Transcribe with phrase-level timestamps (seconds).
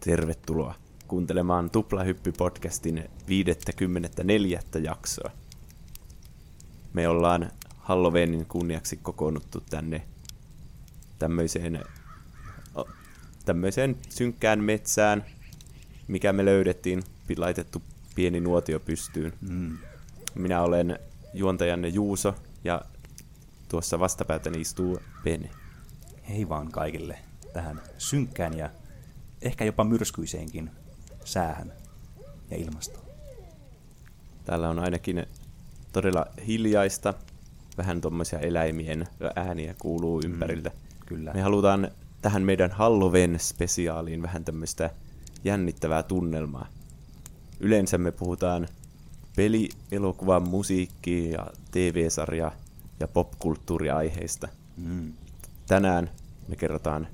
[0.00, 0.74] tervetuloa
[1.08, 4.60] kuuntelemaan Tuplahyppy-podcastin 54.
[4.82, 5.30] jaksoa.
[6.92, 10.02] Me ollaan Halloweenin kunniaksi kokoonnuttu tänne
[11.18, 11.84] tämmöiseen,
[13.44, 15.24] tämmöiseen synkkään metsään,
[16.08, 17.02] mikä me löydettiin,
[17.36, 17.82] laitettu
[18.14, 19.32] pieni nuotio pystyyn.
[19.40, 19.78] Mm.
[20.34, 20.98] Minä olen
[21.34, 22.82] juontajanne Juuso ja
[23.68, 25.50] tuossa vastapäätäni istuu Pene.
[26.28, 27.18] Hei vaan kaikille
[27.52, 28.70] tähän synkkään ja
[29.42, 30.70] ehkä jopa myrskyiseenkin
[31.24, 31.72] säähän
[32.50, 33.04] ja ilmastoon.
[34.44, 35.26] Täällä on ainakin
[35.92, 37.14] todella hiljaista,
[37.78, 40.68] vähän tuommoisia eläimien ääniä kuuluu ympäriltä.
[40.68, 41.32] Mm, kyllä.
[41.32, 41.90] Me halutaan
[42.22, 44.90] tähän meidän Halloween-spesiaaliin vähän tämmöistä
[45.44, 46.66] jännittävää tunnelmaa.
[47.60, 48.68] Yleensä me puhutaan
[49.36, 52.52] peli, elokuva, musiikki ja TV-sarja
[53.00, 54.48] ja popkulttuuriaiheista.
[54.76, 55.12] Mm.
[55.66, 56.10] Tänään
[56.48, 57.08] me kerrotaan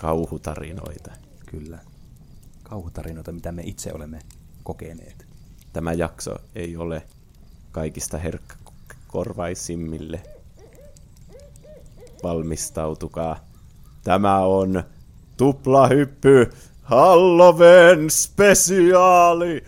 [0.00, 1.10] kauhutarinoita.
[1.46, 1.78] Kyllä.
[2.62, 4.18] Kauhutarinoita, mitä me itse olemme
[4.62, 5.26] kokeneet.
[5.72, 7.02] Tämä jakso ei ole
[7.72, 10.20] kaikista herkkäkorvaisimmille.
[12.22, 13.36] Valmistautukaa.
[14.04, 14.82] Tämä on
[15.36, 16.50] tuplahyppy
[16.82, 19.64] Halloween spesiaali.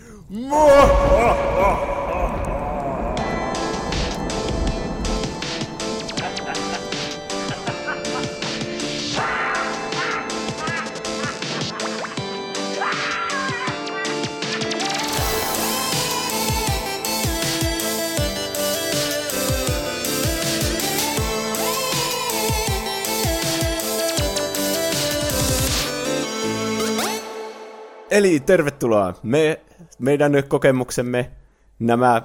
[28.22, 29.14] Eli tervetuloa.
[29.22, 29.60] Me,
[29.98, 31.30] meidän kokemuksemme,
[31.78, 32.22] nämä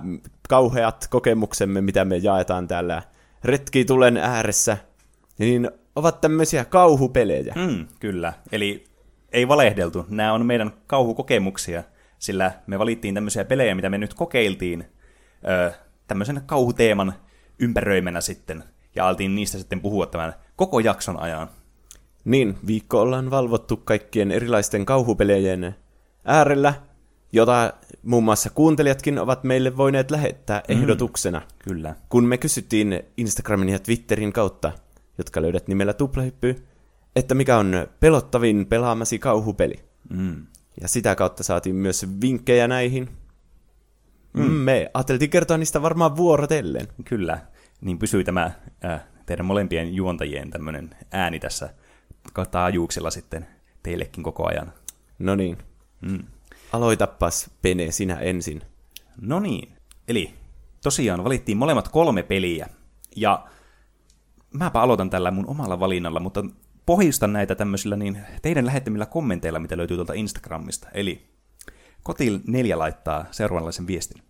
[0.50, 3.04] kauheat kokemuksemme, mitä me jaetaan täällä
[3.44, 4.78] retki tulen ääressä,
[5.38, 7.54] niin ovat tämmöisiä kauhupelejä.
[7.56, 8.34] Mm, kyllä.
[8.52, 8.84] Eli
[9.32, 10.06] ei valehdeltu.
[10.10, 11.84] Nämä on meidän kauhukokemuksia,
[12.20, 14.86] sillä me valittiin tämmöisiä pelejä, mitä me nyt kokeiltiin
[15.48, 15.72] öö,
[16.08, 17.14] tämmöisen kauhuteeman
[17.60, 18.64] ympäröimänä sitten,
[18.96, 21.50] ja altiin niistä sitten puhua tämän koko jakson ajan.
[22.26, 25.76] Niin, viikko ollaan valvottu kaikkien erilaisten kauhupelejen
[26.28, 26.74] äärellä,
[27.32, 27.74] jota
[28.04, 30.76] muun muassa kuuntelijatkin ovat meille voineet lähettää mm.
[30.76, 31.42] ehdotuksena.
[31.60, 31.96] Kyllä.
[32.10, 34.72] Kun me kysyttiin Instagramin ja Twitterin kautta,
[35.18, 36.64] jotka löydät nimellä Tuplahyppy,
[37.16, 39.76] että mikä on pelottavin pelaamasi kauhupeli.
[40.10, 40.46] Mm.
[40.82, 43.10] Ja sitä kautta saatiin myös vinkkejä näihin.
[44.34, 44.52] Mm.
[44.52, 46.88] Me ajateltiin kertoa niistä varmaan vuorotellen.
[47.06, 47.40] Kyllä.
[47.82, 48.52] Niin pysyi tämä
[48.86, 51.70] äh, teidän molempien juontajien tämmöinen ääni tässä
[52.52, 53.48] taajuuksilla sitten
[53.84, 54.74] teillekin koko ajan.
[55.20, 55.58] No niin.
[56.02, 56.24] Mm.
[56.74, 58.62] Aloitapas, Pene, sinä ensin.
[59.22, 59.72] No niin.
[60.08, 60.34] Eli
[60.84, 62.70] tosiaan valittiin molemmat kolme peliä.
[63.16, 63.48] Ja
[64.54, 66.46] mäpä aloitan tällä mun omalla valinnalla, mutta
[66.86, 70.88] pohjistan näitä tämmöisillä niin teidän lähettämillä kommenteilla, mitä löytyy tuolta Instagramista.
[70.94, 71.28] Eli
[72.04, 74.24] Kotil 4 laittaa seuraavanlaisen viestin.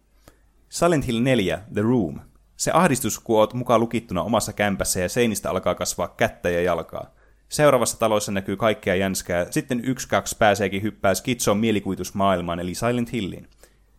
[0.69, 2.19] Silent Hill 4, The Room.
[2.55, 7.13] Se ahdistus, kun oot mukaan lukittuna omassa kämpässä ja seinistä alkaa kasvaa kättä ja jalkaa.
[7.50, 13.47] Seuraavassa talossa näkyy kaikkea jänskää, sitten yksi kaksi pääseekin hyppää skitsoon mielikuvitusmaailmaan eli Silent Hilliin.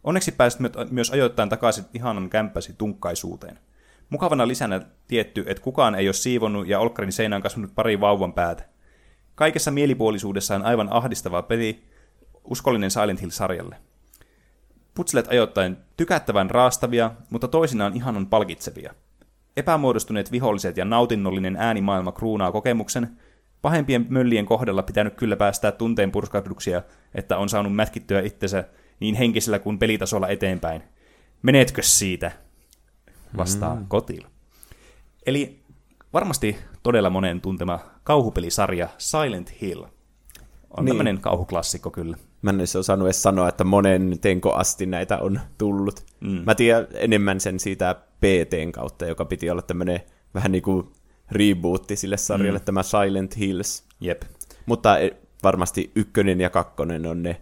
[0.05, 0.61] Onneksi pääsit
[0.91, 3.59] myös ajoittain takaisin ihanan kämppäsi tunkkaisuuteen.
[4.11, 8.65] Mukavana lisänä tietty, että kukaan ei ole siivonnut ja Olkkarin seinään kasvanut pari vauvan päätä.
[9.35, 11.85] Kaikessa mielipuolisuudessaan aivan ahdistava peli,
[12.45, 13.77] uskollinen Silent Hill-sarjalle.
[14.95, 18.95] Putslet ajoittain tykättävän raastavia, mutta toisinaan ihanan palkitsevia.
[19.57, 23.19] Epämuodostuneet viholliset ja nautinnollinen äänimaailma kruunaa kokemuksen,
[23.63, 26.83] Pahempien möllien kohdalla pitänyt kyllä päästää tunteen purskahduksia,
[27.15, 28.65] että on saanut mätkittyä itsensä
[29.01, 30.83] niin henkisellä kuin pelitasolla eteenpäin.
[31.43, 32.33] Menetkö siitä?
[33.37, 33.87] Vastaa mm.
[33.89, 34.29] kotila.
[35.27, 35.61] Eli
[36.13, 39.83] varmasti todella monen tuntema kauhupelisarja Silent Hill.
[39.83, 40.87] On niin.
[40.87, 42.17] tämmöinen kauhuklassikko kyllä.
[42.43, 46.05] Mä en olisi osannut edes sanoa, että monen tenko asti näitä on tullut.
[46.21, 46.43] Mm.
[46.47, 50.01] Mä tiedän enemmän sen siitä PTn kautta, joka piti olla tämmöinen
[50.35, 50.93] vähän niin kuin
[51.31, 52.65] rebootti sille sarjalle, mm.
[52.65, 53.85] tämä Silent Hills.
[54.01, 54.23] Jep.
[54.67, 55.11] Mutta e,
[55.43, 57.41] varmasti ykkönen ja kakkonen on ne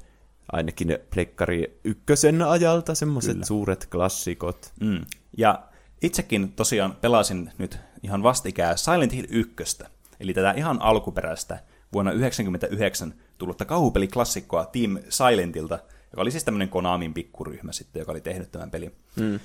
[0.53, 4.73] ainakin plekkari ykkösen ajalta, semmoiset suuret klassikot.
[4.81, 5.05] Mm.
[5.37, 5.63] Ja
[6.03, 9.85] itsekin tosiaan pelasin nyt ihan vastikään Silent Hill 1,
[10.21, 11.59] eli tätä ihan alkuperäistä
[11.93, 15.79] vuonna 1999 tullutta kauhupeliklassikkoa Team Silentilta,
[16.11, 18.95] joka oli siis tämmöinen Konamin pikkuryhmä sitten, joka oli tehnyt tämän pelin.
[19.17, 19.41] Mm.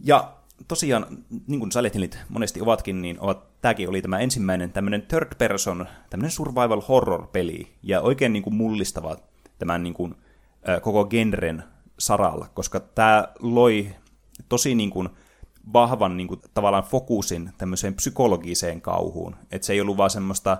[0.00, 0.36] Ja
[0.68, 1.06] tosiaan,
[1.46, 5.86] niin kuin Silent Hillit monesti ovatkin, niin ovat, tämäkin oli tämä ensimmäinen tämmöinen third person,
[6.10, 9.16] tämmöinen survival horror-peli, ja oikein niin kuin mullistava
[9.58, 10.14] tämän niin kuin,
[10.68, 11.64] äh, koko genren
[11.98, 13.88] saralla, koska tämä loi
[14.48, 15.08] tosi niin kuin,
[15.72, 19.36] vahvan niin kuin, tavallaan fokusin tämmöiseen psykologiseen kauhuun.
[19.50, 20.58] Että se ei ollut vaan semmoista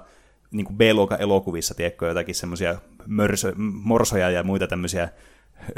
[0.50, 2.78] niin kuin B-luokan elokuvissa, tiedätkö, jotakin semmoisia
[3.82, 5.08] morsoja ja muita tämmöisiä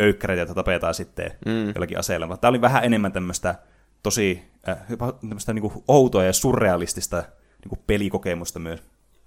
[0.01, 1.69] öykkäreitä, joita tapetaan sitten mm.
[1.75, 2.37] jollakin aseella.
[2.37, 3.55] Tämä oli vähän enemmän tämmöistä
[4.03, 4.79] tosi äh,
[5.21, 7.17] tämmöistä niin kuin outoa ja surrealistista
[7.63, 8.83] niin kuin pelikokemusta myös.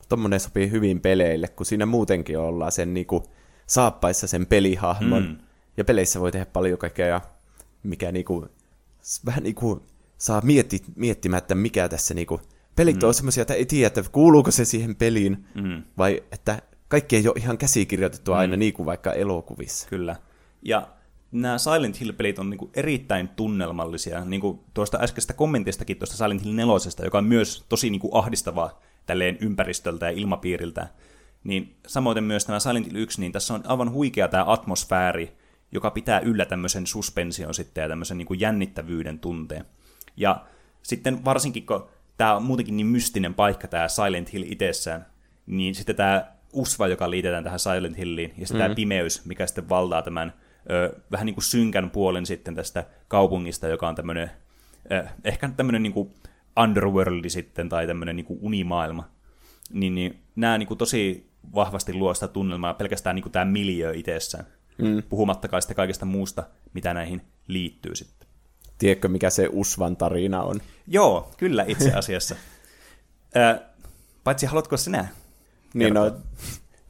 [0.10, 3.24] Tuommoinen sopii hyvin peleille, kun siinä muutenkin ollaan sen niin kuin,
[3.68, 5.24] saappaissa sen pelihahmon.
[5.24, 5.38] Mm.
[5.78, 7.22] Ja peleissä voi tehdä paljon kaikkea,
[7.84, 8.50] mikä niin kuin,
[9.26, 9.82] vähän niin kuin
[10.18, 12.42] saa mietti, miettimättä, mikä tässä niin kuin,
[12.76, 13.08] pelit mm.
[13.08, 15.84] on semmoisia, että ei tiedä, että kuuluuko se siihen peliin, mm.
[15.98, 18.60] vai että kaikki ei ole ihan käsikirjoitettu aina mm.
[18.60, 19.90] niin kuin vaikka elokuvissa.
[19.90, 20.16] Kyllä.
[20.62, 20.88] Ja
[21.32, 26.54] nämä Silent Hill-pelit on niinku erittäin tunnelmallisia, niin kuin tuosta äskeisestä kommentistakin tuosta Silent Hill
[26.54, 30.88] 4, joka on myös tosi niinku ahdistavaa tälleen ympäristöltä ja ilmapiiriltä.
[31.44, 35.38] Niin samoin myös tämä Silent Hill 1, niin tässä on aivan huikea tämä atmosfääri,
[35.72, 39.66] joka pitää yllä tämmöisen suspension sitten ja tämmöisen niinku jännittävyyden tunteen.
[40.18, 40.46] Ja
[40.84, 41.88] sitten varsinkin, kun
[42.18, 45.06] tämä on muutenkin niin mystinen paikka, tämä Silent Hill itsessään,
[45.46, 48.66] niin sitten tämä usva, joka liitetään tähän Silent Hilliin, ja sitten mm.
[48.66, 50.34] tämä pimeys, mikä sitten valtaa tämän
[50.70, 54.32] ö, vähän niin kuin synkän puolen sitten tästä kaupungista, joka on tämmöinen,
[54.92, 56.14] ö, ehkä tämmöinen niin kuin
[56.60, 59.10] underworldi sitten, tai tämmöinen niin kuin unimaailma.
[59.74, 63.94] Niin, niin nämä niin kuin tosi vahvasti luo sitä tunnelmaa, pelkästään niin kuin tämä miljö
[63.96, 64.46] itsessään,
[64.78, 65.04] mm.
[65.10, 66.44] puhumattakaan sitten kaikesta muusta,
[66.74, 68.28] mitä näihin liittyy sitten.
[68.78, 70.62] Tiedätkö, mikä se Usvan tarina on?
[70.88, 72.36] Joo, kyllä itse asiassa.
[73.36, 73.60] ö,
[74.24, 75.08] paitsi haluatko sinä?
[75.74, 76.12] Niin no,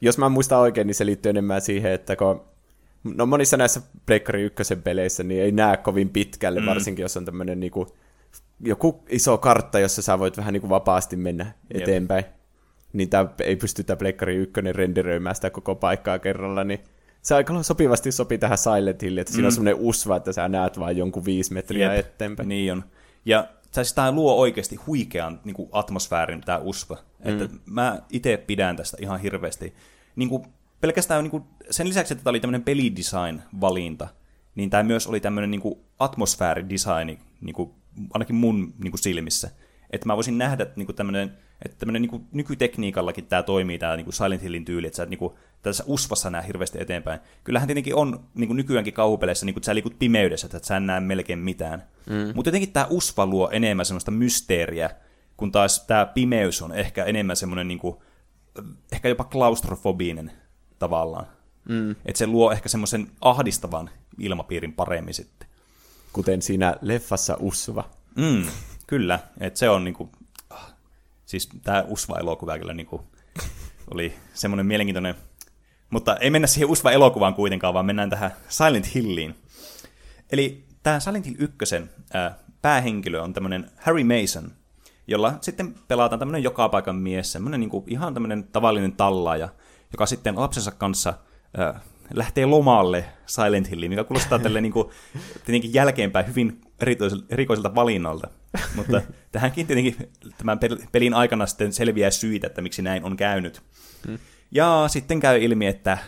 [0.00, 2.44] jos mä muistan oikein, niin se liittyy enemmän siihen, että kun
[3.04, 6.66] No monissa näissä Pleikkari ykkösen peleissä niin ei näe kovin pitkälle, mm.
[6.66, 7.96] varsinkin jos on tämmöinen niinku,
[8.60, 12.24] joku iso kartta, jossa sä voit vähän niinku vapaasti mennä eteenpäin.
[12.24, 12.34] Jep.
[12.92, 16.80] Niin tää ei pysty tämä Pleikkari ykkönen renderöimään sitä koko paikkaa kerralla, niin
[17.22, 19.34] se aika sopivasti sopii tähän Silent Hilliin, että mm.
[19.34, 19.54] siinä on mm.
[19.54, 22.06] semmoinen usva, että sä näet vain jonkun viisi metriä Jep.
[22.06, 22.48] eteenpäin.
[22.48, 22.84] Niin on.
[23.24, 26.98] Ja siis tämä luo oikeasti huikean niin kuin atmosfäärin, tämä usva.
[27.24, 27.30] Mm.
[27.30, 29.74] Että mä itse pidän tästä ihan hirveästi.
[30.16, 30.44] Niin kuin
[30.82, 34.08] pelkästään niin kuin, sen lisäksi, että tämä oli tämmöinen pelidesign-valinta,
[34.54, 37.70] niin tämä myös oli tämmöinen niin kuin atmosfääridesign, niin kuin,
[38.14, 39.50] ainakin mun niin kuin silmissä.
[39.90, 41.32] Että mä voisin nähdä niin kuin tämmöinen,
[41.64, 45.02] että tämmöinen niin kuin, nykytekniikallakin tämä toimii, tämä niin kuin Silent Hillin tyyli, että sä
[45.02, 47.20] et niin kuin, tässä usvassa näe hirveästi eteenpäin.
[47.44, 50.76] Kyllähän tietenkin on niin kuin nykyäänkin kauhupeleissä, niin kuin, että sä liikut pimeydessä, että sä
[50.76, 51.82] en näe melkein mitään.
[52.06, 52.32] Mm.
[52.34, 54.90] Mutta jotenkin tämä usva luo enemmän semmoista mysteeriä,
[55.36, 57.96] kun taas tämä pimeys on ehkä enemmän semmoinen niin kuin,
[58.92, 60.32] ehkä jopa klaustrofobinen
[60.82, 61.26] tavallaan.
[61.68, 61.90] Mm.
[61.90, 65.48] Että se luo ehkä semmoisen ahdistavan ilmapiirin paremmin sitten.
[66.12, 67.90] Kuten siinä leffassa Usva.
[68.16, 68.46] Mm,
[68.86, 70.10] kyllä, että se on niinku,
[70.50, 70.74] ah,
[71.26, 73.06] siis tämä Usva-elokuva kyllä niinku,
[73.90, 75.14] oli semmoinen mielenkiintoinen,
[75.90, 79.34] mutta ei mennä siihen Usva-elokuvaan kuitenkaan, vaan mennään tähän Silent Hilliin.
[80.32, 81.76] Eli tämä Silent Hill 1
[82.16, 84.52] äh, päähenkilö on tämmöinen Harry Mason,
[85.06, 89.48] jolla sitten pelataan tämmöinen joka paikan mies, semmoinen niinku ihan tämmöinen tavallinen tallaaja,
[89.92, 91.14] joka sitten lapsensa kanssa
[91.58, 91.82] äh,
[92.14, 94.88] lähtee lomalle Silent Hilliin, mikä kuulostaa tälle niin kuin,
[95.44, 96.60] tietenkin jälkeenpäin hyvin
[97.30, 98.28] erikoiselta valinnalta.
[98.74, 99.02] Mutta
[99.32, 99.96] tähänkin tietenkin
[100.38, 100.60] tämän
[100.92, 103.62] pelin aikana sitten selviää syitä, että miksi näin on käynyt.
[104.06, 104.18] Hmm.
[104.50, 105.98] Ja sitten käy ilmi, että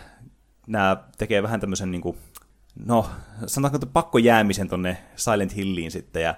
[0.66, 2.18] nämä tekee vähän tämmöisen, niin kuin,
[2.86, 3.10] no,
[3.46, 6.22] sanotaanko pakko jäämisen tonne Silent Hilliin sitten.
[6.22, 6.34] Ja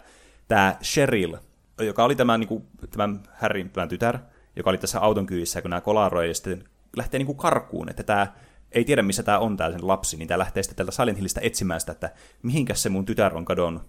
[0.48, 1.36] tämä Cheryl,
[1.80, 4.18] joka oli tämä, niin kuin, tämän Harryn tämän tytär,
[4.56, 6.64] joka oli tässä auton kyydissä, kun nämä kolaroi, ja sitten
[6.96, 8.26] lähtee niin kuin karkuun, että tämä
[8.72, 11.40] ei tiedä, missä tämä on, tämä sen lapsi, niin tämä lähtee sitten tältä Silent Hillistä
[11.44, 12.10] etsimään sitä, että
[12.42, 13.82] mihinkäs se mun tytär on kadonnut.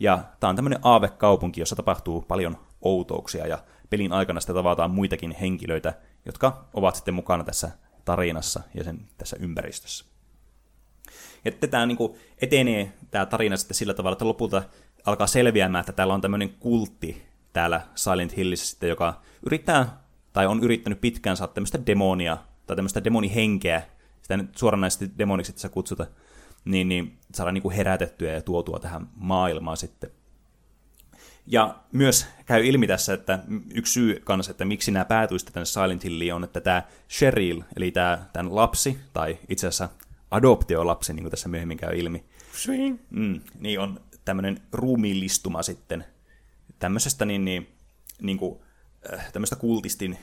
[0.00, 3.58] Ja tämä on tämmöinen aavekaupunki, jossa tapahtuu paljon outouksia, ja
[3.90, 5.94] pelin aikana sitten tavataan muitakin henkilöitä,
[6.26, 7.70] jotka ovat sitten mukana tässä
[8.04, 10.04] tarinassa ja sen tässä ympäristössä.
[11.44, 11.98] Ja tämä niin
[12.42, 14.62] etenee tämä tarina sitten sillä tavalla, että lopulta
[15.04, 20.07] alkaa selviämään, että täällä on tämmöinen kultti täällä Silent Hillissä sitten, joka yrittää
[20.38, 23.82] tai on yrittänyt pitkään saada tämmöistä demonia, tai tämmöistä demonihenkeä,
[24.22, 26.06] sitä nyt suoranaisesti demoniksi tässä kutsuta,
[26.64, 30.10] niin, niin saada niin kuin herätettyä ja tuotua tähän maailmaan sitten.
[31.46, 33.38] Ja myös käy ilmi tässä, että
[33.74, 37.90] yksi syy kanssa, että miksi nämä päätyistä tänne Silent Hilliin on, että tämä Cheryl, eli
[37.90, 39.88] tämä tämän lapsi, tai itse asiassa
[40.30, 42.24] adoptiolapsi, niin kuin tässä myöhemmin käy ilmi,
[43.10, 46.04] mm, niin on tämmöinen ruumiillistuma sitten
[46.78, 47.68] tämmöisestä niin, niin,
[48.22, 48.60] niin kuin
[49.32, 50.18] tämmöistä kultistin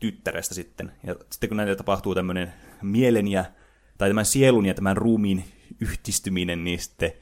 [0.00, 0.92] tyttärestä sitten.
[1.06, 2.52] Ja sitten kun näitä tapahtuu tämmöinen
[2.82, 3.44] mielen ja,
[3.98, 5.44] tai tämän sielun ja tämän ruumiin
[5.80, 7.12] yhdistyminen, niin sitten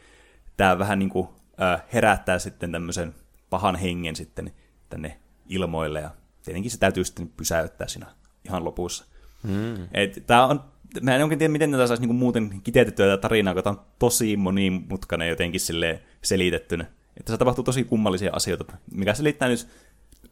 [0.56, 1.28] tämä vähän niin kuin
[1.62, 3.14] äh, herättää sitten tämmöisen
[3.50, 4.52] pahan hengen sitten
[4.88, 5.18] tänne
[5.48, 6.10] ilmoille, ja
[6.42, 8.06] tietenkin se täytyy sitten pysäyttää siinä
[8.44, 9.04] ihan lopussa.
[9.42, 9.88] Mm.
[9.94, 10.64] Et tää on,
[11.02, 13.86] mä en oikein tiedä, miten tätä saisi niinku muuten kiteytettyä tätä tarinaa, kun tämä on
[13.98, 16.84] tosi monimutkainen jotenkin sille selitettynä.
[17.16, 19.68] Että se tapahtuu tosi kummallisia asioita, mikä selittää nyt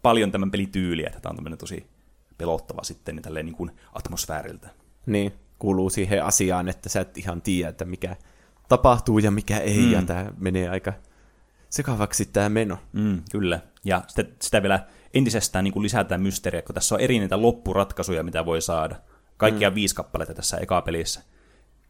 [0.02, 1.86] paljon tämän pelin tyyliä, että tämä on tämmöinen tosi
[2.38, 4.68] pelottava sitten niin tälleen niin kuin atmosfääriltä.
[5.06, 8.16] Niin, kuuluu siihen asiaan, että sä et ihan tiedä, että mikä
[8.68, 9.92] tapahtuu ja mikä ei, mm.
[9.92, 10.92] ja tämä menee aika
[11.70, 12.78] sekavaksi tämä meno.
[12.92, 17.18] Mm, kyllä, ja sitä, sitä vielä entisestään niin kuin lisätään mysteeriä, kun tässä on eri
[17.18, 18.96] niitä loppuratkaisuja, mitä voi saada.
[19.36, 19.74] Kaikkia mm.
[19.74, 21.22] viisi kappaletta tässä eka pelissä.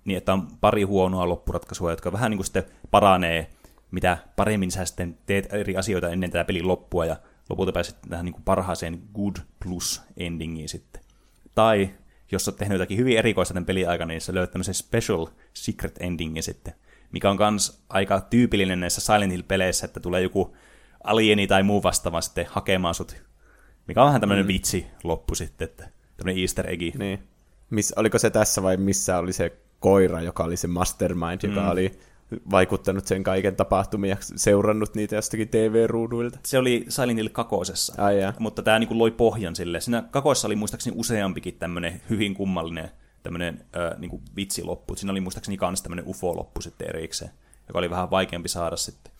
[0.04, 3.50] Niin, että on pari huonoa loppuratkaisua, jotka vähän niin kuin sitten paranee,
[3.90, 7.16] mitä paremmin sä sitten teet eri asioita ennen tätä pelin loppua, ja
[7.50, 11.02] lopulta pääset tähän niin kuin parhaaseen good plus endingiin sitten.
[11.54, 11.90] Tai
[12.32, 15.96] jos olet tehnyt jotakin hyvin erikoista tämän pelin aikana, niin sä löydät tämmöisen special secret
[16.00, 16.74] endingin sitten,
[17.12, 20.56] mikä on kans aika tyypillinen näissä Silent Hill-peleissä, että tulee joku
[21.04, 23.16] alieni tai muu vastaava sitten hakemaan sut,
[23.88, 24.48] mikä on vähän tämmöinen mm.
[24.48, 26.92] vitsi loppu sitten, että tämmöinen easter eggi.
[26.98, 27.22] Niin.
[27.70, 31.68] Miss, oliko se tässä vai missä oli se koira, joka oli se mastermind, joka mm.
[31.68, 31.98] oli
[32.50, 36.38] vaikuttanut sen kaiken tapahtumia ja seurannut niitä jostakin TV-ruuduilta.
[36.44, 38.32] Se oli Silent Hill kakosessa, Ai jaa.
[38.38, 39.80] mutta tämä niinku loi pohjan sille.
[39.80, 42.90] Siinä kakossa oli muistaakseni useampikin tämmöinen hyvin kummallinen
[43.22, 44.96] tämmöinen äh, niinku vitsiloppu.
[44.96, 47.30] Siinä oli muistaakseni myös tämmöinen UFO-loppu sitten erikseen,
[47.68, 49.12] joka oli vähän vaikeampi saada sitten.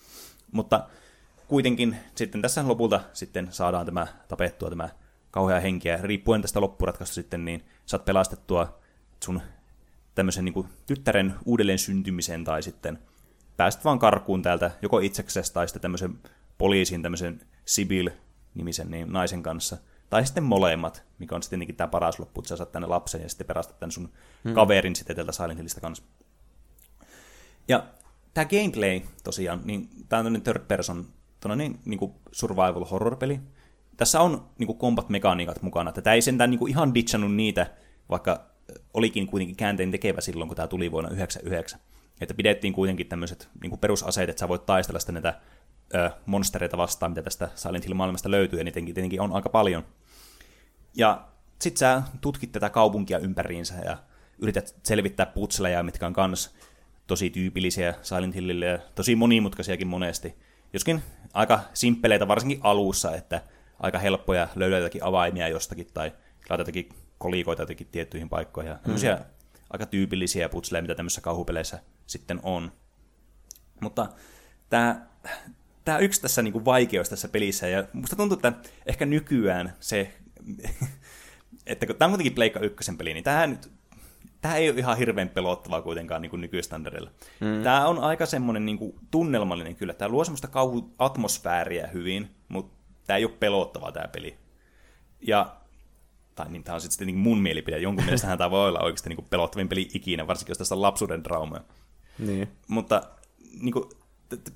[0.52, 0.87] Mutta
[1.49, 4.88] kuitenkin sitten tässä lopulta sitten saadaan tämä tapettua tämä
[5.31, 5.99] kauhea henkiä.
[6.02, 8.78] Riippuen tästä loppuratkaisusta sitten, niin saat pelastettua
[9.25, 9.40] sun
[10.14, 12.99] tämmöisen niin kuin tyttären uudelleen syntymisen tai sitten
[13.57, 16.19] pääst vaan karkuun täältä joko itseksesi tai sitten tämmöisen
[16.59, 19.76] poliisin, tämmöisen Sibyl-nimisen niin naisen kanssa.
[20.11, 23.28] Tai sitten molemmat, mikä on sitten tämä paras loppu, että sä saat tänne lapsen ja
[23.28, 24.12] sitten perastat tänne sun
[24.45, 24.54] hmm.
[24.54, 26.04] kaverin sitten tältä Silent Hillistä kanssa.
[27.69, 27.87] Ja
[28.35, 31.07] tämä gameplay tosiaan, niin tämä on tämmöinen third person
[31.57, 33.40] niin, niin kuin survival horror-peli.
[33.97, 37.71] Tässä on niin kuin combat-mekaniikat mukana, että tämä ei sentään niin kuin ihan ditchannut niitä,
[38.11, 38.51] vaikka
[38.95, 41.81] olikin kuitenkin käänteen tekevä silloin, kun tämä tuli vuonna 1999.
[42.21, 45.40] Että pidettiin kuitenkin tämmöiset niin perusaseet, että sä voit taistella sitten näitä
[45.95, 49.85] ö, monstereita vastaan, mitä tästä Silent Hill-maailmasta löytyy, ja niitäkin tietenkin on aika paljon.
[50.95, 51.28] Ja
[51.61, 53.99] sit sä tutkit tätä kaupunkia ympäriinsä ja
[54.38, 56.54] yrität selvittää putseleja, mitkä on kans
[57.07, 60.35] tosi tyypillisiä Silent Hillille ja tosi monimutkaisiakin monesti.
[60.73, 61.02] Joskin
[61.33, 63.42] aika simppeleitä varsinkin alussa, että
[63.81, 66.12] aika helppoja löydä jotakin avaimia jostakin tai
[66.50, 66.88] laita jotakin
[67.23, 68.71] kolikoita jotenkin tiettyihin paikkoihin.
[68.71, 69.25] Ja mm.
[69.71, 72.73] aika tyypillisiä putseleja, mitä tämmöisissä kauhupeleissä sitten on.
[73.81, 74.09] Mutta
[74.71, 75.07] tämä,
[75.85, 78.52] tämä yksi tässä niin kuin vaikeus tässä pelissä, ja musta tuntuu, että
[78.87, 80.14] ehkä nykyään se,
[81.67, 83.71] että kun tämä on kuitenkin Pleikka ykkösen peli, niin tämä nyt
[84.41, 87.11] tämä ei ole ihan hirveän pelottavaa kuitenkaan niin kuin nykystandardilla.
[87.41, 87.62] Mm.
[87.62, 89.95] Tämä on aika semmoinen niin kuin tunnelmallinen kyllä.
[89.95, 92.76] Tämä luo semmoista kauhuatmosfääriä hyvin, mutta
[93.07, 94.37] tämä ei ole pelottava tämä peli.
[95.21, 95.57] Ja
[96.34, 99.26] tai niin tämä on sitten niin mun mielipide, jonkun mielestä tämä voi olla oikeasti niin
[99.30, 101.60] pelottavin peli ikinä, varsinkin jos tässä on lapsuuden traumaa.
[102.18, 102.48] Niin.
[102.68, 103.02] Mutta
[103.60, 103.84] niin kuin,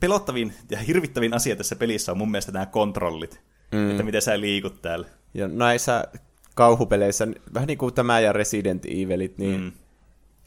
[0.01, 3.41] pelottavin ja hirvittävin asia tässä pelissä on mun mielestä nämä kontrollit,
[3.73, 3.91] mm.
[3.91, 5.07] että miten sä liikut täällä.
[5.35, 6.05] Ja näissä
[6.55, 9.73] kauhupeleissä, vähän niin kuin tämä ja Resident Evilit, niin, mm.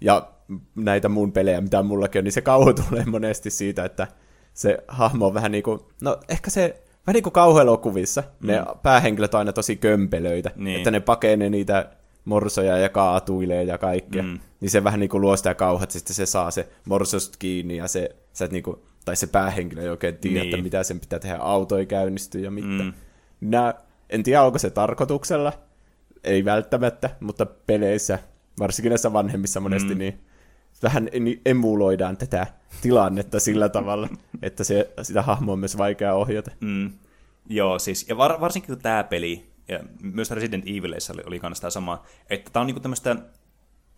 [0.02, 0.32] ja
[0.76, 4.08] näitä mun pelejä, mitä mullakin on, niin se kauhu tulee monesti siitä, että
[4.54, 8.48] se hahmo on vähän niin kuin, no ehkä se vähän niin kuin kauhuelokuvissa, mm.
[8.48, 10.78] ne päähenkilöt on aina tosi kömpelöitä, niin.
[10.78, 11.90] että ne pakenee niitä
[12.26, 14.24] morsoja ja kaatuilee ja kaikkea.
[14.24, 14.40] Mm.
[14.62, 17.78] Niin se vähän niin kuin luo sitä kauhua, että sitten se saa se morsost kiinni
[17.78, 20.54] ja se, sä et niin kuin, tai se päähenkilö ei oikein tiedä, niin.
[20.54, 22.84] että mitä sen pitää tehdä, auto ei käynnisty ja mitä.
[22.84, 22.94] Mm.
[23.42, 23.74] Nää,
[24.10, 25.54] en tiedä, onko se tarkoituksella,
[26.24, 28.20] ei välttämättä, mutta peleissä,
[28.60, 30.00] varsinkin näissä vanhemmissa monesti, mm.
[30.00, 30.20] niin
[30.84, 31.10] vähän
[31.46, 32.48] emuloidaan tätä
[32.82, 34.08] tilannetta sillä tavalla,
[34.42, 36.52] että se, sitä hahmoa on myös vaikea ohjata.
[36.60, 36.92] Mm.
[37.50, 41.62] Joo, siis, ja var, varsinkin kun tämä peli, ja myös Resident Evileissä oli, oli kanssa
[41.62, 43.12] tämä sama, että tämä on niinku tämmöistä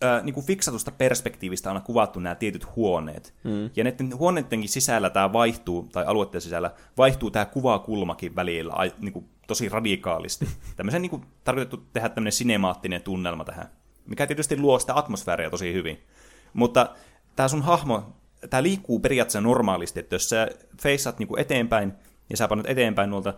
[0.04, 3.34] äh, niinku fiksatusta perspektiivistä aina kuvattu nämä tietyt huoneet.
[3.44, 3.70] Mm.
[3.76, 9.24] Ja näiden huoneidenkin sisällä tämä vaihtuu, tai alueiden sisällä, vaihtuu tämä kuvakulmakin välillä ai, niinku,
[9.48, 10.48] tosi radikaalisti.
[10.76, 13.70] Tämmöisen niinku, tarkoitettu tehdä tämmöinen sinemaattinen tunnelma tähän,
[14.06, 16.04] mikä tietysti luo sitä atmosfääriä tosi hyvin.
[16.54, 16.90] Mutta
[17.36, 18.14] tämä sun hahmo,
[18.50, 20.48] tämä liikkuu periaatteessa normaalisti, että jos sä
[20.82, 21.94] feissaat niinku eteenpäin
[22.30, 23.34] ja sä panot eteenpäin nuolta,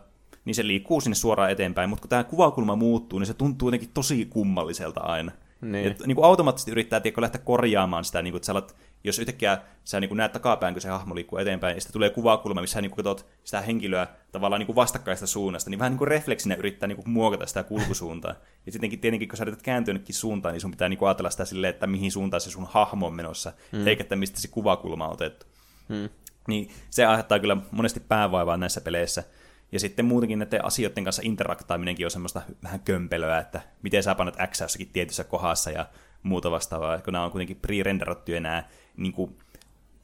[0.45, 3.89] niin se liikkuu sinne suoraan eteenpäin, mutta kun tämä kuvakulma muuttuu, niin se tuntuu jotenkin
[3.93, 5.31] tosi kummalliselta aina.
[5.61, 5.87] Niin.
[5.87, 9.19] Et, niin kuin automaattisesti yrittää tiedätkö, lähteä korjaamaan sitä, niin kuin, että sä alat, jos
[9.19, 12.61] yhtäkkiä sä niin kuin näet takapäin, kun se hahmo liikkuu eteenpäin, ja sitten tulee kuvakulma,
[12.61, 15.97] missä sä niin kuin, katsot sitä henkilöä tavallaan niin kuin vastakkaista suunnasta, niin vähän niin
[15.97, 18.35] kuin refleksinä yrittää niin kuin, muokata sitä kulkusuuntaa.
[18.65, 21.45] Ja sittenkin tietenkin, kun sä yrität kääntyä suuntaan, niin sun pitää niin kuin, ajatella sitä
[21.45, 23.87] silleen, että mihin suuntaan se sun hahmo on menossa, hmm.
[23.87, 25.45] eikä että mistä se kuvakulma on otettu.
[25.89, 26.09] Hmm.
[26.47, 29.23] Niin se aiheuttaa kyllä monesti päävaivaa näissä peleissä.
[29.71, 34.37] Ja sitten muutenkin näiden asioiden kanssa interaktaaminenkin on semmoista vähän kömpelöä, että miten sä panat
[34.51, 35.85] X jossakin tietyssä kohdassa ja
[36.23, 38.63] muuta vastaavaa, kun nämä on kuitenkin pre-renderattuja nämä
[38.97, 39.37] niin kuin,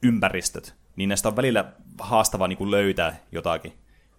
[0.02, 3.72] ympäristöt, niin näistä on välillä haastavaa niin kuin löytää jotakin.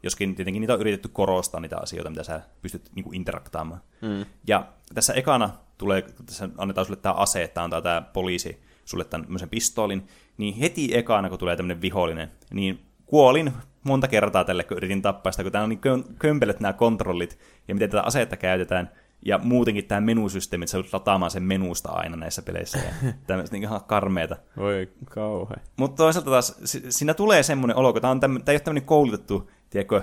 [0.03, 3.81] Joskin tietenkin niitä on yritetty korostaa niitä asioita, mitä sä pystyt niin kuin interaktaamaan.
[4.01, 4.25] Mm.
[4.47, 9.49] Ja tässä ekana tulee, tässä annetaan sulle tämä ase, että antaa tämä poliisi sulle tämmöisen
[9.49, 15.01] pistoolin, niin heti ekana, kun tulee tämmöinen vihollinen, niin kuolin monta kertaa tälle, kun yritin
[15.01, 15.81] tappaa sitä, kun tää on niin
[16.19, 18.91] kömpelet nämä kontrollit, ja miten tätä asetta käytetään,
[19.25, 23.55] ja muutenkin tämä menusysteemi, että sä joudut lataamaan sen menusta aina näissä peleissä, ja tämmöistä
[23.55, 24.35] niin ihan karmeeta.
[24.57, 25.55] Voi kauhe.
[25.77, 26.55] Mutta toisaalta taas
[26.89, 30.01] siinä tulee semmoinen olo, kun tämä, on tämmönen, tämä ei ole tämmöinen koulutettu, tiedätkö,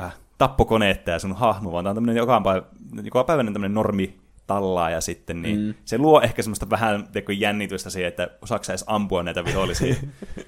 [0.00, 2.62] äh, tappokoneetta ja sun hahmo, vaan tämä on tämmöinen joka, päivä,
[3.02, 5.74] joka päiväinen tämmöinen normi tallaa ja sitten, niin mm.
[5.84, 9.94] se luo ehkä semmoista vähän teko, jännitystä siihen, että osaako edes ampua näitä vihollisia.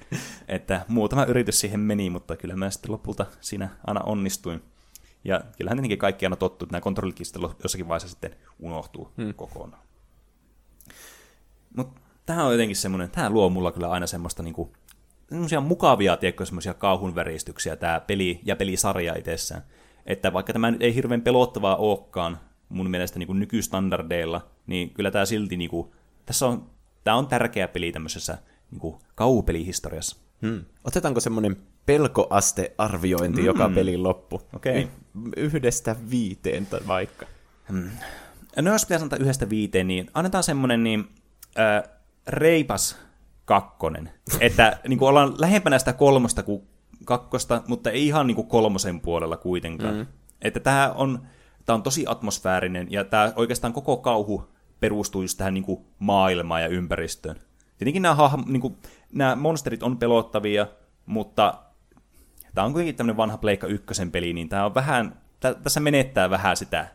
[0.47, 4.61] että muutama yritys siihen meni, mutta kyllä mä sitten lopulta siinä aina onnistuin.
[5.23, 7.19] Ja kyllähän tietenkin kaikki aina tottuu, että nämä kontrollit
[7.63, 9.33] jossakin vaiheessa sitten unohtuu mm.
[9.33, 9.83] kokonaan.
[11.77, 14.73] Mutta tämä on jotenkin semmoinen, tämä luo mulla kyllä aina semmoista niinku,
[15.29, 19.63] semmoisia mukavia, tiedätkö, semmoisia kauhun väristyksiä, tämä peli ja pelisarja itsessään.
[20.05, 22.39] Että vaikka tämä nyt ei hirveän pelottavaa olekaan,
[22.69, 25.91] mun mielestä niin nykystandardeilla, niin kyllä tämä silti, niin kuin,
[26.25, 26.69] tässä on,
[27.03, 28.37] tämä on tärkeä peli tämmöisessä
[28.71, 30.17] niin kuin kauhupelihistoriassa.
[30.43, 30.65] Hmm.
[30.83, 33.45] Otetaanko semmoinen pelkoastearviointi mm.
[33.45, 34.41] joka pelin loppu?
[34.55, 34.83] Okei.
[34.83, 35.31] Okay.
[35.37, 37.25] Yhdestä viiteen tai vaikka.
[37.69, 37.89] Hmm.
[38.61, 41.09] No jos pitäisi antaa yhdestä viiteen, niin annetaan semmoinen niin,
[41.59, 41.83] äh,
[42.27, 42.97] reipas
[43.45, 44.09] kakkonen.
[44.39, 46.63] Että niin kuin ollaan lähempänä sitä kolmosta kuin
[47.05, 49.95] kakkosta, mutta ei ihan niin kuin kolmosen puolella kuitenkaan.
[49.95, 50.07] Mm.
[50.41, 51.27] Että tämä on,
[51.65, 56.61] tämä on tosi atmosfäärinen, ja tämä oikeastaan koko kauhu perustuu just tähän niin kuin maailmaan
[56.61, 57.35] ja ympäristöön.
[57.77, 58.77] Tietenkin nämä, hahmo, niin kuin,
[59.13, 60.67] nämä monsterit on pelottavia,
[61.05, 61.53] mutta
[62.55, 66.29] tämä on kuitenkin tämmöinen vanha Pleikka ykkösen peli, niin tämä on vähän, tä, tässä menettää
[66.29, 66.87] vähän sitä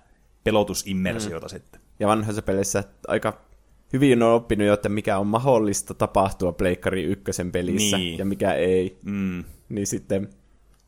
[0.44, 1.50] pelotusimmersiota mm.
[1.50, 1.80] sitten.
[2.00, 3.40] Ja vanhoissa peleissä aika
[3.92, 8.18] hyvin on oppinut jo, että mikä on mahdollista tapahtua Pleikkari ykkösen pelissä niin.
[8.18, 8.98] ja mikä ei.
[9.02, 9.44] Mm.
[9.68, 10.28] Niin sitten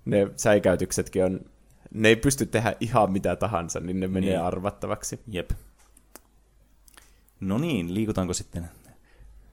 [0.04, 1.40] ne säikäytyksetkin on
[1.94, 4.42] ne ei pysty tehdä ihan mitä tahansa, niin ne menee niin.
[4.42, 5.20] arvattavaksi.
[5.28, 5.50] Jep.
[7.40, 8.68] No niin, liikutaanko sitten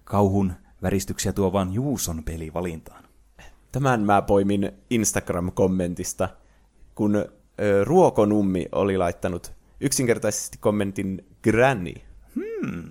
[0.03, 3.03] kauhun väristyksiä tuovaan Juuson pelivalintaan?
[3.72, 6.29] Tämän mä poimin Instagram-kommentista,
[6.96, 11.94] kun ö, Ruokonummi oli laittanut yksinkertaisesti kommentin Granny.
[12.35, 12.83] Hmm,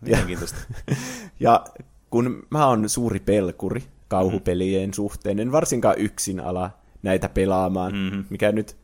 [0.00, 0.58] mielenkiintoista.
[0.88, 0.94] Ja,
[1.40, 1.64] ja
[2.10, 4.92] kun mä oon suuri pelkuri kauhupelien mm.
[4.92, 6.70] suhteen, en varsinkaan yksin ala
[7.02, 8.24] näitä pelaamaan, mm-hmm.
[8.30, 8.76] mikä nyt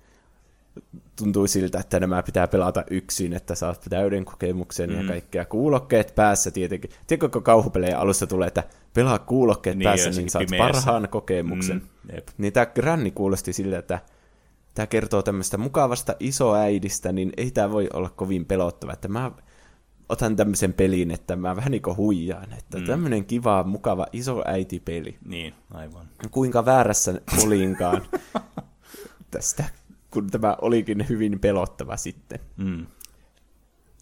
[1.25, 4.97] tuntui siltä, että nämä pitää pelata yksin, että saat täyden kokemuksen mm.
[5.01, 5.45] ja kaikkea.
[5.45, 6.91] Kuulokkeet päässä tietenkin.
[7.07, 10.73] Tiedätkö, kun kauhupelejä alussa tulee, että pelaa kuulokkeet niin, päässä, niin saat pimeässä.
[10.73, 11.77] parhaan kokemuksen.
[11.77, 12.29] Mm, jep.
[12.39, 13.99] niin tämä Granny kuulosti siltä, että
[14.75, 18.93] tämä kertoo tämmöistä mukavasta isoäidistä, niin ei tämä voi olla kovin pelottava.
[18.93, 19.31] Että mä
[20.09, 22.85] otan tämmöisen pelin, että mä vähän niin kuin huijaan, että mm.
[22.85, 25.19] tämmöinen kiva, mukava isoäitipeli.
[25.25, 26.07] Niin, aivan.
[26.31, 28.03] Kuinka väärässä olinkaan
[29.31, 29.65] tästä
[30.11, 32.41] kun tämä olikin hyvin pelottava sitten.
[32.57, 32.87] Mm.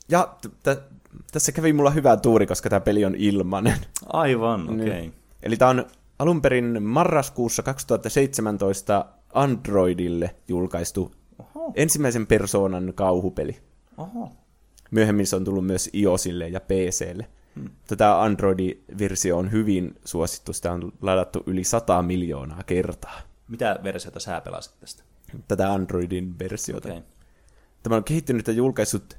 [0.08, 0.98] Ja t-
[1.32, 3.78] tässä kävi mulla hyvä tuuri, koska tämä peli on ilmanen.
[4.06, 4.86] Aivan, okei.
[4.86, 5.00] Okay.
[5.00, 5.14] Niin.
[5.42, 5.86] Eli tämä on
[6.18, 11.72] alun perin marraskuussa 2017 Androidille julkaistu Oho.
[11.74, 13.56] ensimmäisen persoonan kauhupeli.
[13.96, 14.32] Oho.
[14.90, 17.26] Myöhemmin se on tullut myös iOSille ja PClle.
[17.54, 17.70] Hmm.
[17.96, 23.20] Tämä Android-versio on hyvin suosittu, sitä on ladattu yli 100 miljoonaa kertaa.
[23.48, 25.07] Mitä versiota sä pelasit tästä?
[25.48, 26.88] Tätä Androidin versiota.
[26.88, 27.02] Okay.
[27.82, 29.18] Tämä on kehittynyt ja julkaissut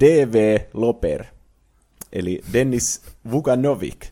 [0.00, 1.24] DV Loper,
[2.12, 4.06] eli Dennis Vukanovic.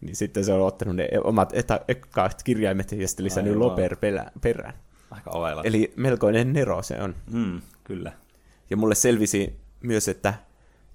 [0.00, 1.52] Niin sitten se on ottanut ne omat
[1.88, 3.68] ekaat kirjaimet ja sitten lisännyt Aivan.
[3.68, 3.96] Loper
[4.40, 4.74] perään.
[5.10, 5.62] Aika ovella.
[5.64, 7.14] Eli melkoinen nero se on.
[7.32, 8.12] Mm, kyllä.
[8.70, 10.34] Ja mulle selvisi myös, että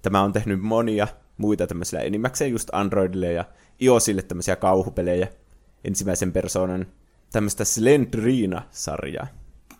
[0.02, 3.44] tämä on tehnyt monia muita tämmöisiä enimmäkseen just Androidille ja
[3.80, 5.28] iOSille tämmöisiä kauhupelejä.
[5.84, 6.86] Ensimmäisen persoonan
[7.32, 9.26] tämmöistä Slendrina-sarjaa.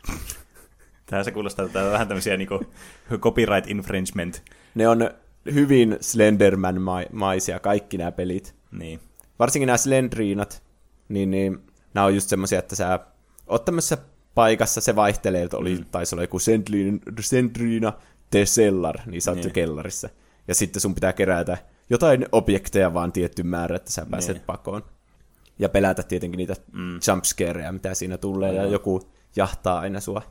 [1.07, 2.49] Tähän se kuulostaa että on vähän tämmöisiä niin
[3.19, 4.43] copyright infringement.
[4.75, 5.11] Ne on
[5.55, 8.55] hyvin Slenderman-maisia kaikki nämä pelit.
[8.73, 9.01] Niin.
[9.39, 10.63] Varsinkin nämä Slendrinat,
[11.09, 11.59] niin, niin
[11.95, 13.01] nämä on just semmoisia, että sä
[13.47, 13.99] oot tämmöisessä
[14.35, 15.85] paikassa, se vaihtelee, että oli, mm.
[15.91, 16.39] taisi olla joku
[17.21, 17.93] Sendrina
[18.31, 19.53] The Cellar, niin sä oot niin.
[19.53, 20.09] kellarissa.
[20.49, 21.59] Ja sitten sun pitää kerätä
[21.91, 24.45] jotain objekteja vaan tietty määrä, että sä pääset niin.
[24.47, 24.83] pakoon.
[25.59, 27.01] Ja pelätä tietenkin niitä mm.
[27.09, 30.23] jumpscareja, mitä siinä tulee, ja joku jahtaa aina sua.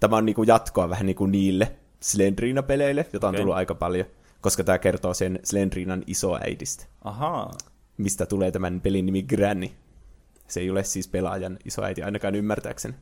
[0.00, 3.40] Tämä on niinku jatkoa vähän niinku niille Slendrina-peleille, jota on okay.
[3.40, 4.06] tullut aika paljon,
[4.40, 6.86] koska tämä kertoo sen Slendrinan isoäidistä.
[7.04, 7.52] Ahaa.
[7.98, 9.68] Mistä tulee tämän pelin nimi Granny.
[10.48, 12.94] Se ei ole siis pelaajan isoäiti, ainakaan ymmärtääkseni.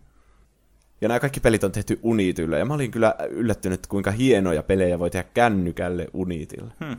[1.01, 4.99] Ja nämä kaikki pelit on tehty Unityllä, ja mä olin kyllä yllättynyt, kuinka hienoja pelejä
[4.99, 6.71] voi tehdä kännykälle Unitilla.
[6.85, 6.97] Hmm.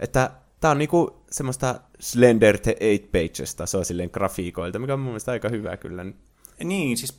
[0.00, 5.08] Että tää on niinku semmoista Slender the 8 Pages tasoa silleen grafiikoilta, mikä on mun
[5.08, 6.06] mielestä aika hyvä kyllä
[6.64, 7.18] Niin, siis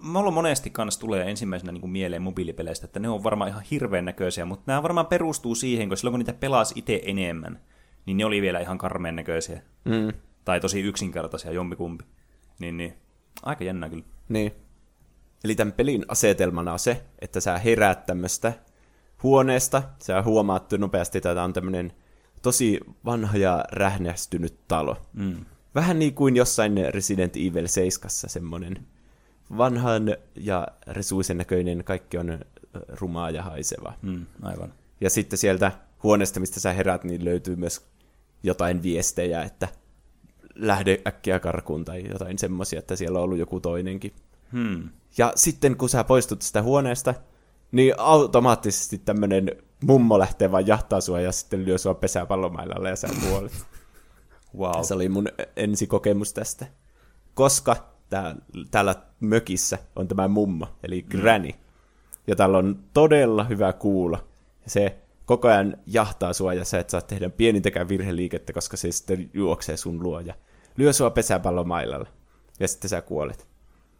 [0.00, 4.04] mulla monesti kanssa tulee ensimmäisenä niin kuin mieleen mobiilipeleistä, että ne on varmaan ihan hirveän
[4.04, 7.60] näköisiä, mutta nämä varmaan perustuu siihen, kun silloin kun niitä pelasi itse enemmän,
[8.06, 9.62] niin ne oli vielä ihan karmeen näköisiä.
[9.84, 10.12] Mm.
[10.44, 12.04] Tai tosi yksinkertaisia, jompikumpi.
[12.58, 12.94] Niin, niin.
[13.42, 14.04] Aika jännä kyllä.
[14.28, 14.52] Niin.
[15.44, 18.52] Eli tämän pelin asetelmana on se, että sä heräät tämmöstä
[19.22, 19.82] huoneesta.
[19.98, 21.92] Sä huomaat nopeasti, että tämä on tämmöinen
[22.42, 24.96] tosi vanha ja rähnästynyt talo.
[25.12, 25.44] Mm.
[25.74, 28.86] Vähän niin kuin jossain Resident Evil 7 semmoinen
[29.56, 32.40] vanhan ja resuisen näköinen, kaikki on
[32.88, 33.92] rumaa ja haiseva.
[34.02, 34.72] Mm, aivan.
[35.00, 37.86] Ja sitten sieltä huoneesta, mistä sä herät, niin löytyy myös
[38.42, 39.68] jotain viestejä, että
[40.54, 44.12] lähde äkkiä karkuun tai jotain semmoisia, että siellä on ollut joku toinenkin.
[44.52, 44.88] Hmm.
[45.18, 47.14] Ja sitten kun sä poistut sitä huoneesta,
[47.72, 49.50] niin automaattisesti tämmönen
[49.84, 53.52] mummo lähtee vaan jahtaa sua ja sitten lyö sua pesäpallomailalla ja sä kuolet.
[54.58, 54.82] Wow.
[54.82, 56.66] Se oli mun ensikokemus tästä.
[57.34, 57.76] Koska
[58.10, 58.36] tää,
[58.70, 61.50] täällä mökissä on tämä mummo, eli granny.
[62.26, 64.16] Ja täällä on todella hyvä kuulo.
[64.64, 68.92] Ja se koko ajan jahtaa sua ja sä et saa tehdä pienintäkään virheliikettä, koska se
[68.92, 70.34] sitten juoksee sun luo ja
[70.76, 72.06] lyö sua pesäpallomailalla.
[72.60, 73.46] Ja sitten sä kuolet.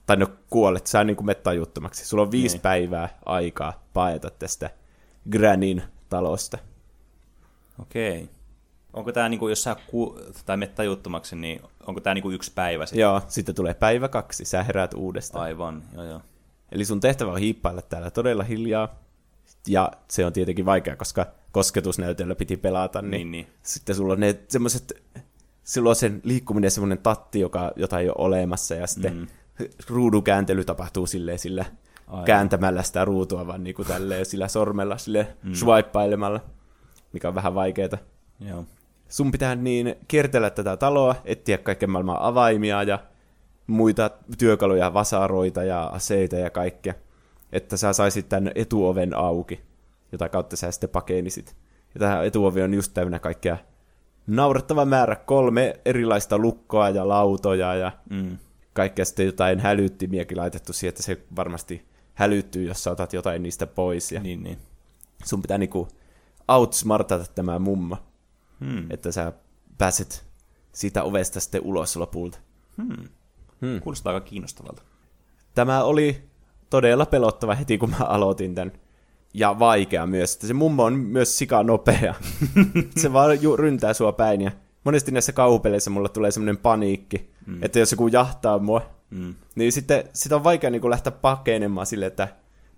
[0.06, 2.06] Tai no kuolet, sä niin kuin mettajuttomaksi.
[2.06, 2.62] Sulla on viisi Niin.
[2.62, 4.70] päivää aikaa paeta tästä
[5.30, 6.58] Granin talosta.
[7.80, 8.28] Okei.
[8.94, 12.86] Onko tämä, niinku, jos sä ku, tai menet tajuttomaksi, niin onko tämä niinku yksi päivä
[12.86, 13.00] sitten?
[13.00, 15.44] Joo, sitten tulee päivä kaksi, sä heräät uudestaan.
[15.44, 16.20] Aivan, joo joo.
[16.72, 18.94] Eli sun tehtävä on hiippailla täällä todella hiljaa.
[19.68, 23.46] Ja se on tietenkin vaikea, koska kosketusnäytöllä piti pelata, niin, Niin, niin.
[23.62, 25.02] sitten sulla on ne semmoiset,
[25.64, 29.26] sulla on sen liikkuminen semmoinen tatti, joka, jota ei ole olemassa, ja sitten mm.
[29.88, 31.64] ruudukääntely tapahtuu silleen sillä
[32.06, 32.24] Aivan.
[32.24, 35.54] kääntämällä sitä ruutua, vaan niin kuin tälleen sillä sormella sille mm.
[35.54, 36.40] swipeilemalla,
[37.12, 37.98] mikä on vähän vaikeeta.
[38.40, 38.64] Joo.
[39.14, 42.98] Sun pitää niin kiertellä tätä taloa, etsiä kaiken maailman avaimia ja
[43.66, 46.94] muita työkaluja, vasaroita ja aseita ja kaikkea,
[47.52, 49.60] että sä saisit tämän etuoven auki,
[50.12, 51.56] jota kautta sä sitten pakenisit.
[51.94, 53.56] Ja tämä etuovi on just täynnä kaikkea
[54.26, 58.38] naurettava määrä, kolme erilaista lukkoa ja lautoja ja Mm.
[58.72, 63.66] kaikkea sitten jotain hälyttimiäkin laitettu siihen, että se varmasti hälyttyy, jos sä otat jotain niistä
[63.66, 64.12] pois.
[64.12, 64.58] Ja Niin, niin.
[65.24, 65.88] sun pitää niinku
[66.48, 67.96] outsmartata tämä mummo,
[68.64, 68.86] Hmm.
[68.90, 69.32] että sä
[69.78, 70.24] pääset
[70.72, 72.38] siitä ovesta sitten ulos lopulta.
[72.82, 73.08] Hmm.
[73.60, 73.80] Hmm.
[73.80, 74.82] Kuulostaa aika kiinnostavalta.
[75.54, 76.22] Tämä oli
[76.70, 78.72] todella pelottava heti, kun mä aloitin tämän.
[79.34, 80.34] Ja vaikea myös.
[80.34, 82.14] Että se mummo on myös sika nopea.
[83.02, 84.40] se vaan ju- ryntää sua päin.
[84.40, 84.50] Ja
[84.84, 87.62] monesti näissä kauhupeleissä mulla tulee semmoinen paniikki, mm.
[87.62, 89.34] että jos joku jahtaa mua, Mm.
[89.54, 92.28] niin sitten sitä on vaikea niin lähteä pakenemaan sille, että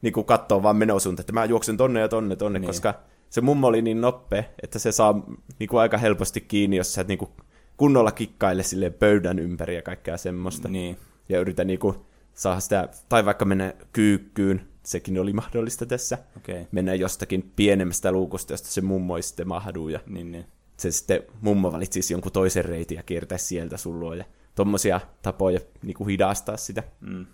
[0.03, 2.59] niin katsoo vaan menosuunta, että mä juoksen tonne ja tonne tonne.
[2.59, 2.67] Niin.
[2.67, 2.95] koska
[3.31, 5.25] se mummo oli niin nopea, että se saa
[5.59, 7.31] niin kuin aika helposti kiinni, jos sä et niin kuin
[7.77, 10.69] kunnolla kikkaile sille pöydän ympäri ja kaikkea semmoista.
[10.69, 10.97] Niin.
[11.29, 11.97] Ja yritä niin kuin
[12.35, 16.55] saada sitä, tai vaikka mennä kyykkyyn, sekin oli mahdollista tässä, Okei.
[16.55, 16.67] Okay.
[16.73, 20.47] mennä jostakin pienemmästä luukusta, josta se mummo ei sitten mahdu, ja Niin, niin.
[20.77, 25.95] se sitten mummo valitsisi jonkun toisen reitin ja kiertäisi sieltä sun ja tommosia tapoja niin
[25.95, 26.83] kuin hidastaa sitä.
[27.01, 27.27] Mm.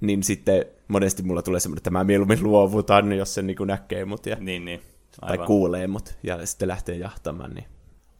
[0.00, 4.04] Niin sitten monesti mulla tulee semmoinen, että mä mieluummin luovutan, jos se niin kuin näkee
[4.04, 4.80] mut ja, Niin, niin.
[5.20, 5.46] Tai Aivan.
[5.46, 7.50] kuulee mut, ja sitten lähtee jahtamaan.
[7.54, 7.66] Niin.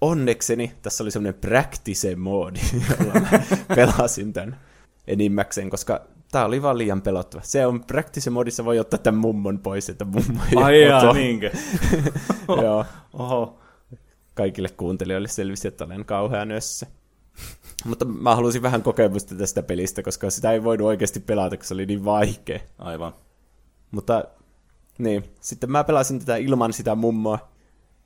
[0.01, 2.61] Onnekseni tässä oli semmoinen practice moodi,
[3.01, 3.41] jolla mä
[3.77, 4.61] pelasin tämän
[5.07, 6.01] enimmäkseen, koska
[6.33, 7.43] tää oli vaan liian pelottava.
[7.43, 11.51] Se on practice modissa voi ottaa tämän mummon pois, että mummo ei Ai jaa, niinkö?
[12.63, 12.85] Joo.
[13.13, 13.59] Oho.
[14.35, 16.87] kaikille kuuntelijoille selvisi, että olen kauhea nössä.
[17.85, 21.75] Mutta mä halusin vähän kokemusta tästä pelistä, koska sitä ei voinut oikeasti pelata, koska se
[21.75, 22.61] oli niin vaikea.
[22.79, 23.15] Aivan.
[23.91, 24.25] Mutta
[24.99, 27.49] niin, sitten mä pelasin tätä ilman sitä mummoa,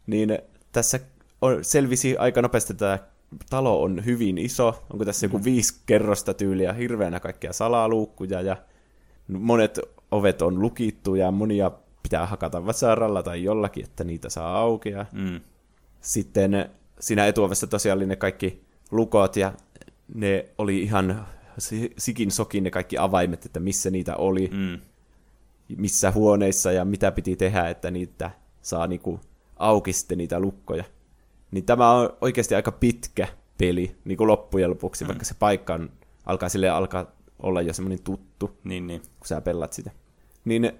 [0.07, 0.39] niin
[0.73, 1.01] tässä
[1.43, 3.09] on, selvisi aika nopeasti, että tämä
[3.51, 4.85] talo on hyvin iso.
[4.93, 8.57] Onko tässä joku viisi kerrosta tyyliä, hirveänä kaikkia salaluukkuja ja
[9.29, 11.71] monet ovet on lukittu ja monia
[12.03, 14.89] pitää hakata vasaralla tai jollakin, että niitä saa auki.
[14.89, 15.41] Ja Mm.
[16.01, 19.53] sitten siinä etuovessa tosiaan oli ne kaikki lukot ja
[20.15, 21.27] ne oli ihan
[21.59, 24.79] si- sikin sokin ne kaikki avaimet, että missä niitä oli, Mm.
[25.77, 28.31] Missä huoneissa ja mitä piti tehdä, että niitä
[28.63, 29.21] saa niinku
[29.57, 30.85] auki sitten niitä lukkoja.
[31.51, 35.09] Niin tämä on oikeasti aika pitkä peli niin kuin loppujen lopuksi, mm.
[35.09, 35.91] vaikka se paikka on,
[36.27, 37.07] alkaa sille alkaa
[37.43, 39.01] olla jo semmoinen tuttu, Niin, niin.
[39.01, 39.91] kun sä pellat sitä.
[40.45, 40.73] Niin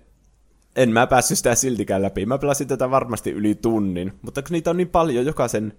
[0.77, 2.27] en mä päässyt sitä siltikään läpi.
[2.27, 5.73] Mä pelasin tätä varmasti yli tunnin, mutta kun niitä on niin paljon jokaisen,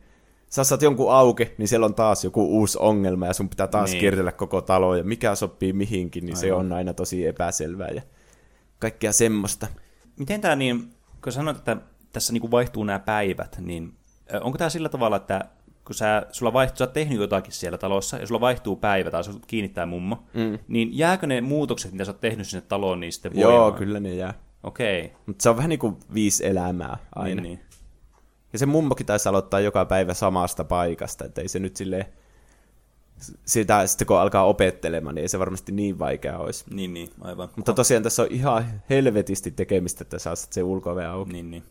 [0.49, 3.91] sä saat jonkun auki, niin siellä on taas joku uusi ongelma ja sun pitää taas
[3.91, 3.99] niin.
[3.99, 6.41] Kiertellä koko talo ja mikä sopii mihinkin, niin Aivan.
[6.41, 8.01] se on aina tosi epäselvää ja
[8.83, 9.67] kaikkea semmoista.
[10.19, 10.93] Miten tämä niin,
[11.23, 11.77] kun sanoit, että
[12.13, 13.93] tässä niinku vaihtuu nämä päivät, niin
[14.41, 15.45] onko tämä sillä tavalla, että
[15.85, 19.23] kun sä, sulla vaihtuu, sä oot tehnyt jotakin siellä talossa, ja sulla vaihtuu päivä, tai
[19.23, 20.59] sut kiinnittää mummo, mm.
[20.67, 23.55] niin jääkö ne muutokset, mitä sä oot tehnyt sinne taloon, niin sitten voimaan?
[23.55, 24.33] Joo, kyllä ne jää.
[24.63, 25.05] Okei.
[25.05, 25.17] Okay.
[25.25, 27.41] Mutta se on vähän niin kuin viisi elämää aina.
[27.41, 27.59] Niin, niin.
[28.53, 32.05] Ja se mummokin taisi aloittaa joka päivä samasta paikasta, että ei se nyt silleen,
[33.45, 36.65] sitä sitten kun alkaa opettelemaan, niin ei se varmasti niin vaikea olisi.
[36.69, 37.49] Niin, niin, aivan.
[37.55, 41.33] Mutta tosiaan tässä on ihan helvetisti tekemistä, että saa se ulkove auki.
[41.33, 41.63] Niin, niin.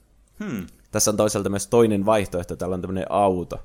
[0.45, 0.67] Hmm.
[0.91, 3.61] Tässä on toisaalta myös toinen vaihtoehto, täällä on tämmöinen auto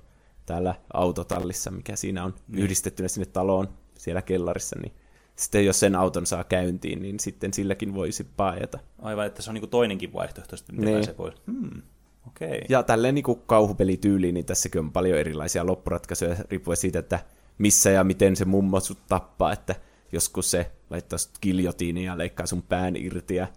[0.47, 2.57] täällä autotallissa, mikä siinä on mm.
[2.57, 4.93] yhdistettynä sinne taloon siellä kellarissa, niin
[5.35, 8.79] sitten jos sen auton saa käyntiin, niin sitten silläkin voisi paeta.
[9.01, 10.93] Aivan, että se on niin toinenkin vaihtoehto, sitten niin.
[10.93, 11.35] pääsee pois.
[11.51, 11.81] Hmm.
[12.27, 12.59] Okay.
[12.69, 17.19] Ja tälleen niin kauhupelityyliin, niin tässäkin on paljon erilaisia loppuratkaisuja, riippuen siitä, että
[17.57, 19.75] missä ja miten se mummo sut tappaa, että
[20.11, 23.47] joskus se laittaa sut giljotiiniin ja leikkaa sun pään irti, ja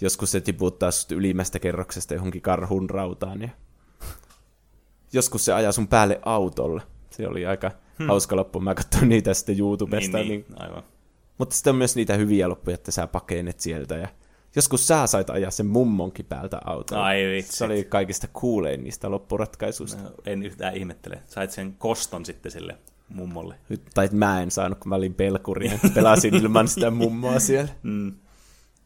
[0.00, 3.48] joskus se tiputtaa sut ylimmästä kerroksesta johonkin karhun rautaan, ja
[5.12, 6.82] joskus se ajaa sun päälle autolle.
[7.10, 8.08] Se oli aika hmm.
[8.08, 8.60] hauska loppu.
[8.60, 10.18] Mä katsoin niitä sitten YouTubesta.
[10.18, 10.44] Niin, niin.
[10.48, 10.62] niin.
[10.62, 10.82] Aivan.
[11.38, 13.94] Mutta sitten on myös niitä hyviä loppuja, että sä pakenet sieltä.
[13.94, 14.08] Ja
[14.56, 17.04] joskus sä sait ajaa sen mummonkin päältä autolla.
[17.04, 17.56] Ai vitsi.
[17.56, 20.02] Se oli kaikista kuulein niistä loppuratkaisuista.
[20.02, 21.22] No, en yhtään ihmettele.
[21.26, 22.76] Sait sen koston sitten sille
[23.10, 23.54] mummolle.
[23.94, 27.70] Tai mä en saanut, kun mä olin pelkuri ja pelasin ilman sitä mummoa siellä.
[27.82, 28.12] Mm.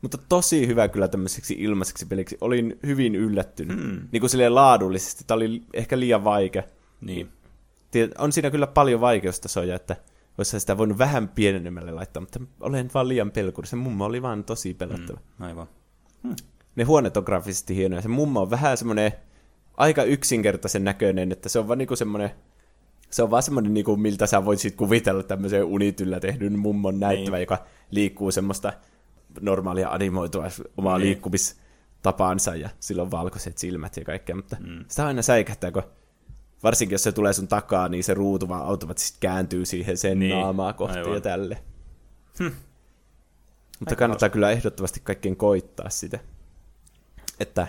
[0.03, 2.39] Mutta tosi hyvä kyllä tämmöiseksi ilmaiseksi peliksi.
[2.41, 3.81] Olin hyvin yllättynyt.
[3.81, 4.09] Hmm.
[4.13, 5.25] Niin kuin silleen laadullisesti.
[5.27, 6.63] Tämä oli ehkä liian vaikea.
[7.01, 7.29] Niin.
[8.19, 9.97] On siinä kyllä paljon vaikeustasoja, että
[10.39, 13.67] olisi sitä voinut vähän pienenemmälle laittaa, mutta olen vaan liian pelkuri.
[13.67, 15.19] Se mummo oli vaan tosi pelottava.
[15.39, 15.47] Hmm.
[15.47, 15.67] Aivan.
[16.23, 16.37] Hmm.
[16.77, 18.03] Ne huoneet on graafisesti hienoja.
[18.03, 19.13] Se mummo on vähän semmoinen
[19.77, 22.31] aika yksinkertaisen näköinen, että se on vaan niinku semmoinen
[23.15, 27.43] se on vaan semmoinen, niinku, miltä sä voisit kuvitella tämmöisen unityllä tehdyn mummon näyttävä, niin.
[27.43, 27.59] joka
[27.91, 28.73] liikkuu semmoista
[29.41, 30.45] normaalia animoitua
[30.77, 31.07] omaa niin.
[31.07, 34.85] liikkumistapaansa ja sillä on valkoiset silmät ja kaikkea, mutta mm.
[34.89, 35.83] sitä aina säikähtää, kun
[36.63, 40.37] varsinkin jos se tulee sun takaa, niin se ruutu vaan automaattisesti kääntyy siihen sen niin.
[40.37, 41.15] naamaa kohti Aivan.
[41.15, 41.59] ja tälle.
[42.39, 42.45] Hm.
[42.45, 46.19] Mutta Aika kannattaa kyllä ehdottomasti kaikkien koittaa sitä.
[47.41, 47.67] Että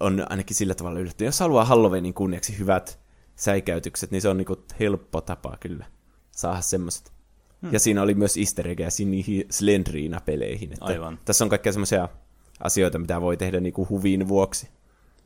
[0.00, 1.28] on ainakin sillä tavalla yllättynyt.
[1.28, 3.05] Jos haluaa Halloweenin kunniaksi hyvät
[3.36, 5.86] säikäytykset, niin se on niinku helppo tapa kyllä
[6.30, 7.12] saada semmoiset.
[7.62, 7.72] Hmm.
[7.72, 10.72] Ja siinä oli myös easter eggejä niihin Slendriina-peleihin.
[10.72, 11.18] Että Aivan.
[11.24, 12.08] Tässä on kaikkia semmoisia
[12.60, 14.68] asioita, mitä voi tehdä niinku huvin vuoksi.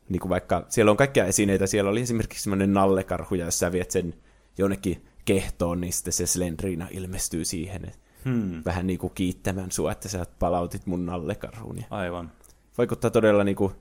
[0.09, 3.91] Niinku vaikka, siellä on kaikkia esineitä, siellä oli esimerkiksi semmoinen nallekarhu, ja jos sä viet
[3.91, 4.13] sen
[4.57, 7.91] jonnekin kehtoon, niin sitten se Slendriina ilmestyy siihen.
[8.25, 8.61] Hmm.
[8.65, 11.77] Vähän niinku kiittämään sua, että sä palautit mun nallekarhuun.
[11.77, 12.31] Ja Aivan.
[12.77, 13.71] Vaikuttaa todella niinku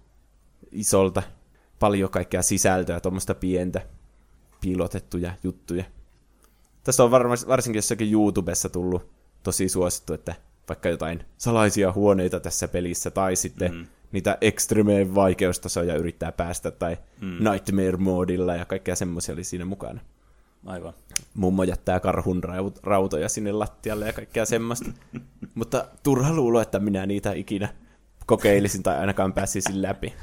[0.72, 1.22] isolta,
[1.78, 3.86] paljon kaikkea sisältöä, tuommoista pientä,
[4.60, 5.84] piilotettuja juttuja.
[6.84, 9.10] Tässä on varmasti, varsinkin jossakin YouTubessa tullut
[9.42, 10.34] tosi suosittu, että
[10.68, 13.86] vaikka jotain salaisia huoneita tässä pelissä, tai sitten mm.
[14.12, 17.38] niitä ekstremeen vaikeustasoja yrittää päästä, tai mm.
[17.38, 20.00] Nightmare-moodilla, ja kaikkea semmoisia oli siinä mukana.
[20.66, 20.94] Aivan.
[21.34, 22.42] Mummo jättää karhun
[22.82, 24.90] rautoja sinne lattialle ja kaikkea semmoista.
[25.54, 27.68] Mutta turha luulo, että minä niitä ikinä
[28.26, 30.14] kokeilisin tai ainakaan pääsisin läpi.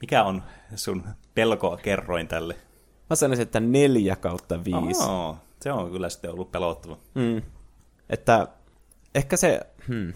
[0.00, 0.42] Mikä on
[0.76, 1.04] sun
[1.34, 2.56] pelkoa kerroin tälle?
[3.12, 5.02] Mä sanoisin, että neljä kautta viisi.
[5.02, 6.98] Oh, se on kyllä sitten ollut pelottava.
[7.14, 7.42] Mm.
[8.10, 8.48] Että
[9.14, 10.12] ehkä se, hmm.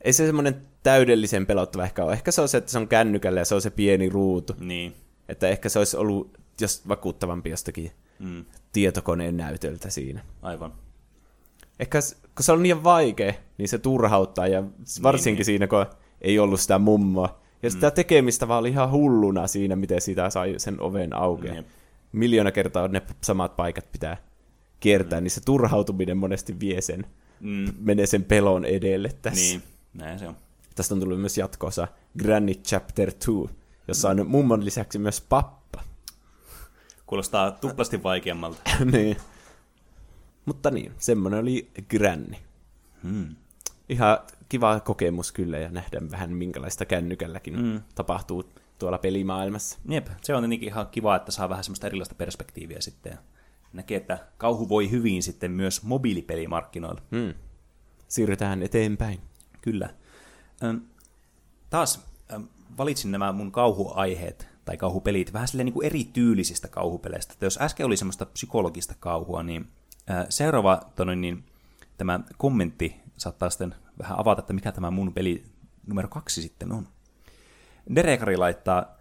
[0.00, 2.12] ei se semmoinen täydellisen pelottava ehkä ole.
[2.12, 4.52] Ehkä se on se, että se on kännykällä ja se on se pieni ruutu.
[4.60, 4.94] Niin.
[5.28, 8.44] Että ehkä se olisi ollut jos vakuuttavampi jostakin mm.
[8.72, 10.24] tietokoneen näytöltä siinä.
[10.42, 10.72] Aivan.
[11.80, 11.98] Ehkä
[12.36, 14.64] kun se on niin vaikea, niin se turhauttaa ja
[15.02, 15.44] varsinkin niin, niin.
[15.44, 15.86] siinä, kun
[16.20, 17.40] ei ollut sitä mummoa.
[17.64, 17.94] Ja sitä mm.
[17.94, 21.48] tekemistä vaan oli ihan hulluna siinä, miten sitä sai sen oven auki.
[21.48, 21.64] Mm.
[22.12, 24.16] Miljoona kertaa ne samat paikat pitää
[24.80, 25.24] kiertää, mm.
[25.24, 27.06] niin se turhautuminen monesti vie sen,
[27.40, 27.66] mm.
[27.80, 29.40] menee sen pelon edelle tässä.
[29.40, 29.62] Niin,
[29.94, 30.36] näin se on.
[30.74, 33.56] Tästä on tullut myös jatkoosa Granny Chapter 2,
[33.88, 35.82] jossa on mummon lisäksi myös pappa.
[37.06, 38.60] Kuulostaa tuplasti vaikeammalta.
[38.92, 39.16] niin.
[40.44, 42.36] Mutta niin, semmoinen oli Granny.
[43.02, 43.36] Hmm
[43.88, 44.18] ihan
[44.48, 47.82] kiva kokemus kyllä ja nähdä vähän minkälaista kännykälläkin mm.
[47.94, 48.44] tapahtuu
[48.78, 49.78] tuolla pelimaailmassa.
[49.88, 53.18] Jep, se on tietenkin ihan kiva, että saa vähän semmoista erilaista perspektiiviä sitten ja
[53.72, 57.02] näkee, että kauhu voi hyvin sitten myös mobiilipelimarkkinoilla.
[57.10, 57.34] Mm.
[58.08, 59.20] Siirrytään eteenpäin.
[59.60, 59.90] Kyllä.
[60.64, 60.76] Ähm,
[61.70, 62.42] taas ähm,
[62.78, 67.32] valitsin nämä mun kauhuaiheet tai kauhupelit vähän silleen niin kuin erityylisistä kauhupeleistä.
[67.32, 69.68] Että jos äsken oli semmoista psykologista kauhua, niin
[70.10, 71.44] äh, seuraava tonin, niin,
[71.98, 75.44] tämä kommentti saattaa sitten vähän avata, että mikä tämä mun peli
[75.86, 76.88] numero kaksi sitten on.
[77.94, 78.96] Derekari laittaa,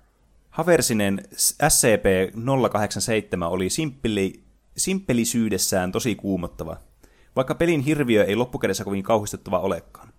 [0.49, 1.23] Haversinen
[1.63, 4.43] SCP-087 oli simppeli,
[4.77, 6.77] simppelisyydessään tosi kuumottava,
[7.35, 10.13] vaikka pelin hirviö ei loppukädessä kovin kauhistuttava olekaan.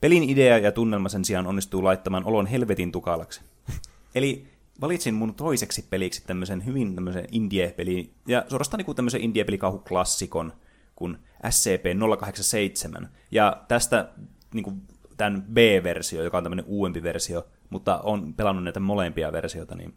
[0.00, 3.40] Pelin idea ja tunnelma sen sijaan onnistuu laittamaan olon helvetin tukalaksi.
[4.14, 4.46] Eli
[4.80, 10.52] valitsin mun toiseksi peliksi tämmöisen hyvin tämmöisen indie-peli, ja suorastaan niin tämmöisen indie-pelikauhuklassikon
[10.98, 13.06] kuin SCP-087.
[13.30, 14.08] Ja tästä
[14.54, 14.82] niin kuin,
[15.16, 19.94] tämän B-versio, joka on tämmöinen uudempi versio, mutta on pelannut näitä molempia versioita, niin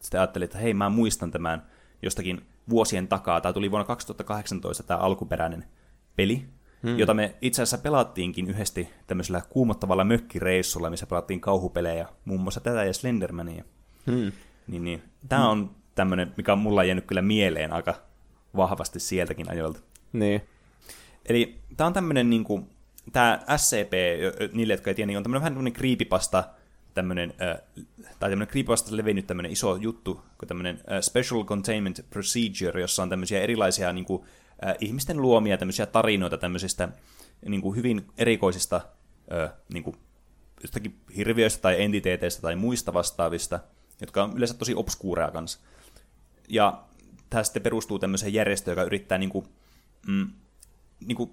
[0.00, 1.66] sitten ajattelin, että hei, mä muistan tämän
[2.02, 3.40] jostakin vuosien takaa.
[3.40, 5.64] Tämä tuli vuonna 2018 tämä alkuperäinen
[6.16, 6.48] peli,
[6.82, 6.98] hmm.
[6.98, 12.84] jota me itse asiassa pelattiinkin yhdesti tämmöisellä kuumottavalla mökkireissulla, missä pelattiin kauhupelejä, muun muassa tätä
[12.84, 13.64] ja Slendermania.
[14.06, 14.32] Hmm.
[14.66, 15.02] Niin, niin.
[15.28, 15.50] Tämä hmm.
[15.50, 17.94] on tämmöinen, mikä on mulla jäänyt kyllä mieleen aika
[18.56, 19.80] vahvasti sieltäkin ajoilta.
[20.12, 20.42] Niin.
[21.26, 22.70] Eli tämä on tämmöinen, niin kuin,
[23.12, 23.92] tämä SCP,
[24.52, 26.44] niille, jotka ei tiedä, niin on tämmöinen vähän tämmöinen creepypasta,
[26.94, 27.58] tämmöinen, äh,
[28.18, 33.10] tai tämmöinen creepypasta levinnyt tämmöinen iso juttu, kuin tämmöinen äh, Special Containment Procedure, jossa on
[33.10, 34.22] tämmöisiä erilaisia niin kuin,
[34.66, 36.88] äh, ihmisten luomia tämmöisiä tarinoita tämmöisistä
[37.46, 38.80] niin kuin hyvin erikoisista
[39.32, 39.96] äh, niin kuin,
[40.62, 43.60] jostakin hirviöistä tai entiteeteistä tai muista vastaavista,
[44.00, 45.58] jotka on yleensä tosi obskuureja kanssa.
[46.48, 46.82] Ja
[47.30, 49.48] tämä sitten perustuu tämmöiseen järjestöön, joka yrittää niin kuin,
[50.08, 50.28] mm,
[51.06, 51.30] niin kuin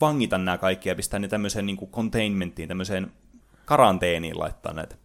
[0.00, 3.12] vangita nämä kaikki ja pistää ne tämmöiseen niin kuin containmenttiin, tämmöiseen
[3.64, 4.96] karanteeniin laittaa näitä.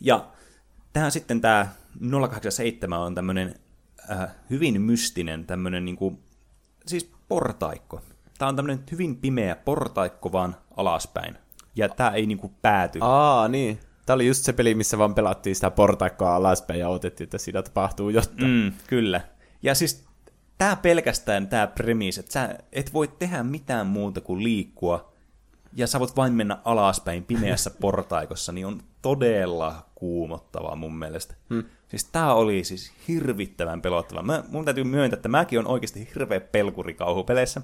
[0.00, 0.28] Ja
[0.92, 1.68] tämä sitten tämä
[2.28, 3.54] 087 on tämmöinen
[4.10, 6.18] äh, hyvin mystinen tämmöinen niin kuin,
[6.86, 8.00] siis portaikko.
[8.38, 11.36] Tämä on tämmöinen hyvin pimeä portaikko vaan alaspäin.
[11.76, 12.98] Ja tämä ei niin kuin pääty.
[13.02, 13.80] Aa, niin.
[14.06, 17.62] Tämä oli just se peli, missä vaan pelattiin sitä portaikkoa alaspäin ja otettiin, että siinä
[17.62, 18.50] tapahtuu jotain.
[18.50, 19.20] Mm, kyllä.
[19.62, 20.04] Ja siis
[20.58, 25.12] tämä pelkästään tämä premis, että sä et voi tehdä mitään muuta kuin liikkua,
[25.72, 31.34] ja sä voit vain mennä alaspäin pimeässä portaikossa, niin on todella kuumottavaa mun mielestä.
[31.50, 31.64] Hmm.
[31.88, 34.22] Siis tää oli siis hirvittävän pelottava.
[34.22, 37.62] Mä, mun täytyy myöntää, että mäkin on oikeasti hirveä pelkuri kauhupeleissä.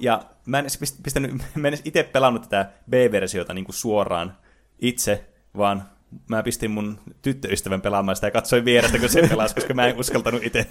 [0.00, 0.66] Ja mä en
[1.02, 4.36] pistänyt, mä en itse pelannut tätä B-versiota niin kuin suoraan
[4.78, 5.24] itse,
[5.56, 5.90] vaan
[6.28, 9.98] mä pistin mun tyttöystävän pelaamaan sitä ja katsoin vierestä, kun se pelasi, koska mä en
[9.98, 10.66] uskaltanut itse.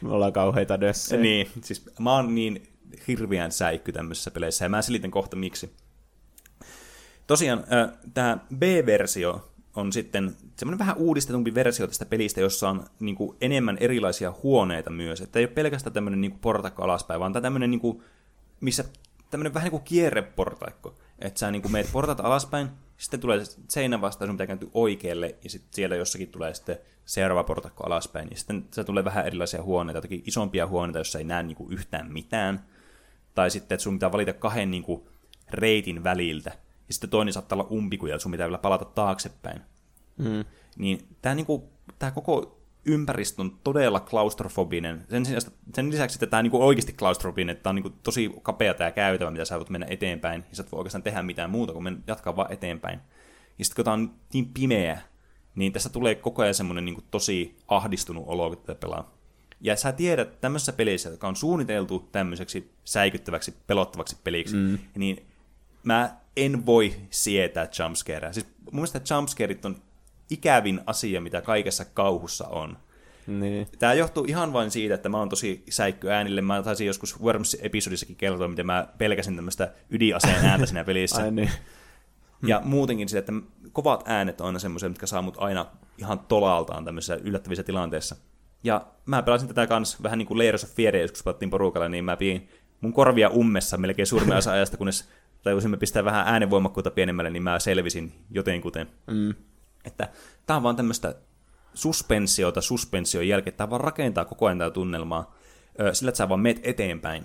[0.00, 1.22] Me ollaan kauheita dössejä.
[1.22, 2.62] Niin, siis mä oon niin
[3.08, 5.72] hirveän säikky tämmöisissä peleissä, ja mä selitän kohta miksi.
[7.26, 13.16] Tosiaan, äh, tämä B-versio on sitten semmoinen vähän uudistetumpi versio tästä pelistä, jossa on niin
[13.16, 15.20] kuin, enemmän erilaisia huoneita myös.
[15.20, 18.02] Että ei ole pelkästään tämmöinen niin portakko alaspäin, vaan tämä tämmöinen, niin kuin,
[18.60, 18.84] missä
[19.30, 20.94] tämmöinen vähän niin kuin kierreportaikko.
[21.18, 25.34] Että sä niin kuin meet portat alaspäin, sitten tulee seinä vastaan, sun pitää kääntyä oikealle,
[25.44, 29.62] ja sitten siellä jossakin tulee sitten seuraava portakko alaspäin, ja sitten se tulee vähän erilaisia
[29.62, 32.64] huoneita, jotakin isompia huoneita, joissa ei näe niin kuin yhtään mitään,
[33.34, 35.02] tai sitten, että sun pitää valita kahden niin kuin
[35.50, 36.50] reitin väliltä,
[36.88, 39.60] ja sitten toinen saattaa olla umpikuja, että sun pitää vielä palata taaksepäin.
[40.16, 40.44] Mm.
[40.78, 42.57] Niin tämä niinku, tää koko
[42.88, 45.06] ympäristö on todella klaustrofobinen.
[45.10, 45.26] Sen,
[45.74, 48.90] sen lisäksi, että tämä on niinku oikeasti klaustrofobinen, että tämä on niinku tosi kapea tämä
[48.90, 51.82] käytävä, mitä sä voit mennä eteenpäin, ja sä et voi oikeastaan tehdä mitään muuta kuin
[51.82, 53.00] mennä, jatkaa vaan eteenpäin.
[53.58, 55.00] Ja sitten kun tämä on niin pimeä,
[55.54, 59.14] niin tässä tulee koko ajan semmoinen niinku tosi ahdistunut olo, kun tätä pelaa.
[59.60, 64.78] Ja sä tiedät tämmöisessä pelissä, joka on suunniteltu tämmöiseksi säikyttäväksi, pelottavaksi peliksi, mm.
[64.96, 65.26] niin
[65.82, 68.32] mä en voi sietää jumpscareja.
[68.32, 69.76] Siis mun mielestä jumpscareit on
[70.30, 72.78] ikävin asia, mitä kaikessa kauhussa on.
[73.26, 73.68] Niin.
[73.78, 76.40] Tämä johtuu ihan vain siitä, että mä oon tosi säikkö äänille.
[76.40, 81.22] Mä taisin joskus Worms-episodissakin kertoa, miten mä pelkäsin tämmöistä ydinaseen ääntä siinä pelissä.
[81.22, 81.50] Ai niin.
[82.46, 83.32] Ja muutenkin sitä, että
[83.72, 85.66] kovat äänet on aina semmoisia, mitkä saa mut aina
[85.98, 88.16] ihan tolaltaan tämmöisissä yllättävissä tilanteissa.
[88.64, 92.04] Ja mä pelasin tätä kanssa vähän niin kuin Layers of Fear, joskus pelattiin porukalla, niin
[92.04, 92.48] mä pidin
[92.80, 95.08] mun korvia ummessa melkein suurin osa ajasta, kunnes
[95.42, 98.86] tajusimme pistää vähän äänenvoimakkuutta pienemmälle, niin mä selvisin jotenkuten.
[99.06, 99.34] Mm.
[99.84, 100.08] Että
[100.46, 101.14] tää on vaan tämmöistä
[101.74, 105.34] suspensiota suspension jälkeen, että tämä vaan rakentaa koko ajan tätä tunnelmaa
[105.92, 107.24] sillä, että sä vaan meet eteenpäin.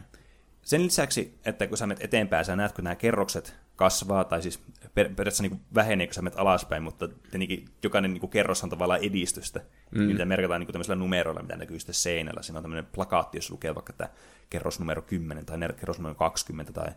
[0.62, 4.60] Sen lisäksi, että kun sä menet eteenpäin, sä näet, kun nämä kerrokset kasvaa, tai siis
[4.96, 9.04] per- periaatteessa niin vähenee, kun sä menet alaspäin, mutta tietenkin jokainen niin kerros on tavallaan
[9.04, 9.62] edistystä,
[9.92, 10.02] mm.
[10.02, 12.42] mitä merkataan niin tämmöisellä numeroilla, mitä näkyy sitten seinällä.
[12.42, 14.10] Siinä on tämmöinen plakaatti, jos lukee vaikka tämä
[14.50, 16.88] kerros numero 10 tai kerros numero 20 tai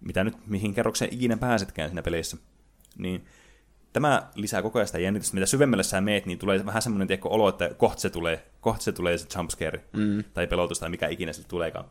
[0.00, 2.36] mitä nyt, mihin kerrokseen ikinä pääsetkään siinä pelissä.
[2.98, 3.24] Niin
[3.92, 5.34] tämä lisää koko ajan sitä jännitystä.
[5.34, 8.84] Mitä syvemmälle sä meet, niin tulee vähän semmoinen tiekko olo, että kohta se tulee, kohta
[8.84, 10.24] se tulee se jumpscare, mm.
[10.34, 11.84] tai pelotus, tai mikä ikinä sille tuleekaan.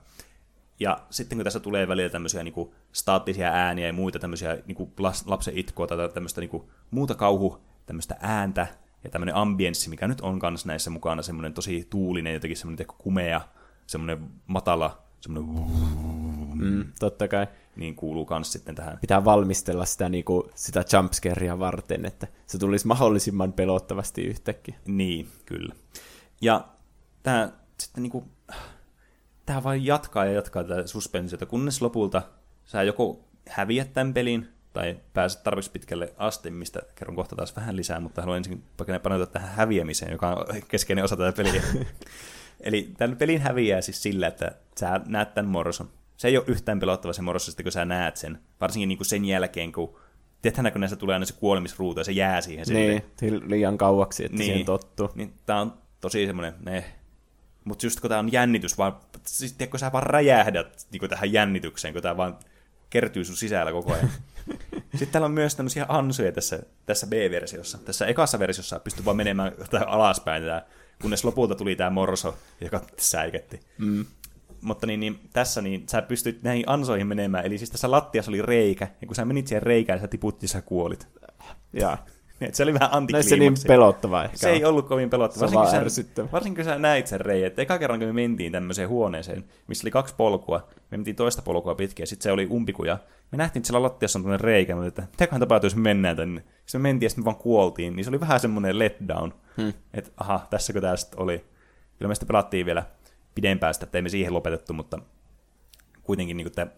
[0.79, 4.75] Ja sitten kun tässä tulee välillä tämmöisiä niin kuin, staattisia ääniä ja muita tämmöisiä niin
[4.75, 4.91] kuin,
[5.25, 8.67] lapsen itkua tai tämmöistä niin kuin, muuta kauhu, tämmöistä ääntä
[9.03, 13.41] ja tämmöinen ambienssi, mikä nyt on kanssa näissä mukana, semmoinen tosi tuulinen, jotenkin semmoinen kumea,
[13.87, 16.28] semmoinen matala, semmoinen...
[16.55, 18.97] Mm, totta kai niin kuuluu myös sitten tähän.
[19.01, 24.75] Pitää valmistella sitä, niin kuin, sitä jumpscarea varten, että se tulisi mahdollisimman pelottavasti yhtäkkiä.
[24.85, 25.75] Niin, kyllä.
[26.41, 26.67] Ja
[27.23, 28.25] tämä sitten niin kuin,
[29.45, 32.21] tämä vain jatkaa ja jatkaa tätä suspensiota, kunnes lopulta
[32.65, 37.75] sä joko häviät tämän pelin, tai pääset tarpeeksi pitkälle asti, mistä kerron kohta taas vähän
[37.75, 38.63] lisää, mutta haluan ensin
[39.03, 41.63] paneutua tähän häviämiseen, joka on keskeinen osa tätä peliä.
[42.61, 45.89] Eli tämän pelin häviää siis sillä, että sä näet tämän morson.
[46.19, 48.39] Se ei ole yhtään pelottava se morso, kun sä näet sen.
[48.61, 49.99] Varsinkin niin kuin sen jälkeen, kun
[50.41, 52.65] Tiedätkö, kun näistä tulee aina se kuolemisruutu ja se jää siihen.
[52.69, 53.49] Niin, sitten.
[53.49, 55.09] liian kauaksi, että niin, siihen tottuu.
[55.15, 56.85] Niin, tää on tosi semmoinen, ne.
[57.63, 58.95] Mutta just kun tää on jännitys, vaan,
[59.25, 62.37] siis tiedätkö, sä vaan räjähdät niin tähän jännitykseen, kun tää vaan
[62.89, 64.09] kertyy sun sisällä koko ajan.
[64.91, 67.77] Sitten täällä on myös tämmöisiä ansoja tässä, tässä B-versiossa.
[67.77, 69.51] Tässä ekassa versiossa pystyy vaan menemään
[69.87, 70.65] alaspäin, tää,
[71.01, 73.59] kunnes lopulta tuli tämä morso, joka säiketti.
[73.77, 74.05] Mm
[74.61, 78.41] mutta niin, niin, tässä niin sä pystyt näihin ansoihin menemään, eli siis tässä lattiassa oli
[78.41, 81.07] reikä, ja kun sä menit siihen reikään, niin sä tiputti, sä kuolit.
[81.73, 81.97] Ja.
[82.41, 83.29] Et se oli vähän antikliimaksi.
[83.29, 84.37] se niin pelottava ehkä.
[84.37, 85.47] Se ei ollut kovin pelottava.
[85.47, 87.51] Se varsinkin, sä, varsinkin kun sä näit sen reijän.
[87.57, 91.75] Eka kerran, kun me mentiin tämmöiseen huoneeseen, missä oli kaksi polkua, me mentiin toista polkua
[91.75, 92.97] pitkin, ja sitten se oli umpikuja.
[93.31, 96.15] Me nähtiin, että siellä lattiassa on tämmöinen reikä, mutta että mitäköhän tapahtuu, jos me mennään
[96.15, 96.43] tänne.
[96.65, 97.95] Sitten me mentiin, ja sitten me vaan kuoltiin.
[97.95, 99.33] Niin se oli vähän semmoinen letdown.
[99.57, 99.73] Hmm.
[99.93, 101.45] Että aha, tässäkö sitten oli.
[101.97, 102.83] Kyllä me sitten pelattiin vielä
[103.35, 104.99] pidempään sitä, että emme siihen lopetettu, mutta
[106.03, 106.69] kuitenkin niin kuin,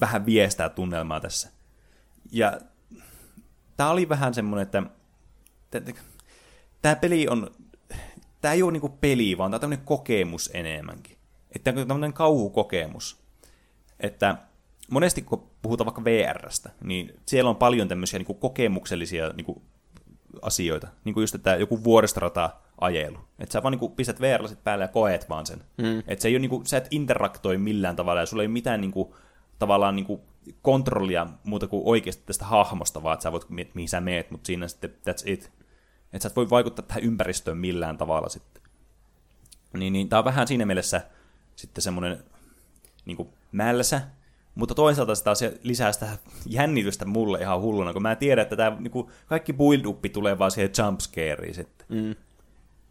[0.00, 1.50] vähän viestää tunnelmaa tässä.
[2.32, 2.60] Ja
[3.76, 4.82] tämä oli vähän semmoinen, että
[6.82, 7.50] tämä peli on,
[8.40, 11.16] tämä ei ole niin peli, vaan tämä on tämmöinen kokemus enemmänkin.
[11.52, 13.20] Että tämä on tämmöinen kauhukokemus.
[14.00, 14.36] Että
[14.90, 19.62] monesti kun puhutaan vaikka VRstä, niin siellä on paljon tämmöisiä niin kokemuksellisia niin
[20.42, 20.88] asioita.
[21.04, 22.50] Niin kuin just, että joku vuoristorata
[22.80, 23.18] ajelu.
[23.38, 25.62] Että sä vaan niinku pistät VR-lasit päälle ja koet vaan sen.
[25.78, 25.98] Mm.
[25.98, 28.80] Että se ei ole niinku, sä et interaktoi millään tavalla ja sulla ei ole mitään
[28.80, 29.16] niinku,
[29.58, 30.20] tavallaan niinku
[30.62, 34.68] kontrollia muuta kuin oikeasti tästä hahmosta, vaan että sä voit, mihin sä meet, mutta siinä
[34.68, 35.52] sitten that's it.
[36.12, 38.62] Että sä et voi vaikuttaa tähän ympäristöön millään tavalla sitten.
[39.72, 41.00] Niin, niin tää on vähän siinä mielessä
[41.56, 42.24] sitten semmoinen
[43.04, 44.00] niinku mälsä,
[44.54, 45.30] mutta toisaalta sitä
[45.62, 50.38] lisää sitä jännitystä mulle ihan hulluna, kun mä tiedän, että tämä niinku, kaikki build-uppi tulee
[50.38, 51.86] vaan siihen jumpscareen sitten.
[51.88, 52.14] Mm.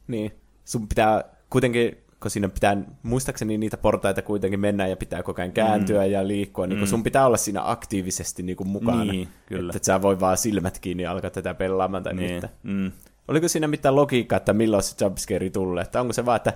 [0.07, 0.31] Niin.
[0.65, 5.51] Sun pitää kuitenkin, kun siinä pitää, muistaakseni niitä portaita kuitenkin mennä ja pitää koko ajan
[5.51, 6.11] kääntyä mm.
[6.11, 6.85] ja liikkua, niin mm.
[6.85, 9.05] sun pitää olla siinä aktiivisesti niin kuin mukana.
[9.05, 9.69] Niin, kyllä.
[9.69, 12.43] Että et sä voi vaan silmät kiinni ja alkaa tätä pelaamaan tai niin.
[12.63, 12.91] Mm.
[13.27, 15.81] Oliko siinä mitään logiikkaa, että milloin se jumpscare tulee?
[15.81, 16.53] Että onko se vaan, että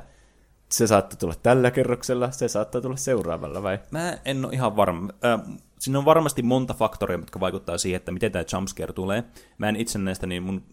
[0.72, 3.80] se saattaa tulla tällä kerroksella, se saattaa tulla seuraavalla vai?
[3.91, 5.10] Mä en ole ihan varma.
[5.26, 5.41] Äh,
[5.80, 9.24] siinä on varmasti monta faktoria, jotka vaikuttaa siihen, että miten tämä jumpscare tulee.
[9.58, 10.64] Mä en itse näistä, niin mun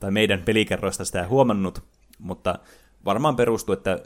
[0.00, 1.84] tai meidän pelikerroista sitä huomannut,
[2.18, 2.58] mutta
[3.04, 4.02] varmaan perustuu, että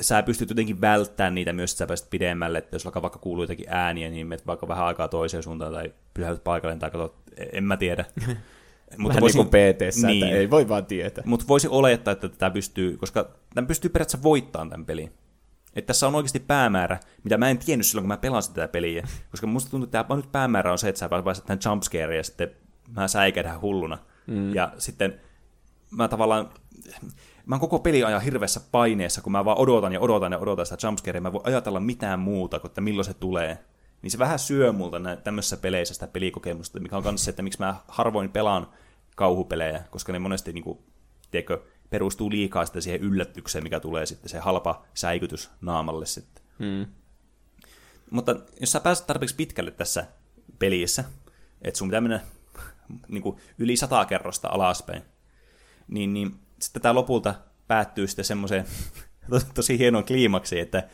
[0.00, 3.66] sä pystyt jotenkin välttämään niitä myös, että sä pääset pidemmälle, että jos vaikka kuuluu jotakin
[3.68, 7.16] ääniä, niin menet vaikka vähän aikaa toiseen suuntaan tai pysähdyt paikalle tai katsot,
[7.52, 8.04] en mä tiedä.
[8.98, 11.24] mutta voisi, niin kuin niin, että ei voi vaan tietää.
[11.26, 15.12] Mutta voisi olettaa, että tämä pystyy, koska tämä pystyy periaatteessa voittamaan tämän pelin.
[15.76, 19.08] Että tässä on oikeasti päämäärä, mitä mä en tiennyt silloin, kun mä pelasin tätä peliä.
[19.30, 22.24] Koska musta tuntuu, että tämä nyt päämäärä on se, että sä pääset tämän jumpscare ja
[22.24, 22.50] sitten
[22.96, 23.98] mä säikädän hulluna.
[24.26, 24.54] Mm.
[24.54, 25.20] Ja sitten
[25.96, 26.50] mä tavallaan,
[27.46, 30.86] mä oon koko peliajan hirveässä paineessa, kun mä vaan odotan ja odotan ja odotan sitä
[30.86, 33.58] jumpscarea, mä voin ajatella mitään muuta kuin, että milloin se tulee.
[34.02, 37.58] Niin se vähän syö multa tämmöisessä peleissä sitä pelikokemusta, mikä on kanssa se, että miksi
[37.58, 38.68] mä harvoin pelaan
[39.16, 40.78] kauhupelejä, koska ne monesti niin kuin,
[41.30, 46.44] tiedätkö, perustuu liikaa sitten siihen yllätykseen, mikä tulee sitten se halpa säikytys naamalle sitten.
[46.58, 46.86] Hmm.
[48.10, 50.06] Mutta jos sä pääset tarpeeksi pitkälle tässä
[50.58, 51.04] pelissä,
[51.62, 52.20] että sun pitää mennä
[53.08, 55.02] niin kuin, yli sata kerrosta alaspäin,
[55.92, 57.34] niin, niin sitten tämä lopulta
[57.68, 58.64] päättyy sitten semmoiseen
[59.30, 60.88] to, tosi hienoon kliimaksiin, että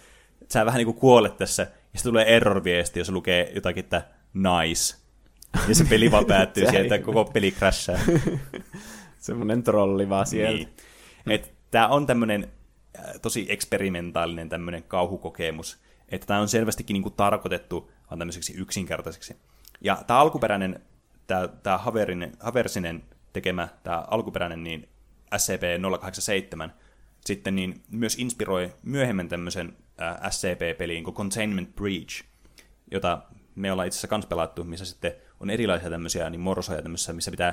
[0.52, 4.02] sä vähän niin kuin kuolet tässä, ja sitten tulee error-viesti, jos lukee jotakin, että
[4.34, 4.96] nice.
[5.68, 7.98] Ja se peli vaan päättyy siihen, että koko peli crashaa.
[9.18, 10.70] Semmoinen trolli vaan sieltä.
[11.26, 11.42] Niin.
[11.70, 12.52] Tämä on tämmöinen
[12.98, 15.78] äh, tosi eksperimentaalinen tämmöinen kauhukokemus,
[16.08, 19.36] että tämä on selvästikin niin kuin tarkoitettu vaan tämmöiseksi yksinkertaiseksi.
[19.80, 20.80] Ja tämä alkuperäinen,
[21.26, 21.78] tämä, tämä
[22.40, 23.02] Haversinen
[23.32, 24.88] tekemä tämä alkuperäinen niin
[25.34, 26.70] SCP-087
[27.26, 32.24] sitten niin myös inspiroi myöhemmin tämmöisen äh, SCP-peliin kuin Containment Breach,
[32.90, 33.22] jota
[33.54, 37.30] me ollaan itse asiassa kans pelattu, missä sitten on erilaisia tämmöisiä niin morsoja tämmöisissä, missä
[37.30, 37.48] pitää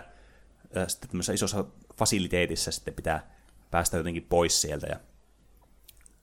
[0.77, 1.65] äh, sitten tämmöisessä isossa
[1.97, 3.35] fasiliteetissa sitten pitää
[3.71, 4.87] päästä jotenkin pois sieltä.
[4.87, 4.99] Ja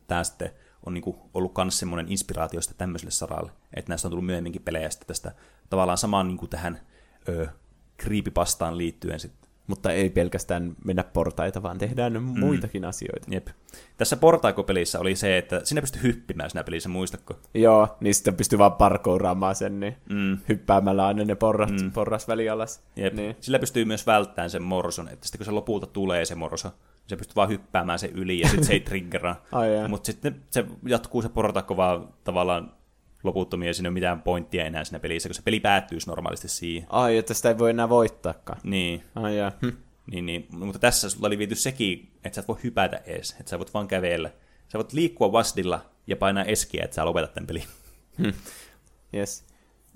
[0.07, 0.51] tämä sitten
[0.87, 4.91] on niin kuin ollut myös semmoinen inspiraatiosta tämmöiselle saralle, että näistä on tullut myöhemminkin pelejä
[4.91, 5.33] sitten tästä
[5.71, 6.81] tavallaan samaan niin kuin tähän
[8.03, 9.43] creepypastaan liittyen sitten.
[9.67, 12.41] Mutta ei pelkästään mennä portaita, vaan tehdään mm.
[12.41, 13.27] muitakin asioita.
[13.31, 13.49] Jep.
[13.97, 17.35] Tässä portaikopelissä oli se, että sinä pystyy hyppimään siinä pelissä, muistatko?
[17.55, 20.39] Joo, niin sitten pystyy vaan parkouraamaan sen, niin mm.
[20.49, 21.93] hyppäämällä aina ne porras, mm.
[21.93, 22.83] porras välialas.
[22.97, 23.15] Jep.
[23.15, 23.37] Niin.
[23.41, 26.71] Sillä pystyy myös välttämään sen morson, että sitten kun se lopulta tulee se morso,
[27.07, 29.43] se pystyy vaan hyppäämään se yli ja sitten se ei triggeraa.
[29.89, 32.73] Mutta sitten se jatkuu se portaikko vaan tavallaan
[33.25, 36.49] loputtomia, ja siinä ei ole mitään pointtia enää siinä pelissä, kun se peli päättyisi normaalisti
[36.49, 36.87] siihen.
[36.91, 38.61] Ai, että sitä ei voi enää voittaakaan.
[38.65, 39.03] Niin.
[39.15, 39.53] Ai jaa.
[39.63, 39.77] Hm.
[40.11, 40.47] Niin, niin.
[40.51, 43.75] Mutta tässä sulla oli viety sekin, että sä et voi hypätä edes, että sä voit
[43.75, 44.31] vaan kävellä.
[44.69, 47.65] Sä voit liikkua vastilla ja painaa eskiä, että sä lopetat tämän pelin.
[49.15, 49.45] Yes.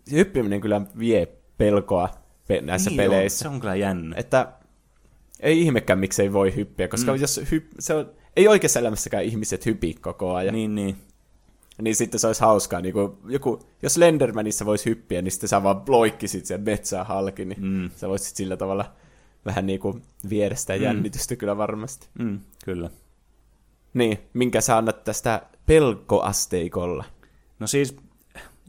[0.05, 2.09] Se hyppiminen kyllä vie pelkoa
[2.49, 3.49] pe- näissä niin peleissä.
[3.49, 4.16] On, se on kyllä jännä.
[4.18, 4.53] Että
[5.41, 7.20] ei ihmekään, miksei voi hyppiä, koska mm.
[7.20, 10.55] jos hyp- se on, ei oikeassa elämässäkään ihmiset hypi koko ajan.
[10.55, 10.97] Niin, niin.
[11.83, 15.62] Niin sitten se olisi hauskaa, niin kuin joku, jos Slendermanissa voisi hyppiä, niin sitten sä
[15.62, 17.91] vaan loikkisit sen metsää halki, niin mm.
[17.97, 18.93] sä voisit sillä tavalla
[19.47, 21.39] vähän niin kuin viedä sitä jännitystä mm.
[21.39, 22.09] kyllä varmasti.
[22.18, 22.91] Mm, kyllä.
[23.95, 27.05] Niin, minkä sä annat tästä pelkoasteikolla?
[27.59, 27.97] No siis,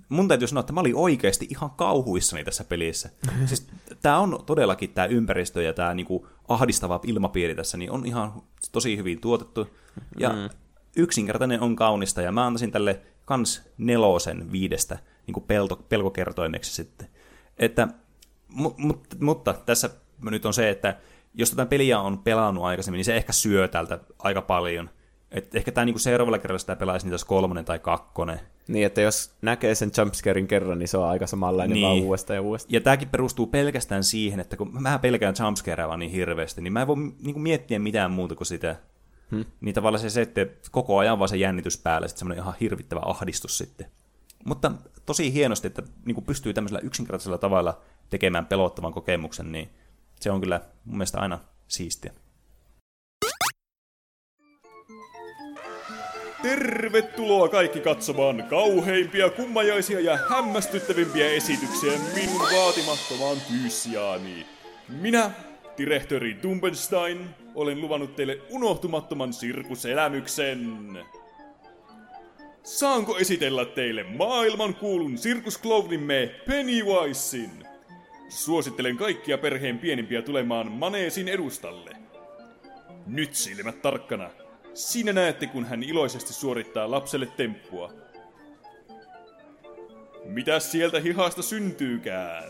[0.10, 3.10] mun täytyy sanoa, että mä olin oikeasti ihan kauhuissani tässä pelissä.
[3.46, 3.68] siis
[4.02, 8.42] tää on todellakin tämä ympäristö ja tämä niinku ahdistava ilmapiiri tässä, niin on ihan
[8.72, 9.68] tosi hyvin tuotettu.
[10.20, 10.50] Ja mm.
[10.98, 17.08] Yksinkertainen on kaunista, ja mä antaisin tälle kans nelosen viidestä niinku pelto, pelkokertoimeksi sitten.
[17.58, 17.88] Että,
[18.48, 19.90] mu, mu, mutta tässä
[20.22, 20.98] nyt on se, että
[21.34, 24.90] jos tätä peliä on pelannut aikaisemmin, niin se ehkä syö tältä aika paljon.
[25.32, 28.40] Et ehkä tämä niinku seuraavalla kerralla sitä pelaisi niitä kolmonen tai kakkonen.
[28.68, 31.86] Niin, että jos näkee sen jumpscarein kerran, niin se on aika samanlainen niin.
[31.86, 32.74] vaan uudestaan ja uudestaan.
[32.74, 36.88] Ja tämäkin perustuu pelkästään siihen, että kun mä pelkään jumpscarea niin hirveästi, niin mä en
[36.88, 38.76] voi niinku miettiä mitään muuta kuin sitä.
[39.32, 39.46] Hmm.
[39.62, 43.02] Niin tavallaan se, se, että koko ajan vaan se jännitys päällä, sitten semmoinen ihan hirvittävä
[43.06, 43.88] ahdistus sitten.
[44.46, 44.72] Mutta
[45.06, 49.70] tosi hienosti, että niinku pystyy tämmöisellä yksinkertaisella tavalla tekemään pelottavan kokemuksen, niin
[50.20, 52.14] se on kyllä mun mielestä aina siistiä.
[56.42, 64.46] Tervetuloa kaikki katsomaan kauheimpia, kummajaisia ja hämmästyttävimpiä esityksiä minun vaatimattomaan kyyssiaani.
[64.90, 65.32] Minä,
[65.78, 70.78] direhtori Dumbenstein, olen luvannut teille unohtumattoman sirkuselämyksen.
[72.64, 77.68] Saanko esitellä teille maailman kuulun sirkusklovnimme Pennywisein?
[78.30, 81.92] Suosittelen kaikkia perheen pienimpiä tulemaan maneesin edustalle.
[83.06, 84.30] Nyt silmät tarkkana.
[84.74, 87.94] Siinä näette, kun hän iloisesti suorittaa lapselle temppua.
[90.26, 92.50] Mitä sieltä hihasta syntyykään?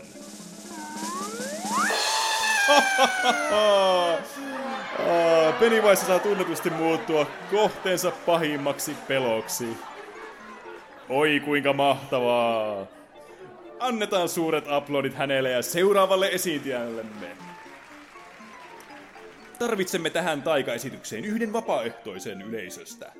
[5.60, 9.76] Pennywise saa tunnetusti muuttua kohteensa pahimmaksi peloksi.
[11.08, 12.86] Oi kuinka mahtavaa!
[13.78, 17.36] Annetaan suuret aplodit hänelle ja seuraavalle esiintyjällemme.
[19.58, 23.12] Tarvitsemme tähän taikaesitykseen yhden vapaaehtoisen yleisöstä.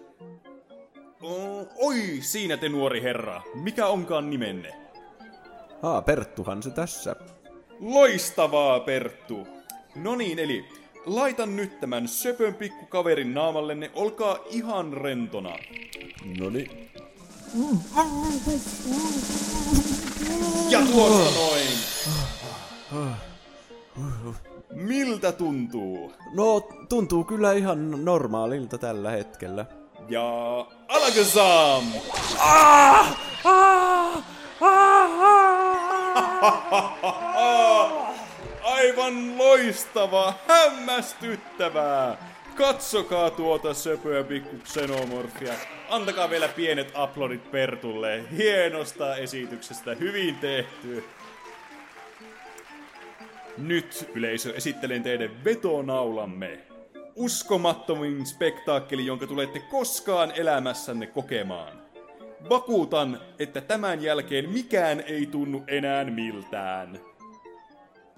[1.77, 3.43] Oi, siinä te nuori herra.
[3.55, 4.75] Mikä onkaan nimenne?
[5.83, 7.17] Aa, Perttuhan se tässä.
[7.81, 9.49] Loistavaa, Perttu.
[9.95, 10.65] No niin, eli
[11.09, 15.57] laitan nyt tämän söpön pikkukaverin naamallenne, olkaa ihan rentona.
[16.39, 16.89] Noni.
[20.69, 21.69] Ja tuosta noin.
[24.73, 26.13] Miltä tuntuu?
[26.35, 29.67] No, tuntuu kyllä ihan normaalilta tällä hetkellä.
[30.09, 30.23] Ja
[30.89, 31.85] alakazam!
[38.69, 42.35] Aivan loistava, hämmästyttävää!
[42.55, 45.55] Katsokaa tuota söpöä pikku xenomorfia.
[45.89, 48.25] Antakaa vielä pienet aplodit Pertulle.
[48.37, 51.05] Hienosta esityksestä, hyvin tehty.
[53.59, 56.59] Nyt yleisö esittelen teidän vetonaulamme.
[57.15, 61.83] Uskomattomin spektaakkeli, jonka tulette koskaan elämässänne kokemaan.
[62.49, 67.08] Vakuutan, että tämän jälkeen mikään ei tunnu enää miltään.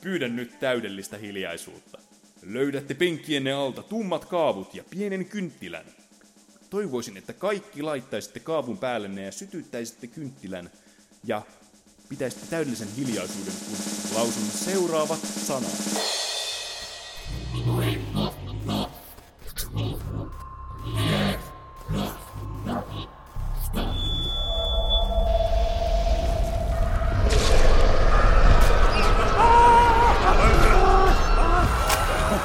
[0.02, 1.98] Pyydän nyt täydellistä hiljaisuutta.
[2.42, 5.84] Löydätte penkkienne alta tummat kaavut ja pienen kynttilän.
[6.70, 10.70] Toivoisin, että kaikki laittaisitte kaavun päällenne ja sytyttäisitte kynttilän
[11.24, 11.42] ja
[12.08, 13.76] pitäisitte täydellisen hiljaisuuden, kun
[14.14, 15.90] lausun seuraavat sanat.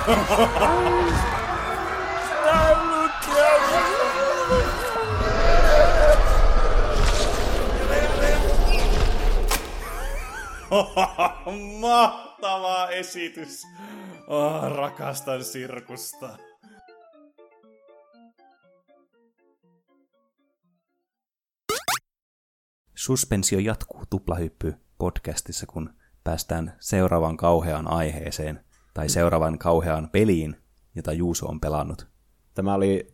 [11.80, 13.68] Mahtava esitys!
[14.28, 16.38] Oh, rakastan sirkusta.
[22.96, 25.94] Suspensio jatkuu tuplahyppy podcastissa, kun
[26.24, 28.65] päästään seuraavaan kauheaan aiheeseen
[28.96, 30.56] tai seuraavan kauheaan peliin,
[30.96, 32.08] jota Juuso on pelannut.
[32.54, 33.08] Tämä oli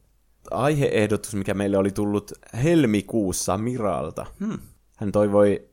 [0.51, 2.31] aiheehdotus, mikä meille oli tullut
[2.63, 4.25] helmikuussa Miralta.
[4.39, 4.59] Hmm.
[4.97, 5.69] hän toivoi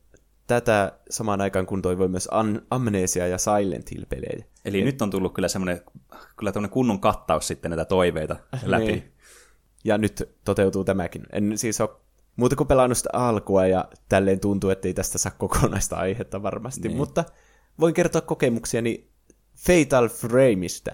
[0.46, 4.44] tätä samaan aikaan, kun toivoi myös An- Amnesia ja Silent Hill-pelejä.
[4.64, 5.80] Eli nyt on tullut kyllä semmoinen
[6.36, 8.84] kyllä kunnon kattaus sitten näitä toiveita läpi.
[8.84, 9.12] Niin.
[9.84, 11.22] Ja nyt toteutuu tämäkin.
[11.32, 11.90] En siis ole
[12.36, 16.88] muuta kuin pelannut sitä alkua ja tälleen tuntuu, että ei tästä saa kokonaista aihetta varmasti,
[16.88, 16.96] niin.
[16.96, 17.24] mutta
[17.80, 19.08] voin kertoa kokemuksiani
[19.66, 20.90] Fatal Frameista,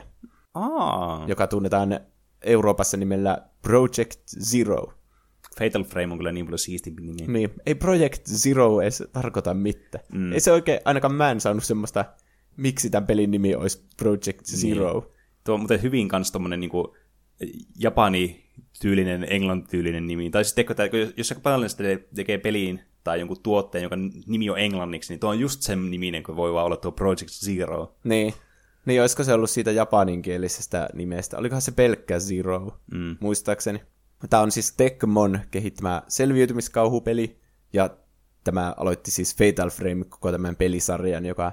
[0.54, 1.24] Aa.
[1.28, 2.00] joka tunnetaan
[2.42, 4.92] Euroopassa nimellä Project Zero.
[5.58, 7.32] Fatal Frame on kyllä niin paljon siistimpi nimi.
[7.32, 10.04] Niin, ei Project Zero edes tarkoita mitään.
[10.12, 10.32] Mm.
[10.32, 12.04] Ei se oikein, ainakaan mä en saanut semmoista,
[12.56, 14.60] miksi tämän pelin nimi olisi Project niin.
[14.60, 15.00] Zero.
[15.00, 15.14] Niin.
[15.44, 16.96] Tuo on muuten hyvin kans tommonen niinku
[17.78, 20.30] Japani-tyylinen, englantityylinen nimi.
[20.30, 21.70] Tai siis teekö, jos se paljon
[22.14, 23.96] tekee peliin tai jonkun tuotteen, jonka
[24.26, 27.30] nimi on englanniksi, niin tuo on just sen niminen, kun voi vaan olla tuo Project
[27.30, 27.96] Zero.
[28.04, 28.34] Niin.
[28.85, 31.39] Niin, olisiko se ollut siitä japaninkielisestä nimestä?
[31.39, 33.16] Olikohan se pelkkä Zero, mm.
[33.20, 33.82] muistaakseni.
[34.30, 37.39] Tämä on siis Tecmon kehittämä selviytymiskauhupeli,
[37.72, 37.91] ja
[38.45, 41.53] tämä aloitti siis Fatal Frame koko tämän pelisarjan, joka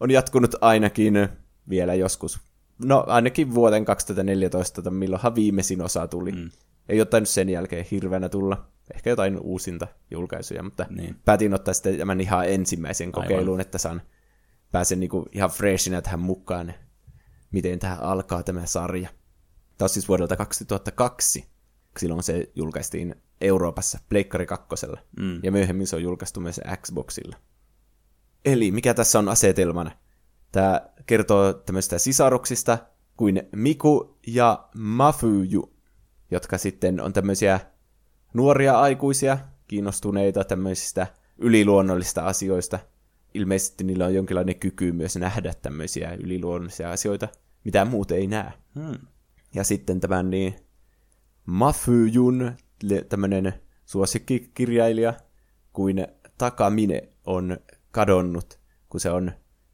[0.00, 1.28] on jatkunut ainakin
[1.68, 2.40] vielä joskus.
[2.84, 6.32] No ainakin vuoden 2014, milloinhan viimeisin osa tuli.
[6.32, 6.50] Mm.
[6.88, 8.64] Ei ole tainnut sen jälkeen hirveänä tulla.
[8.94, 11.16] Ehkä jotain uusinta julkaisuja, mutta niin.
[11.24, 13.60] päätin ottaa sitten tämän ihan ensimmäisen kokeiluun, Aivan.
[13.60, 14.02] että saan
[14.72, 16.74] pääsen niinku ihan freshinä tähän mukaan,
[17.52, 19.08] miten tähän alkaa tämä sarja.
[19.78, 21.44] Tämä on siis vuodelta 2002.
[21.98, 24.86] Silloin se julkaistiin Euroopassa Pleikkari 2.
[25.20, 25.40] Mm.
[25.42, 27.36] Ja myöhemmin se on julkaistu myös Xboxilla.
[28.44, 29.90] Eli mikä tässä on asetelmana?
[30.52, 32.78] Tämä kertoo tämmöistä sisaruksista
[33.16, 35.72] kuin Miku ja Mafuju,
[36.30, 37.60] jotka sitten on tämmöisiä
[38.34, 41.06] nuoria aikuisia, kiinnostuneita tämmöisistä
[41.38, 42.78] yliluonnollista asioista.
[43.34, 47.28] Ilmeisesti niillä on jonkinlainen kyky myös nähdä tämmöisiä yliluonnollisia asioita,
[47.64, 48.52] mitä muut ei näe.
[48.74, 48.98] Hmm.
[49.54, 50.54] Ja sitten tämän niin
[51.46, 52.52] Mafyjun,
[53.08, 53.54] tämmöinen
[53.84, 55.14] suosikkikirjailija,
[55.72, 56.06] kuin
[56.38, 57.56] Takamine on
[57.90, 58.58] kadonnut,
[58.88, 59.32] kun se on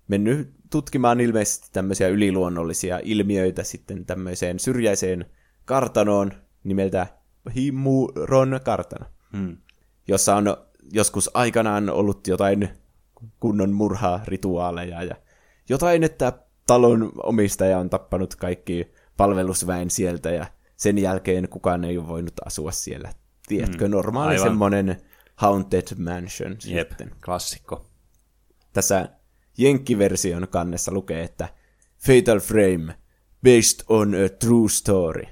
[0.08, 5.26] mennyt tutkimaan ilmeisesti tämmöisiä yliluonnollisia ilmiöitä sitten tämmöiseen syrjäiseen
[5.64, 6.32] kartanoon
[6.64, 7.06] nimeltä
[7.54, 9.06] Himuron kartano,
[9.36, 9.56] hmm.
[10.08, 10.56] jossa on
[10.92, 12.68] joskus aikanaan ollut jotain
[13.40, 15.16] kunnon murhaa rituaaleja ja
[15.68, 16.32] jotain, että
[16.66, 20.46] talon omistaja on tappanut kaikki palvelusväen sieltä ja
[20.76, 23.12] sen jälkeen kukaan ei ole voinut asua siellä.
[23.48, 23.92] Tiedätkö, hmm.
[23.92, 24.48] normaali Aivan.
[24.48, 25.02] semmoinen
[25.36, 27.10] haunted mansion Jep, sitten.
[27.24, 27.86] klassikko.
[28.72, 29.08] Tässä
[29.58, 31.48] Jenkkiversion kannessa lukee, että
[31.98, 32.94] Fatal Frame,
[33.44, 35.22] based on a true story.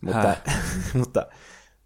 [0.00, 0.36] Mutta,
[0.98, 1.26] mutta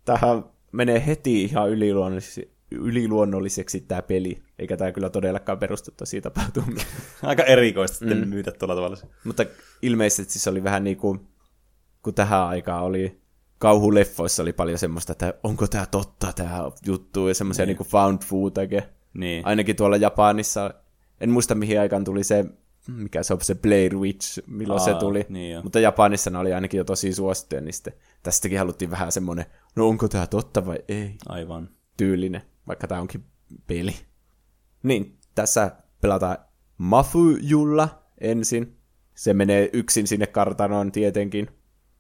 [0.05, 6.87] tähän menee heti ihan yliluonnolliseksi, yliluonnolliseksi tämä peli, eikä tämä kyllä todellakaan perustu tosi tapahtumiin.
[7.23, 8.29] Aika erikoista sitten mm.
[8.29, 8.97] myytä tuolla tavalla.
[9.25, 9.45] Mutta
[9.83, 11.21] ilmeisesti se oli vähän niin kuin,
[12.03, 13.21] kun tähän aikaan oli
[13.59, 17.77] kauhuleffoissa oli paljon semmoista, että onko tämä totta tämä juttu, ja semmoisia niin.
[17.79, 18.89] niin found footage.
[19.15, 19.47] Niin.
[19.47, 20.75] Ainakin tuolla Japanissa,
[21.21, 22.45] en muista mihin aikaan tuli se
[22.87, 25.27] mikä se on se Blair Witch, milloin Aa, se tuli.
[25.29, 27.93] Niin Mutta Japanissa ne oli ainakin jo tosi suosittuja, niin sitten
[28.23, 29.45] tästäkin haluttiin vähän semmoinen,
[29.77, 31.15] no onko tämä totta vai ei.
[31.29, 31.69] Aivan.
[31.97, 33.25] Tyylinen, vaikka tämä onkin
[33.67, 33.95] peli.
[34.83, 36.39] Niin, tässä pelataan
[36.79, 38.77] Mafujulla ensin.
[39.15, 41.49] Se menee yksin sinne kartanoon tietenkin,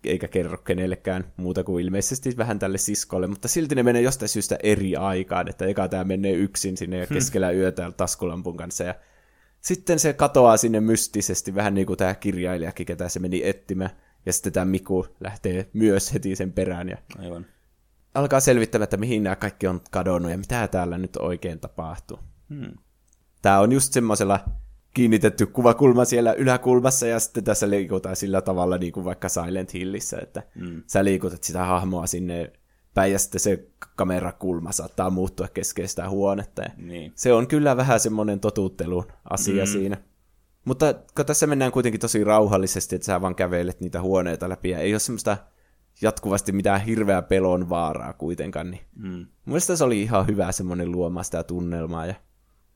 [0.04, 4.58] eikä kerro kenellekään muuta kuin ilmeisesti vähän tälle siskolle, mutta silti ne menee jostain syystä
[4.62, 8.94] eri aikaan, että eka tämä menee yksin sinne ja keskellä yötä taskulampun kanssa ja
[9.60, 13.90] sitten se katoaa sinne mystisesti, vähän niin kuin tämä kirjailijakin, ketä se meni etsimään.
[14.26, 17.46] Ja sitten tämä Miku lähtee myös heti sen perään ja Aivan.
[18.14, 22.18] Alkaa selvittämään, että mihin nämä kaikki on kadonnut ja mitä täällä nyt oikein tapahtuu.
[22.48, 22.72] Hmm.
[23.42, 24.40] Tämä on just semmoisella
[24.94, 30.18] kiinnitetty kuvakulma siellä yläkulmassa ja sitten tässä liikutaan sillä tavalla niin kuin vaikka Silent Hillissä,
[30.22, 30.82] että hmm.
[30.86, 32.52] sä liikutat sitä hahmoa sinne
[32.94, 36.62] päin ja sitten se kamerakulma saattaa muuttua keskeistä huonetta.
[36.76, 37.12] Niin.
[37.14, 39.70] Se on kyllä vähän semmoinen totuttelun asia mm.
[39.70, 39.96] siinä.
[40.64, 44.78] Mutta kun tässä mennään kuitenkin tosi rauhallisesti, että sä vaan kävelet niitä huoneita läpi ja
[44.78, 45.36] ei ole semmoista
[46.02, 49.26] jatkuvasti mitään hirveää pelon vaaraa kuitenkaan, niin mm.
[49.44, 52.06] mielestä se oli ihan hyvä semmoinen luomaan sitä tunnelmaa.
[52.06, 52.14] Ja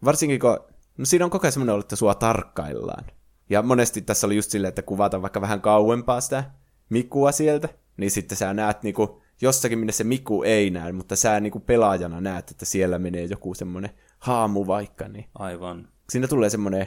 [0.05, 0.59] varsinkin kun,
[0.99, 3.05] no siinä on koko ajan semmoinen ollut, että sua tarkkaillaan.
[3.51, 6.45] Ja monesti tässä oli just silleen, että kuvataan vaikka vähän kauempaa sitä
[6.91, 11.41] Mikua sieltä, niin sitten sä näet niinku jossakin, minne se Miku ei näe, mutta sä
[11.41, 15.09] niin kuin pelaajana näet, että siellä menee joku semmoinen haamu vaikka.
[15.09, 15.89] Niin Aivan.
[16.11, 16.87] Siinä tulee semmoinen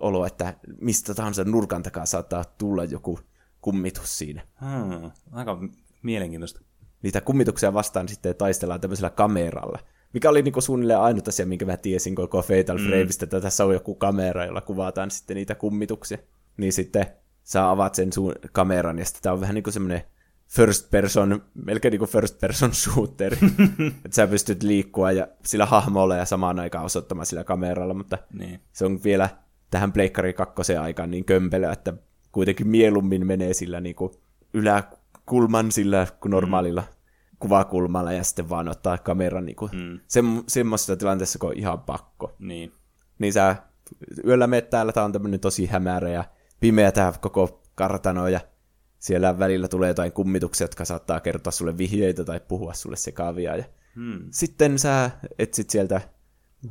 [0.00, 3.18] olo, että mistä tahansa nurkan takaa saattaa tulla joku
[3.66, 4.42] kummitus siinä.
[4.60, 5.58] Hmm, aika
[6.02, 6.60] mielenkiintoista.
[7.02, 9.78] Niitä kummituksia vastaan sitten taistellaan tämmöisellä kameralla.
[10.12, 12.84] Mikä oli niinku suunnilleen ainut asia, minkä mä tiesin koko Fatal mm.
[12.84, 16.18] Frameista, että tässä on joku kamera, jolla kuvataan sitten niitä kummituksia.
[16.56, 17.06] Niin sitten
[17.42, 20.02] sä avaat sen sun kameran, ja sitten tää on vähän niin kuin semmoinen
[20.48, 23.36] first person, melkein niin kuin first person shooter.
[24.04, 28.60] että sä pystyt liikkua ja sillä hahmolla ja samaan aikaan osoittamaan sillä kameralla, mutta Niin.
[28.72, 29.28] se on vielä
[29.70, 31.94] tähän Pleikkari 2 aikaan niin kömpelö, että
[32.32, 34.12] kuitenkin mieluummin menee sillä niin kuin
[34.54, 36.82] yläkulman sillä kuin normaalilla
[37.38, 40.00] kuvakulmalla ja sitten vaan ottaa kameran niin kuin Mm.
[40.08, 42.36] sem- semmoisessa tilanteessa, kun on ihan pakko.
[42.38, 42.72] Niin.
[43.18, 43.56] Niin sä
[44.26, 46.24] yöllä meet täällä, tää on tämmönen tosi hämärä ja
[46.60, 48.40] pimeä tää koko kartano ja
[48.98, 53.56] siellä välillä tulee jotain kummituksia, jotka saattaa kertoa sulle vihjeitä tai puhua sulle sekaavia.
[53.56, 53.64] Ja
[53.94, 54.26] Hmm.
[54.30, 56.00] sitten sä etsit sieltä,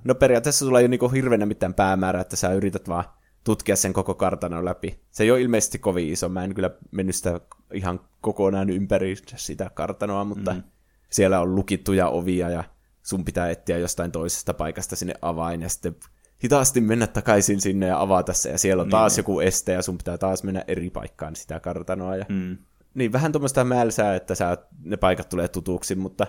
[0.03, 3.03] no periaatteessa sulla ei ole niinku hirveänä mitään päämäärää, että sä yrität vaan
[3.45, 4.99] tutkia sen koko kartanon läpi.
[5.11, 7.41] Se ei ole ilmeisesti kovin iso, mä en kyllä mennyt sitä
[7.73, 10.63] ihan kokonaan ympäri sitä kartanoa, mutta mm.
[11.09, 12.63] siellä on lukittuja ovia ja
[13.03, 15.95] sun pitää etsiä jostain toisesta paikasta sinne avain ja sitten
[16.43, 19.97] hitaasti mennä takaisin sinne ja avata se ja siellä on taas joku este ja sun
[19.97, 22.57] pitää taas mennä eri paikkaan sitä kartanoa ja Mm.
[22.93, 26.27] niin vähän tuommoista mälsää, että sä, ne paikat tulee tutuksi, mutta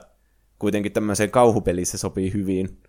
[0.59, 2.83] kuitenkin tämmöiseen kauhupeliin se sopii hyvin,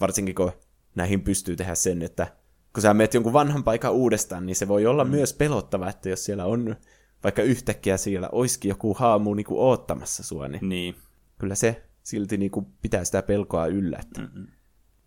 [0.00, 0.52] varsinkin kun
[0.94, 2.26] näihin pystyy tehdä sen, että
[2.74, 5.10] kun sä meet jonkun vanhan paikan uudestaan, niin se voi olla mm.
[5.10, 6.76] myös pelottava, että jos siellä on
[7.24, 10.94] vaikka yhtäkkiä siellä olisikin joku haamu niin kuin oottamassa sua, niin Niin.
[11.38, 13.98] kyllä se silti niin kuin pitää sitä pelkoa yllä.
[14.02, 14.20] Että.
[14.20, 14.46] Mm-mm.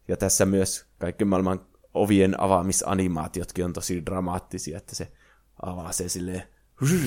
[0.08, 1.60] Ja tässä myös kaikki maailman
[1.94, 5.12] ovien avaamisanimaatiotkin on tosi dramaattisia, että se
[5.62, 6.44] avaa se silleen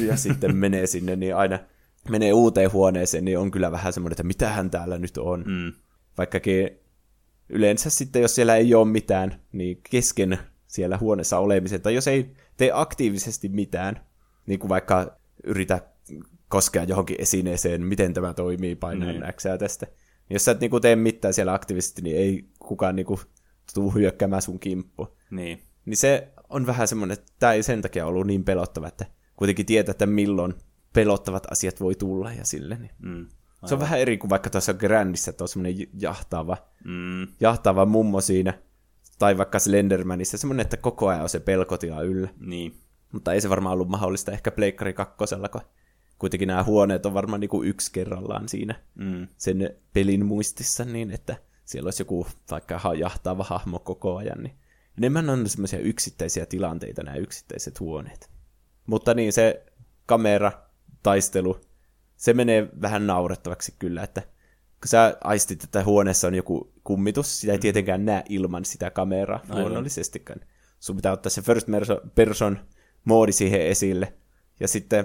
[0.07, 1.59] ja sitten menee sinne, niin aina
[2.09, 5.45] menee uuteen huoneeseen, niin on kyllä vähän semmoinen, että mitähän täällä nyt on.
[5.47, 5.73] Mm.
[6.19, 6.71] Vaikkakin
[7.49, 10.39] yleensä sitten, jos siellä ei ole mitään, niin kesken
[10.71, 14.01] siellä huoneessa olemisen, tai jos ei tee aktiivisesti mitään,
[14.47, 15.81] niin kuin vaikka yritä
[16.49, 19.23] koskea johonkin esineeseen, miten tämä toimii, painaa Niin.
[19.33, 19.87] X tästä.
[19.87, 23.21] Niin jos sä et niinku tee mitään siellä aktiivisesti, niin ei kukaan niinku
[23.75, 25.09] tuu hyökkäämään sun kimppu.
[25.31, 25.63] Niin.
[25.85, 29.07] Niin se on vähän semmoinen, että tämä ei sen takia ollut niin pelottava, että
[29.37, 30.55] kuitenkin tietää, että milloin
[30.93, 32.77] pelottavat asiat voi tulla ja sille.
[32.77, 32.91] Niin.
[32.99, 33.27] Mm.
[33.67, 37.27] Se on vähän eri kuin vaikka tuossa Grandissä, että on semmoinen jahtaava, Mm.
[37.41, 38.55] jahtaava mummo siinä,
[39.21, 42.29] tai vaikka Slendermanissa, semmoinen, että koko ajan on se pelkotila yllä.
[42.41, 42.75] Niin.
[43.13, 45.61] Mutta ei se varmaan ollut mahdollista ehkä Pleikkari kakkosella, kun
[46.19, 49.29] kuitenkin nämä huoneet on varmaan niinku yksi kerrallaan siinä Mm.
[49.39, 54.57] sen pelin muistissa, niin että siellä olisi joku vaikka ha- jahtaava hahmo koko ajan, niin
[54.99, 58.31] enemmän on semmoisia yksittäisiä tilanteita nämä yksittäiset huoneet.
[58.87, 59.67] Mutta niin, se
[60.07, 60.53] kamera,
[61.03, 61.61] taistelu,
[62.17, 64.23] se menee vähän naurettavaksi kyllä, että
[64.81, 69.41] kun sä aistit, että huoneessa on joku kummitus, sitä ei tietenkään näe ilman sitä kameraa
[69.43, 69.61] Aivan.
[69.61, 70.41] luonnollisestikaan.
[70.81, 72.59] Sun pitää ottaa se first perso- person
[73.05, 74.13] moodi siihen esille.
[74.61, 75.05] Ja sitten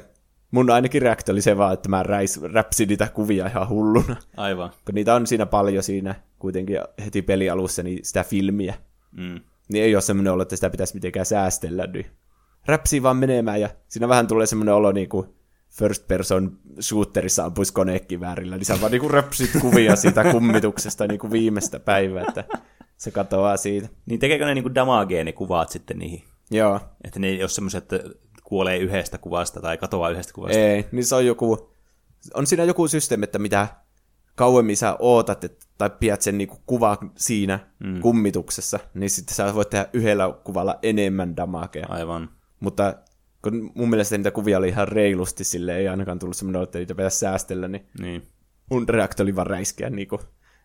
[0.51, 4.15] mun ainakin reaktio oli se vaan, että mä räis, räpsin niitä kuvia ihan hulluna.
[4.37, 4.69] Aivan.
[4.85, 8.73] Kun niitä on siinä paljon siinä kuitenkin heti pelialussa, niin sitä filmiä.
[9.11, 9.39] Mm.
[9.71, 11.87] Niin ei ole semmoinen olo, että sitä pitäisi mitenkään säästellä.
[11.87, 12.05] Niin
[12.65, 15.27] räpsii vaan menemään ja siinä vähän tulee semmoinen olo niin kuin
[15.77, 21.19] first person shooterissa ampuisi konekiväärillä, niin sä vaan niin kuin räpsit kuvia siitä kummituksesta niin
[21.19, 22.43] kuin viimeistä päivää, että
[22.97, 23.89] se katoaa siitä.
[24.05, 26.23] Niin tekeekö ne niinku damagea ne kuvat sitten niihin?
[26.51, 28.09] Joo, Että ne ei ole semmoiset, että
[28.43, 30.57] kuolee yhdestä kuvasta tai katoaa yhdestä kuvasta.
[30.57, 31.71] ei, niin se on joku,
[32.33, 33.67] on siinä joku systeemi, että mitä
[34.35, 38.01] kauemmin sä ootat, et, tai pidät sen niinku kuva siinä mm.
[38.01, 41.85] kummituksessa, niin sitten sä voit tehdä yhdellä kuvalla enemmän damagea.
[41.89, 42.29] Aivan.
[42.59, 42.93] Mutta
[43.45, 46.95] kun mun mielestä niitä kuvia oli ihan reilusti, sille ei ainakaan tullut semmoinen, että niitä
[46.95, 48.27] pitäisi säästellä, niin Niin.
[48.69, 50.21] mun reaktio oli vaan räiskeä niin, kuin,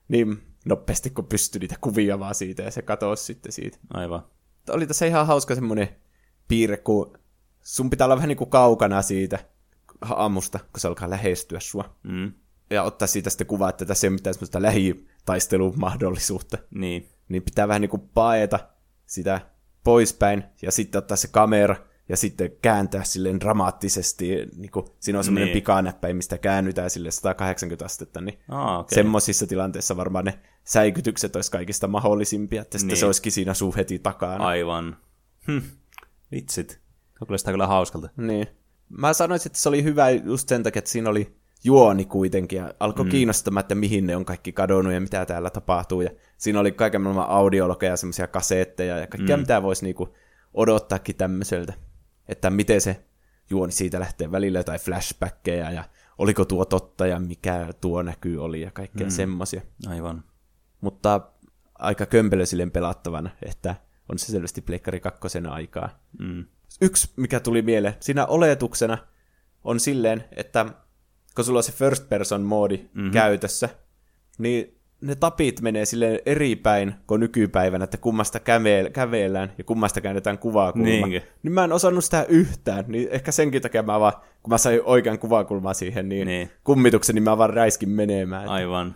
[0.09, 3.79] niin nopeasti, kun pystyi niitä kuvia vaan siitä, ja se katosi sitten siitä.
[3.95, 4.23] Aivan.
[4.71, 5.89] Oli tässä ihan hauska semmoinen
[6.49, 7.19] piirre, kun
[7.63, 9.39] sun pitää olla vähän niin kuin kaukana siitä
[10.01, 11.97] aamusta, kun se alkaa lähestyä sua.
[12.03, 12.33] Mm.
[12.71, 16.59] Ja ottaa siitä sitten kuvaa, että tässä ei ole mitään semmoista lähitaistelumahdollisuutta.
[16.71, 17.09] Niin.
[17.29, 18.59] Niin pitää vähän niin kuin paeta
[19.07, 19.41] sitä
[19.85, 21.77] poispäin, ja sitten ottaa se kamera,
[22.11, 25.55] ja sitten kääntää silleen dramaattisesti, niin kuin, siinä on semmoinen Niin.
[25.55, 25.63] niin.
[25.63, 28.95] pikanäppäin, mistä käännytään sille 180 astetta, niin Ah, okei.
[28.95, 33.01] semmoisissa tilanteissa varmaan ne säikytykset olisi kaikista mahdollisimpia, että sitten Niin.
[33.01, 34.47] se olisikin siinä sun heti takana.
[34.47, 34.97] Aivan.
[35.47, 35.59] Hm.
[36.33, 36.71] Vitsit.
[36.71, 38.09] Se kuulostaa kyllä hauskalta.
[38.17, 38.47] Niin.
[38.89, 42.75] Mä sanoisin, että se oli hyvä just sen takia, että siinä oli juoni kuitenkin, ja
[42.81, 43.11] alkoi mm.
[43.11, 47.01] kiinnostamaan, että mihin ne on kaikki kadonnut ja mitä täällä tapahtuu, ja siinä oli kaiken
[47.03, 49.41] maailman audiologeja, semmoisia kasetteja ja kaikkea, mm.
[49.41, 50.09] mitä voisi niinku
[50.55, 51.73] odottaakin tämmöiseltä,
[52.31, 53.05] että miten se
[53.51, 55.85] juoni siitä lähtee välillä jotain flashbackkejä, ja
[56.19, 59.11] oliko tuo totta, ja mikä tuo näkyy oli, ja kaikkea mm.
[59.11, 59.63] semmoisia.
[59.87, 60.25] Aivan.
[60.81, 61.21] mutta
[61.75, 63.75] aika kömpelö silleen pelattavana, että
[64.09, 65.89] on se selvästi Pleikkari kakkosen aikaa.
[66.19, 66.45] Mm.
[66.81, 68.99] Yksi, mikä tuli mieleen, siinä oletuksena
[69.65, 70.67] on silleen, että
[71.37, 73.11] kun sulla on se first person moodi mm-hmm.
[73.11, 73.69] käytössä,
[74.39, 80.01] niin ne tapit menee sille eri päin kuin nykypäivänä, että kummasta käve- kävellään ja kummasta
[80.01, 80.87] käännetään kuvakulma.
[80.87, 81.21] Niinkö?
[81.43, 84.81] Niin mä en osannut sitä yhtään, niin ehkä senkin takia mä vaan, kun mä sain
[84.85, 86.39] oikean kuvakulman siihen, niin, Niin.
[86.39, 86.51] niin.
[86.65, 88.49] kummituksen, niin mä vaan räiskin menemään.
[88.49, 88.95] Aivan.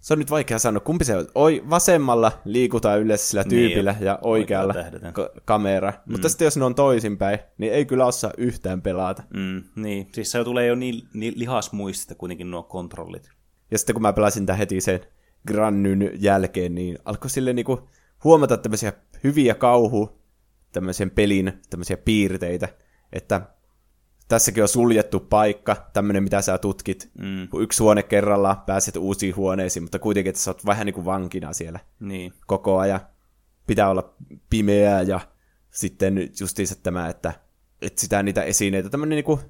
[0.00, 1.26] Se on nyt vaikea sanoa, kumpi se on.
[1.34, 4.74] Oi, vasemmalla liikutaan yleensä sillä tyypillä Niin, ja oikealla
[5.12, 5.90] ka- kamera.
[6.06, 6.12] Mm.
[6.12, 9.22] Mutta sitten jos ne on toisinpäin, niin ei kyllä osaa yhtään pelata.
[9.34, 13.30] Mm, niin, siis se tulee jo niin, niin lihasmuistista kuitenkin nuo kontrollit.
[13.70, 15.00] Ja sitten kun mä pelasin tämän heti sen
[15.46, 17.88] Grannyn jälkeen, niin alkoi sille niinku
[18.24, 18.92] huomata tämmöisiä
[19.24, 20.18] hyviä kauhu,
[20.72, 22.68] tämmöisen pelin tämmöisiä piirteitä,
[23.12, 23.40] että
[24.28, 27.48] tässäkin on suljettu paikka, tämmöinen mitä sä tutkit, Mm.
[27.48, 31.04] kun yksi huone kerrallaan pääset uusiin huoneisiin, mutta kuitenkin, että sä oot vähän niin kuin
[31.04, 33.00] vankina siellä Niin, koko ajan.
[33.66, 34.14] Pitää olla
[34.50, 35.20] pimeää ja
[35.70, 37.32] sitten justiinsa tämä, että
[37.82, 38.90] etsitään niitä esineitä.
[38.90, 39.40] Tämmöinen niinku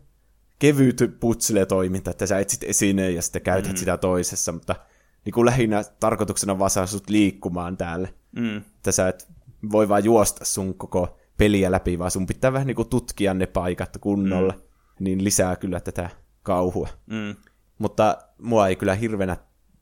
[0.59, 3.76] kevyt putsle-toiminta, että sä etsit esineen ja sitten käytät mm.
[3.76, 4.76] sitä toisessa, mutta
[5.24, 8.09] niinku lähinnä tarkoituksena vaan saa sut liikkumaan täällä.
[8.36, 9.28] mm, Että sä et
[9.72, 13.98] voi vaan juosta sun koko peliä läpi, vaan sun pitää vähän niinku tutkia ne paikat
[14.00, 14.52] kunnolla.
[14.52, 14.61] Mm.
[15.00, 16.11] Niin lisää kyllä tätä
[16.42, 16.88] kauhua.
[17.06, 17.36] mm.
[17.78, 19.36] Mutta mua ei kyllä hirvenä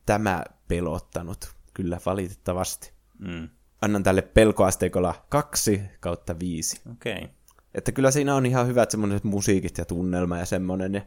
[0.05, 2.91] tämä pelottanut, kyllä valitettavasti.
[3.19, 3.49] Mm.
[3.81, 6.81] Annan tälle pelkoasteikolla 2 kautta 5.
[6.91, 7.13] Okei.
[7.13, 7.27] Okay.
[7.73, 10.93] Että kyllä siinä on ihan hyvät semmoiset musiikit ja tunnelma ja semmoinen.
[10.93, 11.01] Ja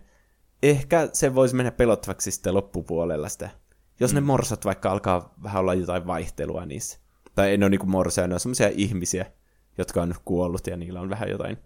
[0.63, 3.51] ehkä se voisi mennä pelottavaksi sitten loppupuolella sitä.
[4.01, 4.15] Jos mm.
[4.15, 6.99] ne morsat vaikka alkaa vähän olla jotain vaihtelua niissä.
[7.35, 9.27] Tai ei ne ole niinku morseja, ne on semmoisia ihmisiä,
[9.79, 11.59] jotka on kuollut ja niillä on vähän jotain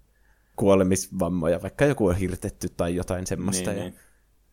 [0.56, 3.70] kuolemisvammoja, vaikka joku on hirtetty tai jotain semmoista.
[3.70, 3.98] Niin, ja niin.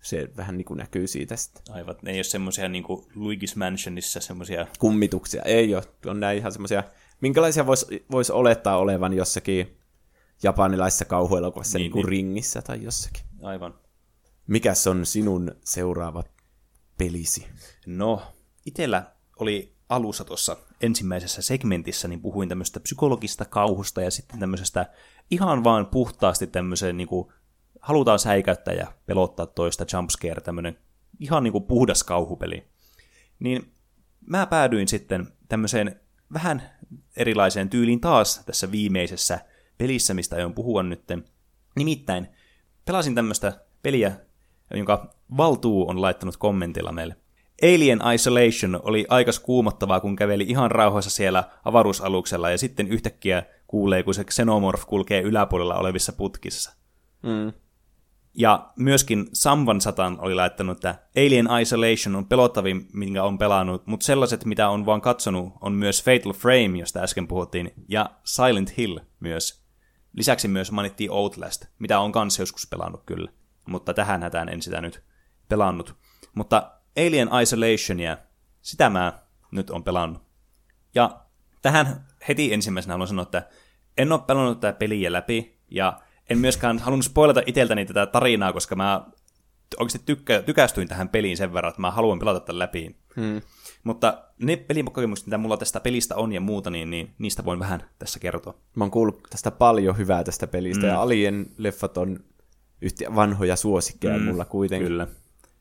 [0.02, 1.76] se vähän niinku näkyy siitä sitten.
[1.76, 1.96] Aivan.
[2.02, 4.68] Ne ei ole semmoisia niin kuin Luigi's Mansionissa semmoisia...
[4.80, 5.42] kummituksia.
[5.42, 5.84] Ei ole.
[6.06, 6.84] On näin ihan semmoisia,
[7.22, 9.78] minkälaisia voisi vois olettaa olevan jossakin
[10.44, 12.10] japanilaisessa kauhuelokuvassa Niin, niin, niin kuin niin.
[12.10, 13.24] ringissä tai jossakin.
[13.42, 13.74] Aivan.
[14.48, 16.24] Mikäs on sinun seuraava
[16.98, 17.48] pelisi?
[17.86, 18.22] No,
[18.66, 19.04] itellä
[19.40, 24.86] oli alussa tuossa ensimmäisessä segmentissä, niin puhuin tämmöistä psykologista kauhusta ja sitten tämmöisestä
[25.32, 27.34] ihan vaan puhtaasti tämmöiseen niin kuin,
[27.82, 30.78] halutaan säikäyttää ja pelottaa toista jumpscare, tämmöinen
[31.20, 32.68] ihan niin kuin puhdas kauhupeli.
[33.40, 33.74] Niin
[34.28, 36.02] mä päädyin sitten tämmöiseen
[36.34, 36.72] vähän
[37.16, 39.40] erilaiseen tyyliin taas tässä viimeisessä
[39.82, 41.26] pelissä, mistä aion puhua nytten.
[41.76, 42.28] Nimittäin
[42.86, 43.54] pelasin tämmöistä
[43.84, 44.12] peliä,
[44.74, 47.16] jonka Valtuu on laittanut kommentilla meille.
[47.64, 54.04] Alien Isolation oli aikas kuumottavaa, kun käveli ihan rauhassa siellä avaruusaluksella ja sitten yhtäkkiä kuulee,
[54.04, 56.76] kun se xenomorph kulkee yläpuolella olevissa putkissa.
[57.24, 57.54] Mm.
[58.34, 64.06] Ja myöskin Samvan Satan oli laittanut, että Alien Isolation on pelottavin, minkä on pelannut, mutta
[64.06, 69.00] sellaiset, mitä on vaan katsonut, on myös Fatal Frame, josta äsken puhuttiin, ja Silent Hill
[69.20, 69.61] myös.
[70.14, 73.32] Lisäksi myös mainittiin Outlast, mitä on kanssa joskus pelannut kyllä,
[73.66, 75.04] mutta tähän hätään en sitä nyt
[75.50, 75.96] pelannut.
[76.36, 78.18] Mutta Alien Isolationia,
[78.62, 79.14] sitä mä
[79.52, 80.24] nyt on pelannut.
[80.96, 81.22] Ja
[81.62, 83.50] tähän heti ensimmäisenä haluan sanoa, että
[83.98, 88.76] en ole pelannut tätä peliä läpi, ja en myöskään halunnut spoilata itseltäni tätä tarinaa, koska
[88.76, 89.06] mä
[89.80, 92.96] oikeasti tykkä, tykästyin tähän peliin sen verran, että mä haluan pelata tämän läpi.
[93.16, 93.42] Hmm.
[93.84, 97.84] Mutta ne pelikokemukset, mitä mulla tästä pelistä on ja muuta, niin, niin niistä voin vähän
[98.00, 98.54] tässä kertoa.
[98.76, 100.90] Mä oon kuullut tästä paljon hyvää tästä pelistä, mm.
[100.90, 102.20] ja Alien-leffat on
[102.82, 104.88] yhtä vanhoja suosikkeja mm, mulla kuitenkin.
[104.88, 105.08] Kyllä.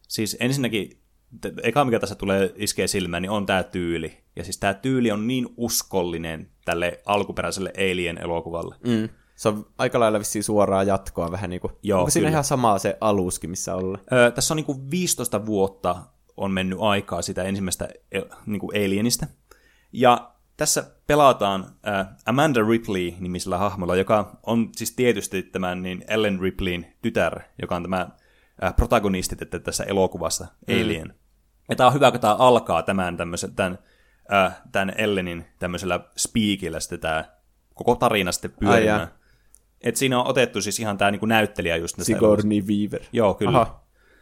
[0.08, 1.00] Siis ensinnäkin,
[1.62, 4.16] eka mikä tässä tulee iskee silmään, niin on tämä tyyli.
[4.36, 8.74] Ja siis tämä tyyli on niin uskollinen tälle alkuperäiselle Alien-elokuvalle.
[8.86, 9.08] Mm.
[9.36, 11.72] Se on aika lailla vissiin suoraa jatkoa vähän niin kuin.
[11.82, 12.30] Joo, Onko siinä kyllä.
[12.30, 14.04] ihan samaa se aluskin, missä ollaan?
[14.12, 15.96] Öö, tässä on niinku 15 vuotta
[16.40, 19.26] on mennyt aikaa sitä ensimmäistä e- niinku Alienista.
[19.92, 26.40] Ja tässä pelataan äh, Amanda Ripley nimisellä hahmolla, joka on siis tietysti tämän niin Ellen
[26.40, 28.08] Ripleyn tytär, joka on tämä
[28.64, 31.08] äh, protagonisti tässä elokuvassa Alien.
[31.08, 31.14] Mm.
[31.68, 33.78] Ja tämä on hyvä, kun tämä alkaa tämän, tämmöisen, tämän,
[34.32, 37.24] äh, tämän Ellenin tämmöisellä speakillä sitten tämä
[37.74, 39.08] koko tarina sitten pyörimään.
[39.80, 43.00] Et siinä on otettu siis ihan tämä niinku näyttelijä just tästä Sigourney Weaver.
[43.12, 43.60] Joo, kyllä.
[43.60, 43.79] Aha,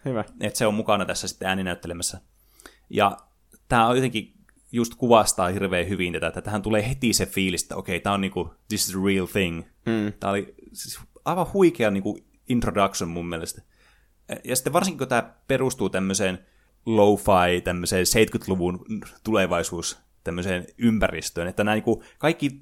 [0.09, 0.25] hyvä.
[0.41, 2.21] Että se on mukana tässä sitten ääninäyttelemässä.
[2.91, 3.17] Ja
[3.69, 4.35] tämä on jotenkin
[4.73, 8.21] just kuvastaa hirveän hyvin tätä, että tähän tulee heti se fiilis, että okei, tämä on
[8.21, 9.63] niinku, this is the real thing.
[9.87, 10.13] Mm.
[10.21, 13.63] Tämä oli siis aivan huikea niinku introduction mun mielestä.
[14.45, 16.39] Ja sitten varsinkin, kun tämä perustuu tämmöiseen
[16.87, 18.85] lo-fi, tämmöiseen 70-luvun
[19.25, 22.61] tulevaisuus, tämmöiseen ympäristöön, että nämä niinku kaikki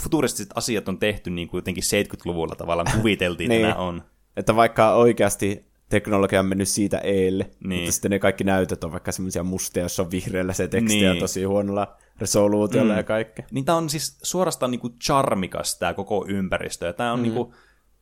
[0.00, 3.64] futuristiset asiat on tehty niin kuin jotenkin 70-luvulla tavallaan kuviteltiin, Niin.
[3.64, 4.02] että nämä on.
[4.36, 7.80] Että vaikka oikeasti teknologia on mennyt siitä eelle, Niin.
[7.80, 11.12] mutta sitten ne kaikki näytöt on vaikka semmoisia mustia, jossa on vihreällä se teksti ja
[11.12, 11.20] Niin.
[11.20, 12.96] tosi huonolla resoluutiolla mm.
[12.96, 13.46] ja kaikkea.
[13.50, 16.86] Niin tämä on siis suorastaan niinku charmikas tämä koko ympäristö.
[16.86, 17.22] Ja tämä on mm.
[17.22, 17.54] niinku,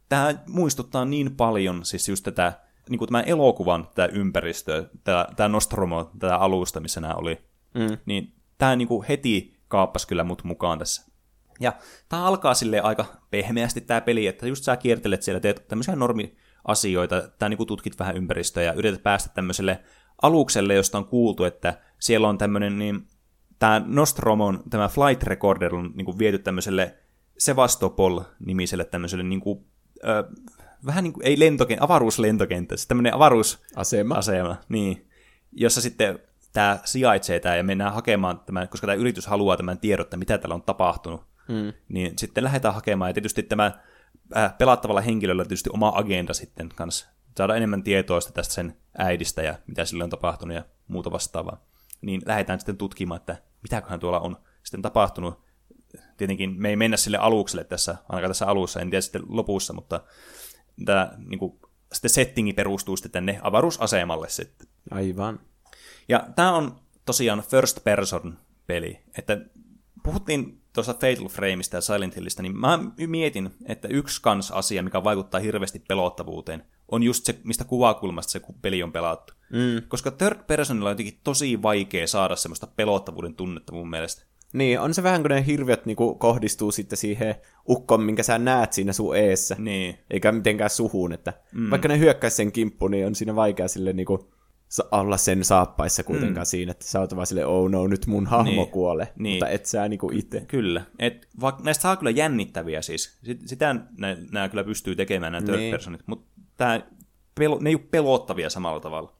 [0.08, 2.52] tämä muistuttaa niin paljon siis just tätä
[2.88, 7.38] niin kuin tämän elokuvan tätä ympäristöä, tämä, tämä Nostromo, tätä alusta, missä nämä oli,
[7.74, 7.98] mm.
[8.06, 11.12] niin tämä niin kuin heti kaappasi kyllä mut mukaan tässä.
[11.60, 11.72] Ja
[12.08, 15.96] tämä alkaa sille aika pehmeästi tämä peli, että just sä kiertelet siellä, teet tämmöisiä
[16.66, 19.80] normiasioita, tää niin kuin tutkit vähän ympäristöä ja yrität päästä tämmöiselle
[20.22, 23.06] alukselle, josta on kuultu, että siellä on tämmöinen, niin
[23.58, 26.94] tämä Nostromon, tämä flight recorder on niin kuin viety tämmöiselle
[27.38, 29.64] Sevastopol-nimiselle tämmöiselle niin kuin,
[30.04, 30.24] ö,
[30.86, 35.08] vähän niin kuin, ei lentokenttä, avaruuslentokenttä, siis tämmöinen avaruusasema, Asema, niin,
[35.52, 36.18] jossa sitten
[36.52, 40.38] tämä sijaitsee tämä ja mennään hakemaan tämän, koska tämä yritys haluaa tämän tiedon, että mitä
[40.38, 41.72] täällä on tapahtunut, hmm.
[41.88, 43.10] niin sitten lähdetään hakemaan.
[43.10, 43.72] Ja tietysti tämä
[44.36, 47.06] äh, pelattavalla henkilöllä tietysti oma agenda sitten kanssa
[47.36, 51.64] saada enemmän tietoa tästä sen äidistä ja mitä sille on tapahtunut ja muuta vastaavaa.
[52.00, 55.46] Niin lähdetään sitten tutkimaan, että mitäköhän tuolla on sitten tapahtunut.
[56.16, 60.00] Tietenkin me ei mennä sille alukselle tässä, ainakaan tässä alussa, en tiedä sitten lopussa, mutta
[60.84, 61.58] tämä niin kuin,
[61.92, 64.68] sitten settingi perustuu sitten tänne avaruusasemalle sitten.
[64.90, 65.40] Aivan.
[66.08, 69.38] Ja tämä on tosiaan first person peli, että
[70.06, 75.04] puhuttiin tuossa Fatal Frameista ja Silent Hillistä, niin mä mietin, että yksi kans asia, mikä
[75.04, 79.34] vaikuttaa hirveästi pelottavuuteen, on just se, mistä kuvakulmasta se peli on pelattu.
[79.50, 79.88] Mm.
[79.88, 84.26] Koska third personilla on jotenkin tosi vaikea saada semmoista pelottavuuden tunnetta mun mielestä.
[84.52, 87.34] Niin, on se vähän kuin ne hirviöt niin kuin kohdistuu sitten siihen
[87.68, 89.56] ukkoon, minkä sä näet siinä sun eessä.
[89.58, 89.98] Niin.
[90.10, 91.70] Eikä mitenkään suhuun, että mm.
[91.70, 94.20] vaikka ne hyökkäisi sen kimppuun, niin on siinä vaikea sille niin kuin
[94.92, 96.48] olla sen saappaissa kuitenkaan mm.
[96.48, 98.70] siinä, että sä oot vaan silleen, oh no, nyt mun hahmo niin.
[98.70, 99.34] kuole, niin.
[99.34, 100.40] mutta et sä niinku itse.
[100.40, 103.76] Kyllä, et vaikka näistä saa kyllä jännittäviä siis, sitä
[104.30, 105.70] nämä kyllä pystyy tekemään nämä third niin.
[105.70, 106.90] personit, mutta tää,
[107.34, 109.12] pelo, ne ei ole pelottavia samalla tavalla.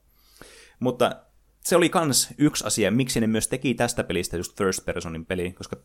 [0.79, 1.15] Mutta
[1.63, 5.53] se oli kans yksi asia, miksi ne myös teki tästä pelistä just first personin peli,
[5.53, 5.77] koska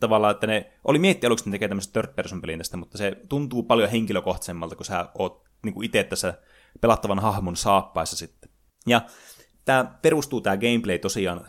[0.00, 2.98] tavallaan, että ne oli miettiä aluksi, että ne tekee tämmöisen third person pelin tästä, mutta
[2.98, 6.34] se tuntuu paljon henkilökohtaisemmalta, kun sä oot niin itse tässä
[6.80, 8.43] pelattavan hahmon saappaissa sitten.
[8.86, 9.06] Ja
[9.64, 11.46] tämä perustuu tämä gameplay tosiaan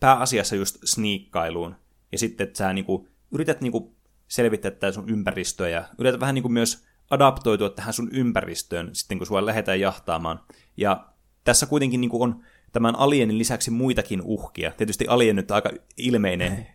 [0.00, 1.76] pääasiassa just sniikkailuun,
[2.12, 3.96] ja sitten että sä niinku, yrität niinku
[4.28, 9.26] selvittää tätä sun ympäristöä, ja yrität vähän niinku myös adaptoitua tähän sun ympäristöön sitten, kun
[9.26, 10.40] sua lähdetään jahtaamaan.
[10.76, 11.06] Ja
[11.44, 14.70] tässä kuitenkin niinku on tämän alienin lisäksi muitakin uhkia.
[14.70, 16.66] Tietysti alien nyt aika ilmeinen,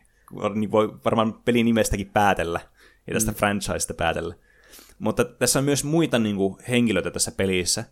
[0.56, 2.60] niin voi varmaan pelin nimestäkin päätellä,
[3.08, 3.36] ja tästä mm.
[3.36, 4.36] franchisesta päätellä.
[5.00, 7.84] Mutta tässä on myös muita niin kuin, henkilöitä tässä pelissä,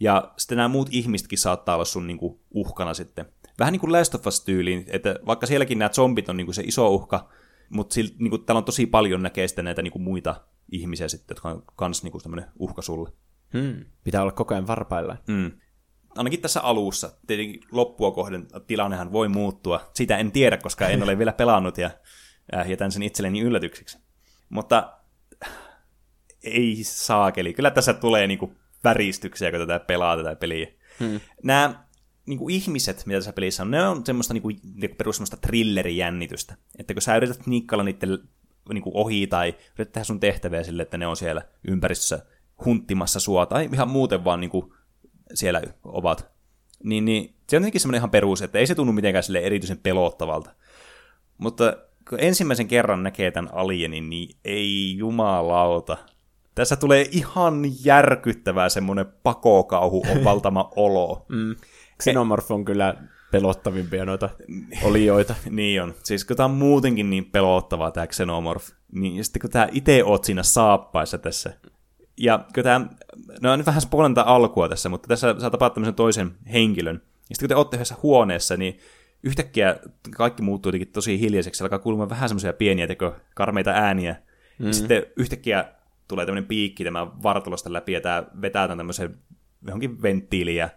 [0.00, 3.26] ja sitten nämä muut ihmisetkin saattaa olla sun niin kuin, uhkana sitten.
[3.58, 6.62] Vähän niin kuin Last of Us-tyyliin, että vaikka sielläkin nämä zombit on niin kuin se
[6.62, 7.28] iso uhka,
[7.70, 10.40] mutta sil, niin kuin, täällä on tosi paljon näkee sitten näitä niin kuin, muita
[10.72, 13.12] ihmisiä sitten, jotka on kans niin kuin, tämmöinen uhka sulle.
[13.52, 13.84] Hmm.
[14.04, 15.16] Pitää olla koko ajan varpailla.
[15.32, 15.52] Hmm
[16.16, 19.90] ainakin tässä alussa, tietenkin loppua kohden tilannehan voi muuttua.
[19.94, 21.90] Sitä en tiedä, koska en ole vielä pelannut ja
[22.56, 23.98] äh, jätän sen itselleni yllätykseksi.
[24.48, 24.92] Mutta
[26.42, 27.54] ei saakeli.
[27.54, 28.52] Kyllä tässä tulee niinku
[28.84, 30.66] väristyksiä, kun tätä pelaa tätä peliä.
[31.00, 31.20] Hmm.
[31.42, 31.86] Nämä
[32.26, 36.56] niinku ihmiset, mitä tässä pelissä on, ne on semmoista niinku, niinku perus semmoista thrillerijännitystä.
[36.78, 38.18] Että kun sä yrität niikkailla niiden
[38.72, 42.26] niinku ohi tai yrität tehdä sun tehtäviä sille, että ne on siellä ympäristössä
[42.64, 44.74] hunttimassa sua tai ihan muuten vaan niinku
[45.34, 46.30] siellä ovat,
[46.84, 49.78] niin, niin se on jotenkin semmoinen ihan perus, että ei se tunnu mitenkään sille erityisen
[49.78, 50.50] pelottavalta.
[51.38, 51.76] Mutta
[52.08, 55.96] kun ensimmäisen kerran näkee tämän alienin, niin ei jumalauta.
[56.56, 61.26] Tässä tulee ihan järkyttävää semmoinen pakokauhu on valtama olo.
[61.28, 61.56] Mm.
[62.02, 62.94] Xenomorph on kyllä
[63.30, 64.28] pelottavimpia noita
[64.82, 65.34] olioita.
[65.50, 65.94] niin on.
[66.02, 70.24] Siis kun tämä on muutenkin niin pelottavaa tämä Xenomorph, niin sitten kun tämä itse oot
[70.24, 71.52] siinä saappaissa tässä,
[72.16, 72.86] ja kyllä tämä,
[73.40, 77.02] no nyt vähän spoilan alkua tässä, mutta tässä saa tapaa tämmöisen toisen henkilön.
[77.28, 78.78] Ja sitten kun te olette yhdessä huoneessa, niin
[79.22, 79.76] yhtäkkiä
[80.16, 81.64] kaikki muuttuu jotenkin tosi hiljaiseksi.
[81.64, 84.12] Alkaa kuulumaan vähän semmoisia pieniä teko, karmeita ääniä.
[84.12, 84.66] Mm-hmm.
[84.66, 85.64] Ja sitten yhtäkkiä
[86.08, 89.18] tulee tämmöinen piikki tämän vartalosta läpi, ja tämä vetää tämän tämmöisen
[89.66, 90.68] johonkin venttiiliin, ja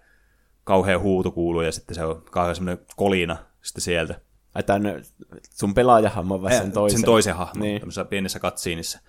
[0.63, 4.21] kauhea huuto kuuluu, ja sitten se on kauhean semmoinen kolina sitten sieltä.
[4.55, 5.03] Ai tämän
[5.49, 6.99] sun pelaajahahmon vai sen toisen?
[6.99, 7.79] Sen toisen hahmon, niin.
[7.79, 8.99] tämmöisessä pienessä katsiinissa.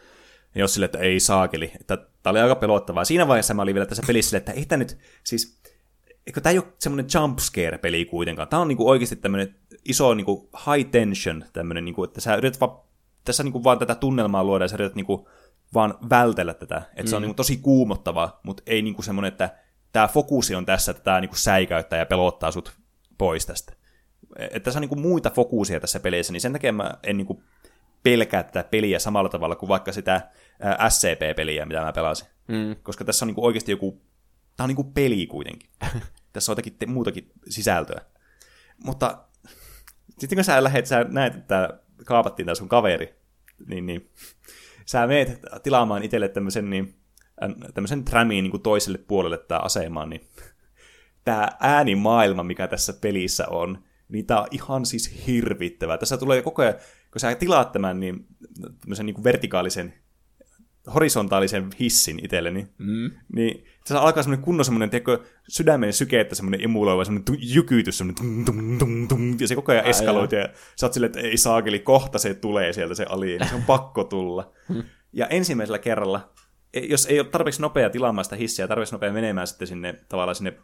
[0.55, 1.73] Ja jos sille, että ei saakeli.
[1.81, 3.05] Että tämä oli aika pelottavaa.
[3.05, 5.61] Siinä vaiheessa mä olin vielä tässä pelissä että ei tämä nyt, siis,
[6.27, 8.49] eikö tämä ei ole semmoinen jumpscare-peli kuitenkaan.
[8.49, 9.55] Tämä on niinku oikeasti tämmöinen
[9.85, 12.79] iso niinku high tension, tämmöinen, niinku, että sä yrität vaan,
[13.25, 15.29] tässä niinku vaan tätä tunnelmaa luoda ja sä yrität niinku
[15.75, 16.77] vaan vältellä tätä.
[16.77, 17.07] Että mm.
[17.07, 17.25] se on mm.
[17.25, 19.59] niinku tosi kuumottava, mutta ei niinku semmoinen, että
[19.93, 22.73] tämä fokusi on tässä, että tämä niinku säikäyttää ja pelottaa sut
[23.19, 23.73] pois tästä.
[24.39, 27.43] Että tässä on niinku muita fokusia tässä pelissä, niin sen takia mä en niinku
[28.03, 30.31] pelkää tätä peliä samalla tavalla kuin vaikka sitä
[30.89, 32.29] SCP-peliä, mitä mä pelasin.
[32.49, 32.77] Mm.
[32.83, 34.03] Koska tässä on niinku oikeasti joku,
[34.57, 35.71] tämä on niinku peli kuitenkin.
[36.33, 38.01] tässä on jotakin te- muutakin sisältöä.
[38.85, 39.25] Mutta
[40.19, 43.15] sitten kun sä lähet, sä näet, että kaapattiin tämä sun kaveri,
[43.67, 44.11] niin, niin
[44.91, 46.95] sä meet tilaamaan itselle tämmöisen niin,
[47.75, 50.21] tämmöisen trämiin niin toiselle puolelle tämä asema, niin
[51.25, 55.99] tämä äänimaailma, mikä tässä pelissä on, niin tämä on ihan siis hirvittävä.
[55.99, 56.75] Tässä tulee koko ajan,
[57.13, 58.27] kun sä tilaat tämän, niin
[58.81, 59.95] tämmöisen niin vertikaalisen
[60.95, 63.11] horisontaalisen hissin itselleni, mm.
[63.33, 65.19] niin se alkaa semmoinen kunnon semmoinen, tiedätkö,
[65.49, 69.73] sydämen syke, että semmoinen emuloiva semmoinen jykytys, semmoinen tum, tum, tum, tum, ja se koko
[69.73, 73.49] ajan eskaloituu, ja sä oot silleen, että ei saakeli, kohta se tulee sieltä se alieni,
[73.49, 74.53] se on pakko tulla.
[75.13, 76.33] ja ensimmäisellä kerralla,
[76.75, 80.37] e, jos ei ole tarpeeksi nopea tilaamaan sitä hissiä, tarpeeksi nopea menemään sitten sinne tavallaan
[80.37, 80.57] sinne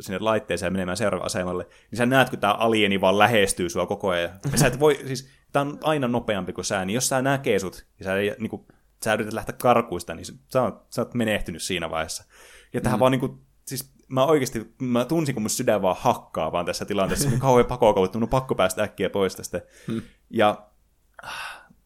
[0.00, 3.86] sinne laitteeseen ja menemään seuraavalle asemalle, niin sä näet, kun tämä alieni vaan lähestyy sua
[3.86, 4.30] koko ajan.
[4.52, 7.58] Ja sä et voi, siis, tää on aina nopeampi kuin sä, niin jos sä näkee
[7.58, 8.66] sut, ja sä, niin kuin,
[9.04, 12.24] sä yrität lähteä karkuista, niin sä oot, sä oot menehtynyt siinä vaiheessa.
[12.72, 13.00] Ja tähän mm.
[13.00, 16.84] vaan niin kuin, siis mä oikeasti, mä tunsin, kun mun sydän vaan hakkaa vaan tässä
[16.84, 19.60] tilanteessa, kun kauhean pakoon mun on pakko päästä äkkiä pois tästä.
[19.88, 20.02] Mm.
[20.30, 20.66] Ja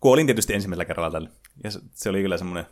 [0.00, 1.30] kuolin tietysti ensimmäisellä kerralla tälle.
[1.64, 2.66] Ja se, se oli kyllä semmoinen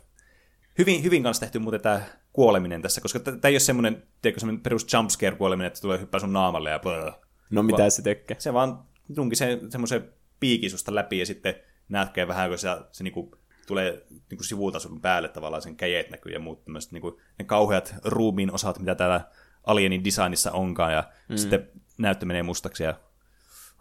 [0.77, 2.01] hyvin, hyvin kanssa tehty muuten tämä
[2.33, 6.19] kuoleminen tässä, koska tämä ei ole semmoinen, tiedätkö, semmoinen perus jumpscare kuoleminen, että tulee hyppää
[6.19, 7.11] sun naamalle ja blö.
[7.49, 8.37] No mitä Va- se tekee?
[8.39, 8.83] Se vaan
[9.15, 11.55] tunki se, semmoisen piikin susta läpi ja sitten
[11.89, 16.09] näetkö vähän, kun se, se niinku tulee niin kuin sivulta sun päälle tavallaan, sen käjet
[16.09, 19.21] näkyy ja muut tämmöiset niin kuin, ne kauheat ruumiin osat, mitä täällä
[19.63, 21.37] Alienin designissa onkaan, ja mm.
[21.37, 22.99] sitten näyttö menee mustaksi, ja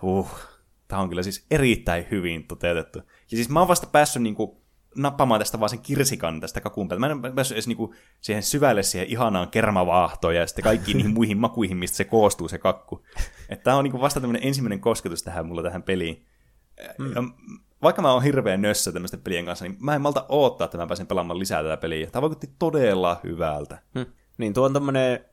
[0.03, 0.30] huh,
[0.89, 2.99] tämä on kyllä siis erittäin hyvin toteutettu.
[2.99, 4.57] Ja siis mä oon vasta päässyt niin kuin,
[4.97, 7.01] nappamaan tästä vaan sen kirsikan tästä kakun päältä.
[7.01, 11.39] Mä en päässyt edes niinku siihen syvälle siihen ihanaan kermavaahtoon ja sitten kaikkiin niihin muihin
[11.39, 13.05] makuihin, mistä se koostuu se kakku.
[13.49, 16.26] Että tämä on niinku vasta tämmöinen ensimmäinen kosketus tähän mulla tähän peliin.
[16.99, 17.32] Mm
[17.85, 20.87] vaikka mä oon hirveän nössä tämmöisten pelien kanssa, niin mä en malta odottaa, että mä
[20.87, 22.11] pääsen pelaamaan lisää tätä peliä.
[22.11, 23.78] Tämä vaikutti todella hyvältä.
[23.95, 24.07] Hmm.
[24.39, 25.24] Niin, tuo on tämmönen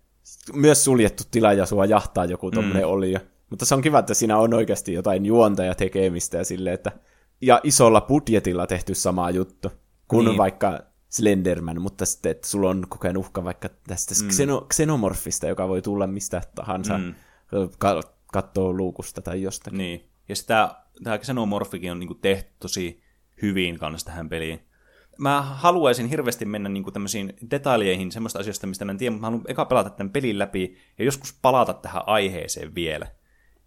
[0.53, 2.89] myös suljettu tila ja sua jahtaa joku tommonen mm.
[2.89, 3.15] oli.
[3.49, 6.91] Mutta se on kiva, että siinä on oikeasti jotain juonta ja tekemistä ja silleen, että
[7.41, 9.71] ja isolla budjetilla tehty sama juttu
[10.07, 10.37] kuin niin.
[10.37, 10.79] vaikka
[11.09, 14.29] Slenderman, mutta sitten, että sulla on koko ajan uhka vaikka tästä mm.
[14.29, 17.13] xeno, xenomorfista, joka voi tulla mistä tahansa, mm.
[18.33, 19.77] katsoo luukusta tai jostakin.
[19.77, 20.09] Niin.
[20.29, 23.03] Ja sitä, tämä Xenomorphikin on niin kuin tehty tosi
[23.41, 24.59] hyvin kanssa tähän peliin.
[25.17, 29.27] Mä haluaisin hirveästi mennä niin tämmöisiin detaljeihin semmoista asioista, mistä mä en tiedä, mutta mä
[29.27, 33.07] haluan eka pelata tämän pelin läpi ja joskus palata tähän aiheeseen vielä.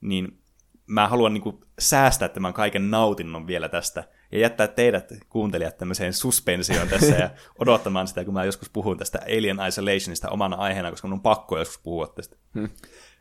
[0.01, 0.39] Niin
[0.87, 6.13] mä haluan niin kuin säästää tämän kaiken nautinnon vielä tästä ja jättää teidät kuuntelijat tämmöiseen
[6.13, 11.09] suspensioon tässä ja odottamaan sitä, kun mä joskus puhun tästä Alien Isolationista omana aiheena, koska
[11.09, 12.37] mun on pakko joskus puhua tästä.
[12.55, 12.69] Hmm.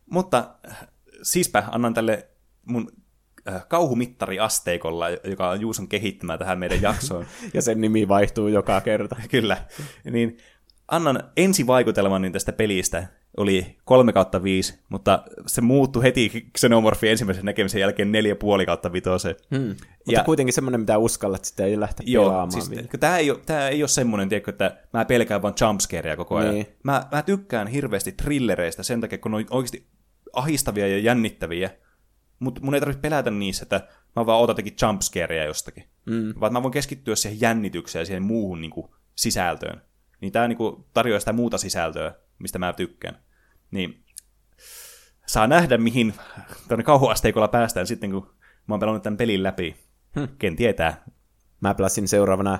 [0.05, 0.55] Mutta
[1.23, 2.27] siispä annan tälle
[2.65, 2.91] mun
[3.67, 7.25] kauhumittariasteikolla, joka on Juuson kehittämä tähän meidän jaksoon.
[7.53, 9.15] ja sen nimi vaihtuu joka kerta.
[9.31, 9.57] Kyllä.
[10.11, 10.37] Niin
[10.87, 17.81] annan ensivaikutelmani tästä pelistä oli 3 kautta 5, mutta se muuttui heti Xenomorphin ensimmäisen näkemisen
[17.81, 18.11] jälkeen
[18.59, 19.09] 4,5 kautta 5.
[19.55, 19.67] Hmm.
[19.67, 22.51] Mutta ja, kuitenkin semmoinen, mitä uskallat sitä ei lähteä joo, pelaamaan.
[22.51, 26.35] Siis, tämä, ei ole, tämä ei ole semmoinen, tiedätkö, että mä pelkään vaan jumpscareja koko
[26.35, 26.53] ajan.
[26.53, 26.67] Niin.
[26.83, 29.87] Mä, mä tykkään hirveästi trillereistä sen takia, kun ne on oikeasti
[30.33, 31.69] ahistavia ja jännittäviä,
[32.43, 35.83] mutta mun ei tarvitse pelätä niissä, että mä vaan ootan jotakin jumpscareja jostakin.
[36.05, 36.33] Mm.
[36.39, 39.81] Vaan mä voin keskittyä siihen jännitykseen ja siihen muuhun niin kuin, sisältöön.
[40.21, 43.17] Niin tää niin kuin, tarjoaa sitä muuta sisältöä, mistä mä tykkään.
[43.71, 44.03] Niin
[45.25, 46.13] saa nähdä, mihin
[46.67, 48.29] tuonne kauhuasteikolla päästään sitten, kun
[48.67, 49.75] mä oon pelannut tämän pelin läpi.
[50.15, 50.27] Hmm.
[50.39, 51.03] Ken tietää.
[51.61, 52.59] Mä pelasin seuraavana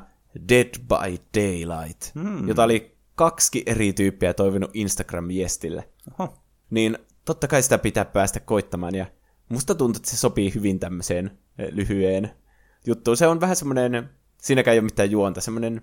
[0.50, 2.48] Dead by Daylight, hmm.
[2.48, 5.84] jota oli kaksi eri tyyppiä toivonut Instagram-viestille.
[6.20, 6.44] Oho.
[6.70, 9.06] Niin totta kai sitä pitää päästä koittamaan, ja
[9.54, 12.30] musta tuntuu, että se sopii hyvin tämmöiseen eh, lyhyeen
[12.88, 13.18] juttuun.
[13.18, 14.10] Se on vähän semmoinen,
[14.41, 15.82] siinäkään ei ole mitään juonta, semmoinen,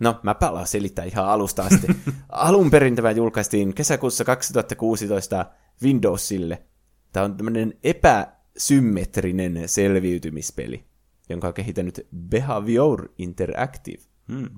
[0.00, 1.86] no mä palaan selittää ihan alusta asti.
[2.28, 5.46] Alun perin tämä julkaistiin kesäkuussa 2016
[5.82, 6.62] Windowsille.
[7.12, 10.84] Tämä on tämmöinen epäsymmetrinen selviytymispeli,
[11.28, 14.02] jonka on kehittänyt Behavior Interactive.
[14.32, 14.48] Hmm.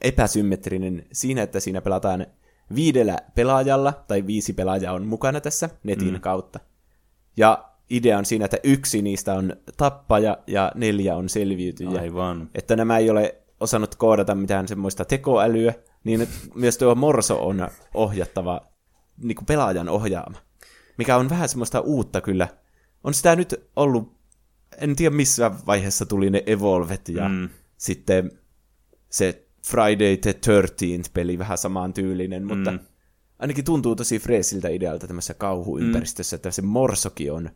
[0.00, 2.26] Epäsymmetrinen siinä, että siinä pelataan
[2.74, 6.20] viidellä pelaajalla, tai viisi pelaajaa on mukana tässä netin hmm.
[6.20, 6.60] kautta.
[7.36, 12.00] Ja idea on siinä, että yksi niistä on tappaja ja neljä on selviytyjä.
[12.00, 12.50] Aivan.
[12.54, 15.74] Että nämä ei ole osannut koodata mitään semmoista tekoälyä,
[16.04, 18.60] niin myös tuo morso on ohjattava
[19.22, 20.38] niin kuin pelaajan ohjaama.
[20.98, 22.48] Mikä on vähän semmoista uutta kyllä.
[23.04, 24.18] On sitä nyt ollut,
[24.78, 27.48] en tiedä missä vaiheessa tuli ne Evolvet ja mm.
[27.76, 28.30] sitten
[29.10, 32.78] se Friday the 13th peli vähän samaan tyylinen, mutta mm.
[33.38, 36.38] ainakin tuntuu tosi freesiltä idealta tämmöisessä kauhuympäristössä, mm.
[36.38, 37.50] että se morsoki on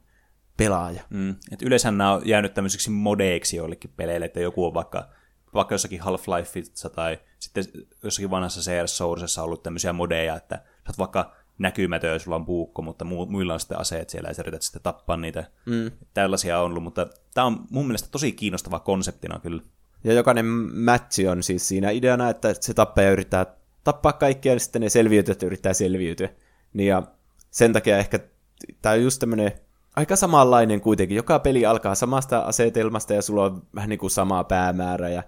[0.65, 1.03] pelaaja.
[1.11, 1.35] Mm.
[1.53, 5.09] Et yleensä nämä on jäänyt tämmöiseksi modeiksi joillekin peleille, että joku on vaikka,
[5.55, 7.65] vaikka jossakin Half-Lifeissa tai sitten
[8.03, 12.47] jossakin vanhassa CS Sourcessa ollut tämmöisiä modeja, että sä oot vaikka näkymätön, jos sulla on
[12.47, 15.45] puukko, mutta mu- muilla on sitten aseet siellä ja sä yrität sitten tappaa niitä.
[15.67, 15.91] Mm.
[16.15, 19.63] Tällaisia on ollut, mutta tämä on mun mielestä tosi kiinnostava konseptina kyllä.
[20.05, 23.47] Ja jokainen matchi on siis siinä ideana, että se tappaja yrittää
[23.85, 26.29] tappaa kaikkia, ja sitten ne selviytyjät yrittää selviytyä.
[26.73, 27.03] Niin ja
[27.51, 28.19] sen takia ehkä
[28.83, 29.53] tämä on just tämmöinen
[29.97, 31.17] aika samanlainen kuitenkin.
[31.17, 35.09] Joka peli alkaa samasta asetelmasta ja sulla on vähän niin kuin sama päämäärä.
[35.09, 35.23] Ja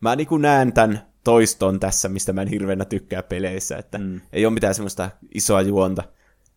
[0.00, 3.76] mä niin kuin näen tämän toiston tässä, mistä mä en hirveänä tykkää peleissä.
[3.76, 4.20] Että mm.
[4.32, 6.02] ei ole mitään semmoista isoa juonta.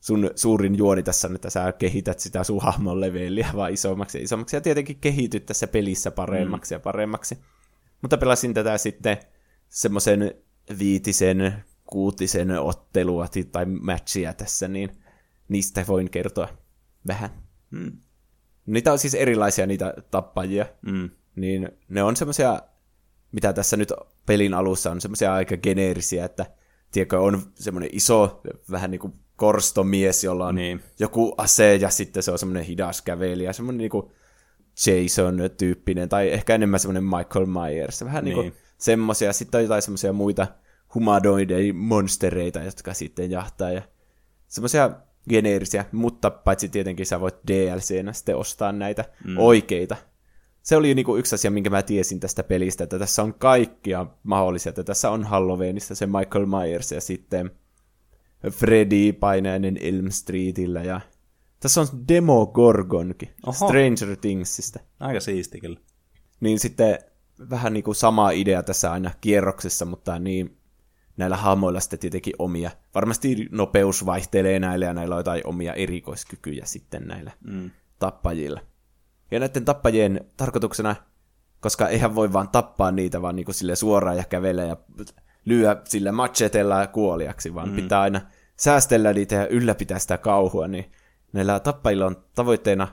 [0.02, 4.24] Sun suurin juoni tässä on, että sä kehität sitä sun hahmon leveliä vaan isommaksi ja
[4.24, 4.56] isommaksi.
[4.56, 6.76] Ja tietenkin kehityt tässä pelissä paremmaksi mm.
[6.76, 7.38] ja paremmaksi.
[8.02, 9.18] Mutta pelasin tätä sitten
[9.70, 10.34] semmoisen
[10.80, 14.90] viitisen, kuutisen ottelua tai matchia tässä, niin
[15.50, 16.48] niistä voin kertoa
[17.08, 17.45] vähän.
[17.72, 17.92] Mm.
[18.66, 20.66] Niitä on siis erilaisia niitä tappajia.
[20.82, 21.10] Mm.
[21.36, 22.62] Niin ne on semmoisia,
[23.32, 23.94] mitä tässä nyt
[24.26, 26.46] pelin alussa on, semmoisia aika geneerisiä, että
[26.92, 30.84] tiedätkö, on semmoinen iso, vähän niin kuin korstomies, jolla on niin.
[31.00, 34.12] joku ase ja sitten se on semmoinen hidas kävelijä, semmoinen niin kuin
[34.86, 38.38] Jason-tyyppinen, tai ehkä enemmän semmoinen Michael Myers, vähän niin.
[38.38, 39.34] niin kuin semmoisia.
[39.34, 40.48] Sitten on jotain semmoisia muita
[40.94, 43.82] humanoideja monstereita, jotka sitten jahtaa ja
[44.48, 44.92] semmoisia
[45.30, 49.38] geneerisiä, mutta paitsi tietenkin sä voit DLCnä sitten ostaa näitä mm.
[49.38, 49.96] oikeita.
[50.62, 54.70] Se oli niinku yksi asia, minkä mä tiesin tästä pelistä, että tässä on kaikkia mahdollisia,
[54.70, 57.52] että tässä on Halloweenista se Michael Myers ja sitten
[58.52, 61.02] Freddy painainen Elm Streetillä ja
[61.60, 63.68] tässä on Demo Gorgonkin, Oho.
[63.68, 64.80] Stranger Thingsista.
[65.00, 65.80] Aika siisti kyllä.
[66.40, 67.00] Niin sitten
[67.50, 70.58] vähän niin kuin sama idea tässä aina kierroksessa, mutta niin
[71.18, 72.72] näillä hahmoilla sitten tietenkin omia.
[72.96, 77.72] Varmasti nopeus vaihtelee näillä ja näillä on jotain omia erikoiskykyjä sitten näillä mm.
[78.00, 78.62] tappajilla.
[79.32, 80.96] Ja näiden tappajien tarkoituksena,
[81.60, 84.78] koska eihän voi vaan tappaa niitä vaan niin kuin sille suoraan ja kävellä ja
[85.46, 87.76] lyö sille machetella kuoliaksi, vaan mm.
[87.76, 88.22] pitää aina
[88.58, 90.92] säästellä niitä ja ylläpitää sitä kauhua, niin
[91.34, 92.88] näillä tappajilla on tavoitteena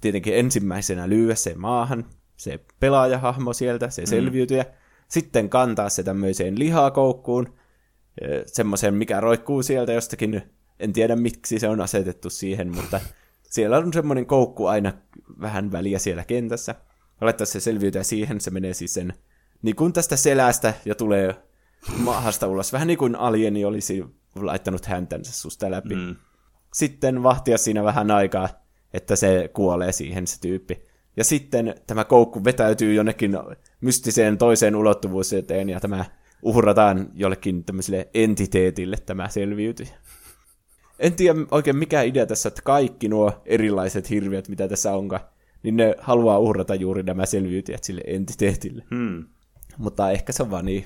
[0.00, 2.04] tietenkin ensimmäisenä lyödä se maahan,
[2.36, 4.06] se pelaajahahmo sieltä, se mm.
[4.06, 4.64] selviytyjä,
[5.08, 7.54] sitten kantaa se tämmöiseen lihakoukkuun,
[8.46, 10.42] semmoisen, mikä roikkuu sieltä jostakin,
[10.78, 13.00] en tiedä miksi se on asetettu siihen, mutta
[13.50, 14.92] siellä on semmoinen koukku aina
[15.40, 16.74] vähän väliä siellä kentässä.
[17.20, 19.14] Laittaa se selviytyä siihen, se menee siis sen
[19.62, 21.34] niin kuin tästä selästä ja tulee
[21.96, 22.72] maahasta ulos.
[22.72, 24.04] Vähän niin kuin alieni olisi
[24.36, 25.94] laittanut häntänsä susta läpi.
[25.94, 26.16] Mm.
[26.74, 28.48] Sitten vahtia siinä vähän aikaa,
[28.94, 30.82] että se kuolee siihen se tyyppi.
[31.16, 33.38] Ja sitten tämä koukku vetäytyy jonnekin
[33.80, 36.04] mystiseen toiseen ulottuvuuteen ja tämä
[36.42, 39.94] uhrataan jollekin tämmöiselle entiteetille tämä selviytyjä.
[40.98, 45.20] En tiedä oikein mikä idea tässä, että kaikki nuo erilaiset hirviöt, mitä tässä onkaan,
[45.62, 48.84] niin ne haluaa uhrata juuri nämä selviytyjät sille entiteetille.
[48.90, 49.24] Hmm.
[49.78, 50.84] Mutta ehkä se on vaan niin,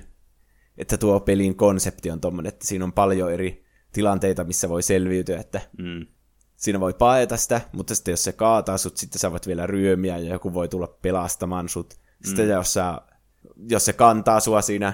[0.78, 5.40] että tuo pelin konsepti on tommonen, että siinä on paljon eri tilanteita, missä voi selviytyä,
[5.40, 6.06] että hmm.
[6.56, 10.18] siinä voi paeta sitä, mutta sitten jos se kaataa sut, sitten sä voit vielä ryömiä
[10.18, 11.94] ja joku voi tulla pelastamaan sut.
[12.24, 12.54] Sitten hmm.
[12.54, 13.00] jos, sä,
[13.68, 14.92] jos se kantaa sua siinä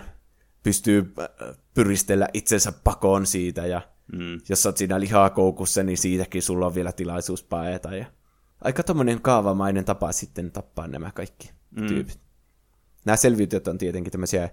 [0.63, 3.81] pystyy äh, pyristellä itsensä pakoon siitä, ja
[4.13, 4.41] mm.
[4.49, 7.97] jos oot siinä lihakoukussa, niin siitäkin sulla on vielä tilaisuus paeta.
[7.97, 8.07] Ja...
[8.65, 11.87] Aika tommonen kaavamainen tapa sitten tappaa nämä kaikki mm.
[11.87, 12.21] tyypit.
[13.05, 14.51] Nämä selviytyjät on tietenkin tämmöisiä äh,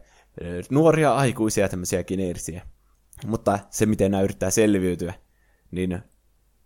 [0.69, 2.61] nuoria aikuisia, tämmöisiä geneerisiä.
[3.25, 5.13] Mutta se, miten nämä yrittää selviytyä,
[5.71, 5.99] niin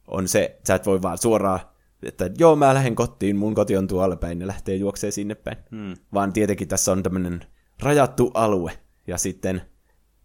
[0.07, 1.59] on se, sä et voi vaan suoraan,
[2.03, 5.57] että joo, mä lähden kotiin, mun koti on tuolla päin, ne lähtee juoksee sinne päin.
[5.71, 5.93] Hmm.
[6.13, 7.45] Vaan tietenkin tässä on tämmöinen
[7.83, 8.71] rajattu alue,
[9.11, 9.61] ja sitten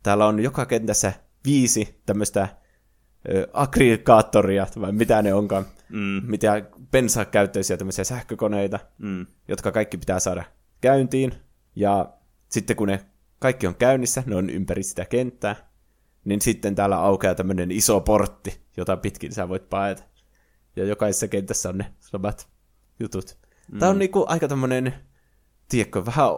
[0.02, 1.12] täällä on joka kentässä
[1.44, 2.48] viisi tämmöistä
[3.52, 6.22] aggregaattoria, vai mitä ne onkaan, mm.
[6.22, 9.26] mitä bensakäyttöisiä tämmöisiä sähkökoneita, mm.
[9.48, 10.44] jotka kaikki pitää saada
[10.80, 11.34] käyntiin.
[11.76, 12.12] Ja
[12.48, 13.06] sitten kun ne
[13.38, 15.56] kaikki on käynnissä, ne on ympäri sitä kenttää,
[16.24, 20.02] niin sitten täällä aukeaa tämmöinen iso portti, jota pitkin sä voit paeta.
[20.76, 22.48] Ja jokaisessa kentässä on ne samat
[23.00, 23.38] jutut.
[23.72, 23.78] Mm.
[23.78, 24.94] Tämä on niinku aika tämmöinen,
[25.68, 26.28] tiedätkö, vähän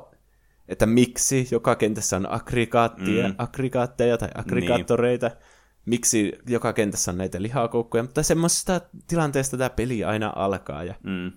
[0.68, 3.34] että miksi joka kentässä on aggregaattia, mm.
[3.38, 5.38] aggregaatteja tai aggregaattoreita, niin.
[5.86, 11.32] miksi joka kentässä on näitä lihakoukkuja, mutta semmoisesta tilanteesta tämä peli aina alkaa ja mm.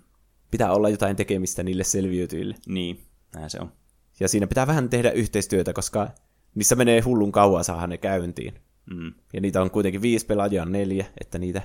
[0.52, 2.56] pitää olla jotain tekemistä niille selviytyjille.
[2.68, 3.04] Niin,
[3.36, 3.72] näin se on.
[4.20, 6.08] Ja siinä pitää vähän tehdä yhteistyötä, koska
[6.56, 8.54] niissä menee hullun kauan saada ne käyntiin.
[8.94, 9.14] Mm.
[9.34, 11.62] Ja niitä on kuitenkin viisi pelaajaa, neljä, että niitä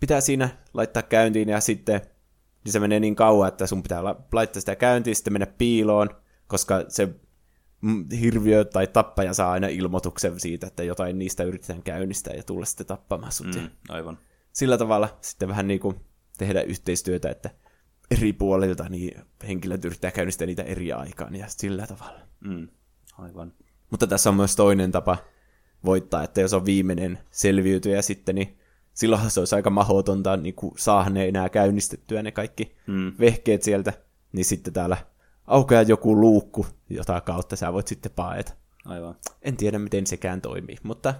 [0.00, 2.00] pitää siinä laittaa käyntiin ja sitten
[2.64, 6.10] niin se menee niin kauan, että sun pitää laittaa sitä käyntiin, sitten mennä piiloon,
[6.46, 7.08] koska se
[8.20, 12.86] hirviö tai tappaja saa aina ilmoituksen siitä, että jotain niistä yritetään käynnistää ja tulla sitten
[12.86, 13.46] tappamaan sut.
[13.46, 14.18] Mm, aivan.
[14.52, 15.96] Sillä tavalla sitten vähän niin kuin
[16.38, 17.50] tehdä yhteistyötä, että
[18.10, 22.20] eri puolilta niin henkilöt yrittää käynnistää niitä eri aikaan ja sillä tavalla.
[22.40, 22.68] Mm,
[23.18, 23.52] aivan.
[23.90, 25.18] Mutta tässä on myös toinen tapa
[25.84, 28.58] voittaa, että jos on viimeinen selviytyjä sitten, niin
[28.94, 33.12] silloin se olisi aika mahdotonta niin saada ne enää käynnistettyä ne kaikki mm.
[33.20, 33.92] vehkeet sieltä,
[34.32, 34.96] niin sitten täällä
[35.46, 38.52] aukeaa joku luukku, jota kautta sä voit sitten paeta.
[38.84, 39.14] Aivan.
[39.42, 41.14] En tiedä, miten sekään toimii, mutta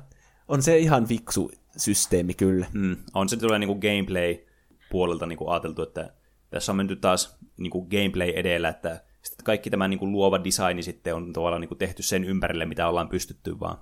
[0.48, 2.66] on se ihan viksu systeemi kyllä.
[2.72, 2.96] Mm.
[3.14, 6.12] On se tulee niinku gameplay-puolelta niinku ajateltu, että
[6.50, 11.14] tässä on menty taas niinku gameplay edellä, että sitten kaikki tämä niinku luova designi sitten
[11.14, 13.78] on tavallaan niinku tehty sen ympärille, mitä ollaan pystytty vaan.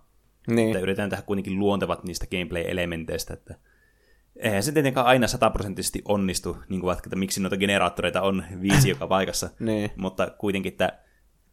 [0.47, 0.69] Niin.
[0.69, 3.55] Että yritetään tehdä kuitenkin luontevat niistä gameplay-elementeistä, että
[4.37, 8.89] eihän se tietenkään aina sataprosenttisesti onnistu, niin kuin vaikka, että miksi noita generaattoreita on viisi
[8.95, 9.91] joka paikassa, Niin.
[9.97, 10.99] mutta kuitenkin, että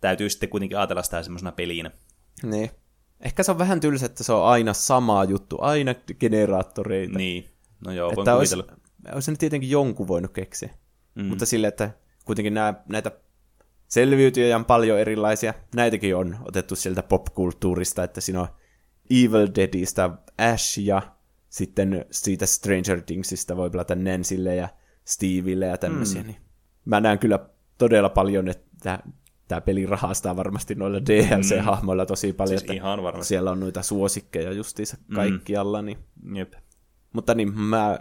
[0.01, 1.91] täytyy sitten kuitenkin ajatella sitä semmoisena pelinä.
[2.43, 2.71] Niin.
[3.21, 7.17] Ehkä se on vähän tylsä, että se on aina sama juttu, aina generaattoreita.
[7.17, 7.49] Niin,
[7.85, 8.79] no joo, voin että olisi, kuvitella.
[9.13, 10.69] olisi nyt tietenkin jonkun voinut keksiä.
[11.15, 11.25] Mm.
[11.25, 11.89] Mutta sille, että
[12.25, 13.11] kuitenkin nämä, näitä
[13.87, 15.53] selviytyjiä on paljon erilaisia.
[15.75, 18.47] Näitäkin on otettu sieltä popkulttuurista, että siinä on
[19.09, 21.01] Evil Deadistä Ash ja
[21.49, 24.69] sitten siitä Stranger Thingsista voi pelata Nancylle ja
[25.05, 26.21] Steville ja tämmöisiä.
[26.21, 26.27] Mm.
[26.27, 26.37] Niin
[26.85, 27.39] mä näen kyllä
[27.77, 28.99] todella paljon, että
[29.47, 32.59] tämä peli rahastaa varmasti noilla DLC-hahmoilla tosi paljon.
[32.59, 33.27] Siis ihan varmasti.
[33.27, 35.81] Siellä on noita suosikkeja justiinsa kaikkialla.
[35.81, 35.97] Niin.
[36.35, 36.53] Jep.
[37.13, 37.99] Mutta niin, mä,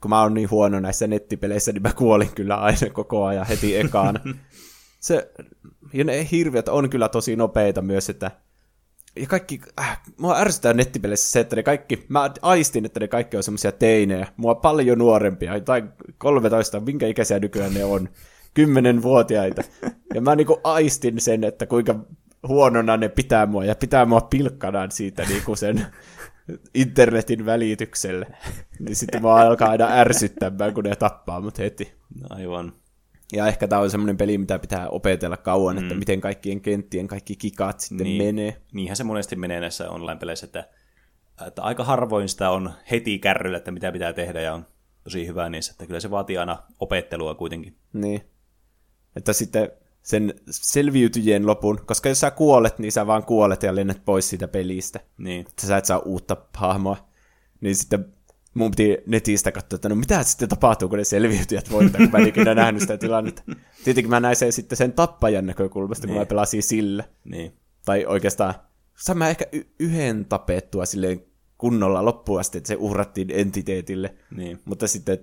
[0.00, 3.76] kun mä oon niin huono näissä nettipeleissä, niin mä kuolin kyllä aina koko ajan heti
[3.76, 4.20] ekana.
[5.00, 5.32] Se,
[5.92, 8.30] ja ne hirviöt on kyllä tosi nopeita myös, että
[9.16, 13.36] ja kaikki, äh, mua ärsyttää nettipeleissä se, että ne kaikki, mä aistin, että ne kaikki
[13.36, 15.84] on semmoisia teinejä, mua paljon nuorempia, tai
[16.18, 18.08] 13, minkä ikäisiä nykyään ne on,
[18.54, 19.62] 10-vuotiaita.
[20.14, 21.94] Ja mä niinku aistin sen, että kuinka
[22.48, 25.86] huonona ne pitää mua, ja pitää mua pilkkanaan siitä niinku sen
[26.74, 28.26] internetin välitykselle.
[28.78, 31.92] Niin sitten mua alkaa aina ärsyttämään, kun ne tappaa mut heti.
[32.30, 32.72] Aivan.
[33.32, 35.82] Ja ehkä tämä on semmoinen peli, mitä pitää opetella kauan, mm.
[35.82, 38.24] että miten kaikkien kenttien kaikki kikat sitten Niin.
[38.24, 38.56] menee.
[38.72, 40.68] Niinhän se monesti menee näissä online-peleissä, että,
[41.46, 44.66] että aika harvoin sitä on heti kärryllä, että mitä pitää tehdä, ja on
[45.04, 47.76] tosi hyvä niissä, että kyllä se vaatii aina opettelua kuitenkin.
[47.92, 48.20] Niin.
[49.16, 49.70] Että sitten
[50.02, 54.48] sen selviytyjien lopun, koska jos sä kuolet, niin sä vaan kuolet ja lennät pois siitä
[54.48, 55.00] pelistä.
[55.18, 56.96] Niin, Että sä et saa uutta hahmoa.
[57.60, 58.12] Niin sitten
[58.54, 62.18] mun piti netistä katsoa, että no mitä sitten tapahtuu, kun ne selviytyjät voittaa, kun mä
[62.18, 63.42] en ikinä nähnyt sitä tilannetta.
[63.84, 66.22] Tietenkin mä näin sen sitten sen tappajan näkökulmasta, kun Niin.
[66.22, 67.04] mä pelasin sillä.
[67.24, 67.52] niin,
[67.84, 68.54] Tai oikeastaan,
[68.96, 71.22] saan mä ehkä y- yhden tapettua silleen
[71.58, 74.14] kunnolla loppuun asti, että se uhrattiin entiteetille.
[74.36, 74.60] niin.
[74.64, 75.18] Mutta sitten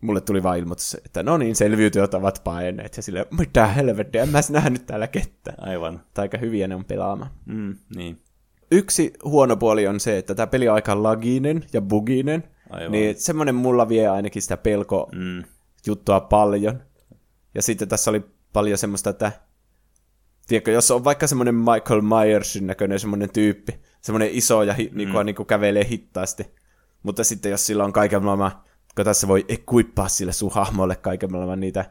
[0.00, 2.96] mulle tuli vaan ilmoitus, että no niin, selviytyjät ovat paineet.
[2.96, 5.68] Ja silleen, mitä helvettiä, en mä nähnyt täällä ketään.
[5.68, 6.00] Aivan.
[6.14, 7.30] Tai aika hyviä ne on pelaamaan.
[7.46, 8.22] Mm, niin.
[8.72, 12.44] Yksi huono puoli on se, että tämä peli on aika laginen ja buginen.
[12.70, 12.92] Aivan.
[12.92, 15.44] Niin semmoinen mulla vie ainakin sitä pelko Mm,
[15.86, 16.82] juttua paljon.
[17.54, 18.22] Ja sitten tässä oli
[18.52, 19.32] paljon semmoista, että
[20.48, 24.96] tiedätkö, jos on vaikka semmoinen Michael Myersin näköinen semmoinen tyyppi, semmoinen iso ja hi, mm.
[24.96, 26.46] niin kuin, niin kuin kävelee hittaasti,
[27.02, 28.52] mutta sitten jos sillä on kaiken maailman,
[28.96, 31.84] kun tässä voi equippaa sille sun hahmolle kaiken maailman niitä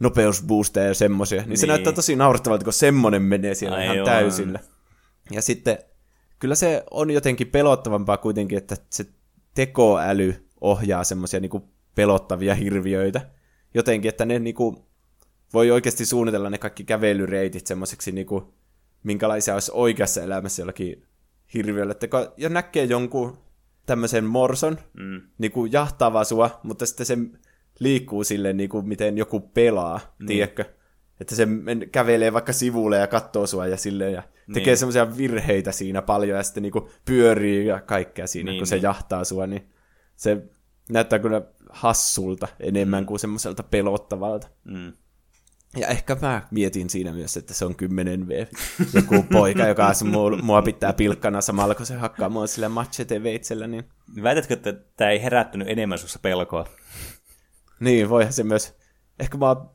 [0.00, 1.68] nopeusboosteja ja semmosia, niin, se Niin.
[1.68, 4.06] näyttää tosi naurettavalta, kun semmonen menee siellä ihan Aivan.
[4.06, 4.58] täysillä.
[5.30, 5.78] Ja sitten
[6.40, 9.06] kyllä se on jotenkin pelottavampaa kuitenkin, että se
[9.54, 13.30] tekoäly ohjaa semmoisia niinku pelottavia hirviöitä.
[13.74, 14.86] Jotenkin, että ne niinku
[15.54, 18.54] voi oikeasti suunnitella ne kaikki kävelyreitit semmoiseksi, niinku,
[19.02, 21.06] minkälaisia olisi oikeassa elämässä jollakin
[21.54, 21.92] hirviöllä.
[21.92, 23.38] Että kun jo näkee jonkun
[23.86, 27.18] tämmöisen morson, mm, niinku jahtaava sua, mutta sitten se
[27.78, 30.26] liikkuu silleen, niinku, miten joku pelaa, niin.
[30.26, 30.64] tiedätkö?
[31.20, 34.22] Että se men- kävelee vaikka sivulle ja katsoo sua ja silleen, ja
[34.54, 34.76] tekee Niin.
[34.76, 38.82] semmoisia virheitä siinä paljon, ja sitten niinku pyörii ja kaikkea siinä, Niin, kun se niin.
[38.82, 39.70] jahtaa sua, niin
[40.16, 40.42] se
[40.90, 44.48] näyttää kyllä hassulta enemmän kuin semmoiselta pelottavalta.
[44.64, 44.92] mm.
[45.76, 48.46] Ja ehkä mä mietin siinä myös, että se on 10 V.
[48.94, 53.84] Joku poika, joka mua, mua pitää pilkkana samalla, kun se hakkaa mua sillä machete-veitsellä, niin
[54.22, 56.66] Väitätkö, että tämä ei herättänyt enemmän sussa pelkoa?
[57.80, 58.74] Niin, voihan se myös.
[59.20, 59.70] Ehkä mä oon...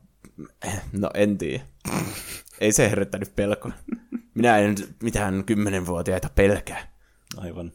[0.92, 1.64] No, en tiedä.
[2.60, 3.72] Ei se herättänyt pelkoa.
[4.34, 6.92] Minä en mitään kymmenenvuotiaita pelkää.
[7.36, 7.72] Aivan.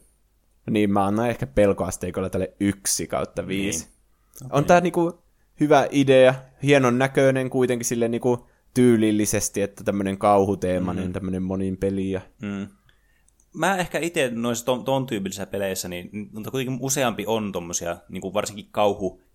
[0.70, 3.84] Niin mä annan ehkä pelkoasteikolla tälle yksi kautta viisi.
[3.84, 4.46] Niin.
[4.46, 4.58] Okay.
[4.58, 5.22] On tää niinku
[5.60, 11.12] hyvä idea, hienon näköinen kuitenkin sille niinku tyylillisesti, että tämmönen kauhuteemainen, mm.
[11.12, 12.10] tämmönen monin peli.
[12.10, 12.20] Ja...
[12.42, 12.68] Mm.
[13.54, 18.20] Mä ehkä itse noissa ton, ton tyyppisissä peleissä, niin mutta kuitenkin useampi on tommosia, niin
[18.20, 18.68] kuin varsinkin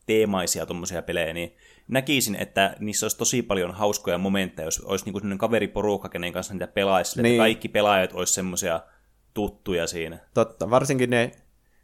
[0.07, 1.55] kauhuteemaisia tommosia pelejä, niin
[1.88, 6.34] näkisin, että niissä olisi tosi paljon hauskoja momentteja, jos olisi niin kuin sellainen kaveriporukka, kenen
[6.34, 7.34] kanssa niitä pelaisi, niin.
[7.34, 8.79] Että kaikki pelaajat olisi semmosia
[9.34, 10.19] tuttuja siinä.
[10.34, 11.31] Totta, varsinkin ne,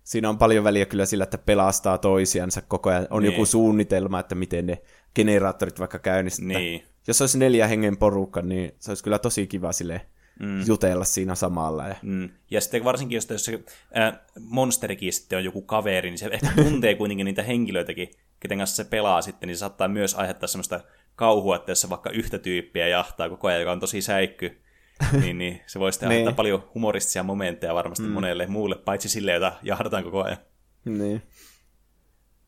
[0.03, 3.07] siinä on paljon väliä kyllä sillä, että pelastaa toisiansa koko ajan.
[3.09, 3.33] On Niin.
[3.33, 4.81] joku suunnitelma, että miten ne
[5.15, 6.61] generaattorit vaikka käynnistetään.
[6.61, 6.83] Niin.
[7.07, 10.01] Jos olisi neljä hengen porukka, niin se olisi kyllä tosi kiva sille
[10.39, 10.67] mm.
[10.67, 11.87] jutella siinä samalla.
[11.87, 11.95] Ja...
[12.01, 12.29] Mm.
[12.51, 13.63] Ja sitten varsinkin, jos, jos se
[13.97, 18.83] äh, monsterikin sitten on joku kaveri, niin se ehkä tuntee kuitenkin niitä henkilöitäkin, keten kanssa
[18.83, 20.79] se pelaa sitten, niin se saattaa myös aiheuttaa semmoista
[21.15, 24.61] kauhua, että jos se vaikka yhtä tyyppiä jahtaa koko ajan, joka on tosi säikky,
[25.21, 26.35] niin, niin se voisi tehdä Niin.
[26.35, 28.11] paljon humoristisia momentteja varmasti mm.
[28.11, 30.37] monelle muulle, paitsi sille, jota jahdataan koko ajan.
[30.85, 31.21] Niin.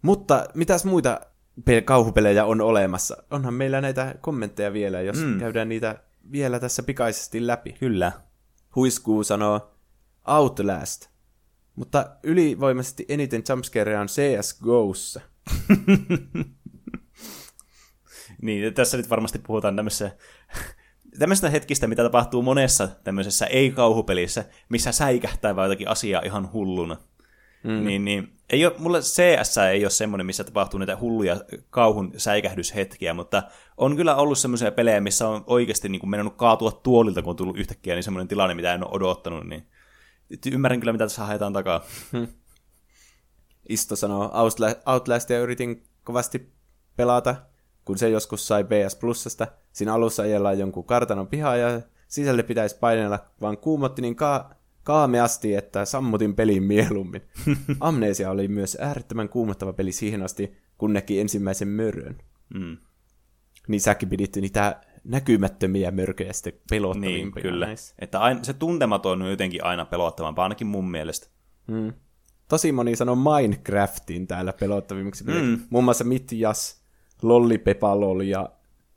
[0.02, 1.22] Mutta mitäs muita
[1.66, 3.24] pe- kauhupelejä on olemassa?
[3.32, 5.40] Onhan meillä näitä kommentteja vielä, jos mm.
[5.40, 5.96] käydään niitä
[6.32, 7.74] vielä tässä pikaisesti läpi.
[7.74, 8.12] Kyllä.
[8.76, 9.72] Huiskuu sanoo
[10.28, 11.08] Outlast,
[11.76, 15.22] mutta ylivoimaisesti eniten jumpscareja on CSGOssa.
[18.42, 20.12] Niin, tässä nyt varmasti puhutaan tämmöisessä,
[21.20, 26.98] tämmöistä hetkistä, mitä tapahtuu monessa tämmöisessä ei-kauhupelissä, missä säikähtää vai jotakin asiaa ihan hulluna.
[27.66, 27.86] Mm.
[27.86, 33.14] Niin, niin, ei ole, mulle CS ei ole semmoinen, missä tapahtuu näitä hulluja kauhun säikähdyshetkiä,
[33.14, 33.44] mutta
[33.78, 37.58] on kyllä ollut semmoisia pelejä, missä on oikeasti niin mennyt kaatua tuolilta, kun on tullut
[37.58, 39.68] yhtäkkiä niin semmoinen tilanne, mitä en ole odottanut, niin
[40.52, 41.84] ymmärrän kyllä, mitä tässä haetaan takaa.
[43.70, 46.54] Isto sanoo, Outla- Outlastia yritin kovasti
[46.96, 47.36] pelata,
[47.86, 49.48] kun se joskus sai PS Plusasta.
[49.72, 54.50] Siinä alussa ajellaan jonkun kartanon pihaa ja sisälle pitäisi painella, vaan kuumotti niin ka-
[54.86, 57.22] kaameasti, että sammutin pelin mieluummin.
[57.80, 62.18] Amnesia oli myös äärettömän kuumottava peli siihen asti, kun näki ensimmäisen mörön.
[62.54, 62.78] Mm.
[63.68, 67.66] Niin säkin pidit niitä näkymättömiä mörköjä sitten pelottavimpia Niin, kyllä.
[67.66, 67.96] näissä.
[68.00, 71.28] Että aina, se tuntematon on jotenkin aina pelottavampaa, ainakin mun mielestä.
[71.68, 71.94] Mm.
[72.48, 75.24] Tosi moni sanoo Minecraftin täällä pelottavimmaksi.
[75.24, 75.60] Mm.
[75.70, 76.82] Muun muassa Mitjas,
[77.22, 78.50] Lolli Pepalol ja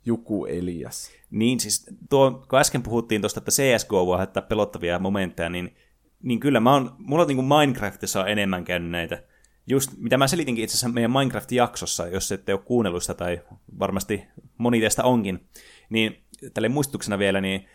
[0.05, 1.11] Juku Elias.
[1.31, 5.75] Niin siis, tuo, kun äsken puhuttiin tuosta, että CSGO voi aiheuttaa pelottavia momentteja, niin,
[6.23, 9.23] niin kyllä mä oon, mulla niin kuin Minecraftissa on enemmän käynyt näitä.
[9.67, 13.41] Just mitä mä selitinkin itse asiassa meidän Minecraft-jaksossa, jos ette ole kuunnellut sitä, tai
[13.79, 14.23] varmasti
[14.57, 15.47] moni teistä onkin,
[15.89, 16.23] niin
[16.53, 17.65] tälle muistutuksena vielä, niin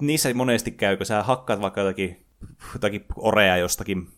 [0.00, 2.26] niissä monesti käy, kun sä hakkaat vaikka jotakin,
[2.72, 4.08] jotakin orea jostakin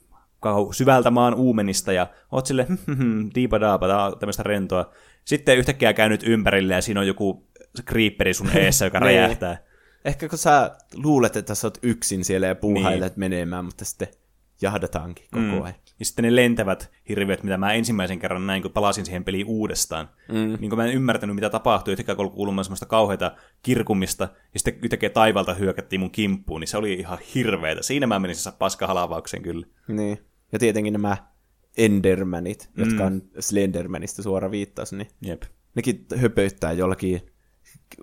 [0.72, 2.66] syvältä maan uumenista, ja oot sille
[3.34, 4.92] diipadaapa, tää on tämmöistä rentoa.
[5.24, 7.48] Sitten yhtäkkiä käynyt ympärille, ja siinä on joku
[7.82, 9.04] creeperi sun eessä, joka Niin.
[9.04, 9.58] räjähtää.
[10.04, 13.20] Ehkä kun sä luulet, että sä oot yksin siellä ja puuhailet niin.
[13.20, 14.08] menemään, mutta sitten
[14.62, 15.62] jahdataankin koko mm.
[15.62, 15.74] ajan.
[15.98, 20.08] Ja sitten ne lentävät hirviöt, mitä mä ensimmäisen kerran näin, kun palasin siihen peliin uudestaan.
[20.28, 20.56] Mm.
[20.60, 24.78] Niin kun mä en ymmärtänyt, mitä tapahtui, yhtäkkiä kun kuulumaan semmoista kauheita kirkumista, ja sitten
[24.82, 27.82] yhtäkkiä taivalta hyökättiin mun kimppuun, niin se oli ihan hirveetä.
[27.82, 29.66] Siinä mä menin siis paskahalavaukseen kyllä.
[29.88, 30.18] Niin.
[30.52, 31.16] Ja tietenkin nämä
[31.76, 32.84] Endermanit, mm.
[32.84, 35.42] jotka on Slendermanista suora viittaus, niin Jep.
[35.74, 37.22] nekin höpöttää jollakin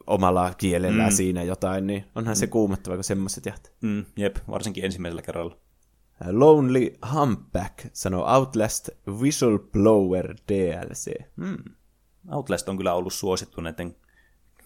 [0.08, 1.16] omalla kielellään mm.
[1.16, 3.72] siinä jotain, niin onhan se kuumottava, kun semmoiset jahtaa.
[3.82, 5.58] Mm, jep, varsinkin ensimmäisellä kerralla.
[6.32, 11.12] Lonely Humpback sanoo Outlast Whistleblower DLC.
[11.36, 11.58] Mm.
[12.32, 13.96] Outlast on kyllä ollut suosittu näiden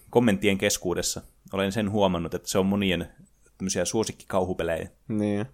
[0.09, 1.21] kommenttien keskuudessa.
[1.53, 3.07] Olen sen huomannut, että se on monien
[3.57, 4.89] tämmöisiä suosikkikauhupelejä.
[5.07, 5.45] Niin.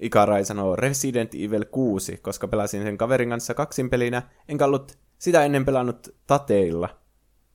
[0.00, 5.44] Ikarai sanoo Resident Evil 6, koska pelasin sen kaverin kanssa kaksin pelinä, enkä ollut sitä
[5.44, 6.99] ennen pelannut tateilla.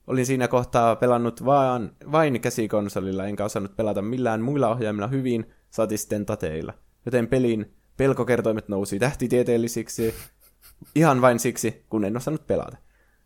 [0.06, 5.96] Olin siinä kohtaa pelannut vaan, vain käsikonsolilla, enkä osannut pelata millään muilla ohjaimilla hyvin, saati
[5.96, 6.74] sitten tateilla.
[7.06, 10.14] Joten pelin pelkokertoimet nousi tähtitieteellisiksi
[10.94, 12.76] ihan vain siksi, kun en osannut pelata.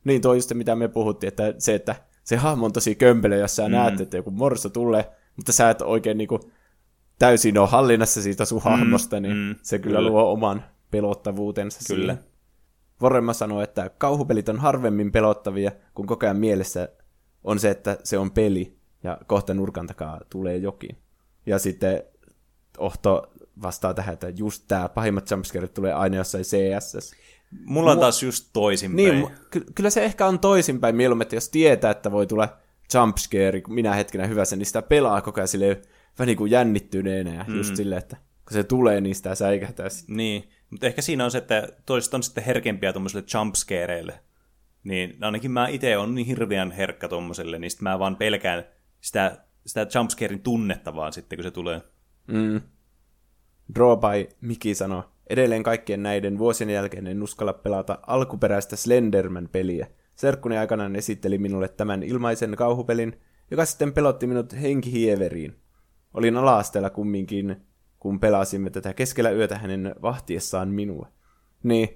[0.04, 1.94] Niin toi just mitä me puhuttiin, että se, että
[2.24, 3.72] se hahmo on tosi kömpelö, jos sä mm.
[3.72, 6.40] näet, että joku morso tulee, mutta sä et oikein niinku
[7.18, 10.10] täysin ole hallinnassa siitä sun hahmosta, niin mm, se kyllä, kyllä.
[10.10, 12.12] luo oman pelottavuutensa Kyllä.
[12.12, 12.29] siihen.
[13.00, 16.88] Vorremma sanoo, että kauhupelit on harvemmin pelottavia, kun koko ajan mielessä
[17.44, 20.96] on se, että se on peli, ja kohta nurkan takaa tulee jokin.
[21.46, 22.02] Ja sitten
[22.78, 23.32] Ohto
[23.62, 27.12] vastaa tähän, että just tämä pahimmat jumpscareit tulee aina jossain CSS.
[27.64, 28.96] Mulla on taas just toisinpäin.
[28.96, 32.56] Niin, mu- ky- kyllä se ehkä on toisinpäin mieluummin, että jos tietää, että voi tulla
[32.94, 35.76] jumpscare minä hetkenä hyvässä, niin sitä pelaa koko ajan silleen
[36.18, 37.56] vähän niin kuin jännittyneenä ja mm.
[37.56, 40.16] just silleen, että kun se tulee, niin sitä säikähtää sitten.
[40.16, 44.20] Niin, mutta ehkä siinä on se, että toiset on sitten herkempiä tuommoiselle jumpscareille.
[44.84, 48.64] Niin ainakin mä itse on niin hirveän herkkä tuommoiselle, niin sitten mä vaan pelkään
[49.00, 51.80] sitä, sitä jumpscarein tunnetta vaan sitten, kun se tulee.
[52.26, 52.60] Mm.
[53.74, 59.86] Draw by Miki sanoo, edelleen kaikkien näiden vuosien jälkeen en uskalla pelata alkuperäistä Slenderman-peliä.
[60.16, 63.20] Serkkuni aikanaan esitteli minulle tämän ilmaisen kauhupelin,
[63.50, 65.56] joka sitten pelotti minut henkihieveriin.
[66.14, 67.56] Olin ala-asteella kumminkin,
[68.00, 71.08] kun pelasimme tätä keskellä yötä hänen vahtiessaan minua.
[71.62, 71.88] Niin,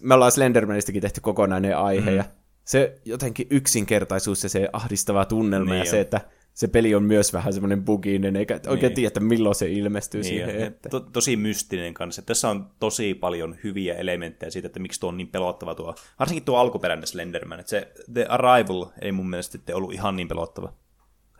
[0.00, 2.16] me ollaan Slendermanistakin tehty kokonainen aihe, mm.
[2.16, 2.24] ja
[2.64, 5.86] se jotenkin yksinkertaisuus ja se ahdistava tunnelma Niin ja on.
[5.86, 6.20] se, että
[6.54, 8.94] se peli on myös vähän semmoinen buginen, eikä oikein Niin.
[8.94, 10.62] tiedä, että milloin se ilmestyy Niin, siihen.
[10.62, 10.88] Että...
[10.88, 12.22] to, tosi mystinen kanssa.
[12.22, 15.94] Tässä on tosi paljon hyviä elementtejä siitä, että miksi tuo on niin pelottava tuo.
[16.18, 17.60] Varsinkin tuo alkuperäinen Slenderman.
[17.60, 20.72] Että se The Arrival ei mun mielestä sitten ollut ihan niin pelottava.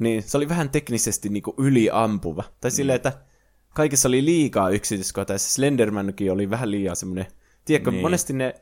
[0.01, 2.44] Niin, se oli vähän teknisesti niinku yliampuva.
[2.60, 3.12] Tai silleen, että
[3.74, 7.26] kaikessa oli liikaa yksityiskohtaa, ja se Slendermankin oli vähän liian semmoinen...
[7.64, 8.02] Tiedätkö, Niin.
[8.02, 8.55] monesti ne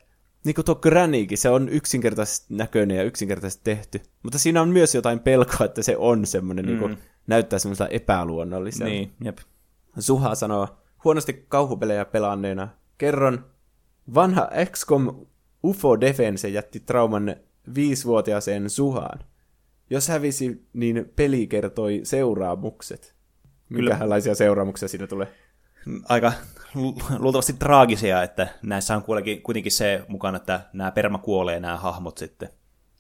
[0.45, 4.01] niin kuin tuo Grannykin, se on yksinkertaisesti näköinen ja yksinkertaisesti tehty.
[4.23, 6.69] Mutta siinä on myös jotain pelkoa, että se on semmoinen, mm.
[6.69, 8.91] niin kuin, näyttää semmoista epäluonnolliselta.
[8.91, 9.39] Niin, jep.
[9.99, 10.69] Suha sanoo,
[11.05, 12.69] huonosti kauhupelejä pelanneena,
[12.99, 13.45] kerron,
[14.15, 15.27] vanha XCOM
[15.65, 17.37] UFO Defense jätti trauman
[17.75, 19.19] viisivuotiaaseen Suhaan.
[19.91, 23.15] Jos hävisi, niin peli kertoi seuraamukset.
[23.69, 25.35] Minkälaisia seuraamuksia siinä tulee?
[26.09, 26.33] Aika
[26.75, 31.77] lu- luultavasti traagisia, että näissä on kuitenkin, kuitenkin se mukana, että nämä perma kuolee nämä
[31.77, 32.49] hahmot sitten.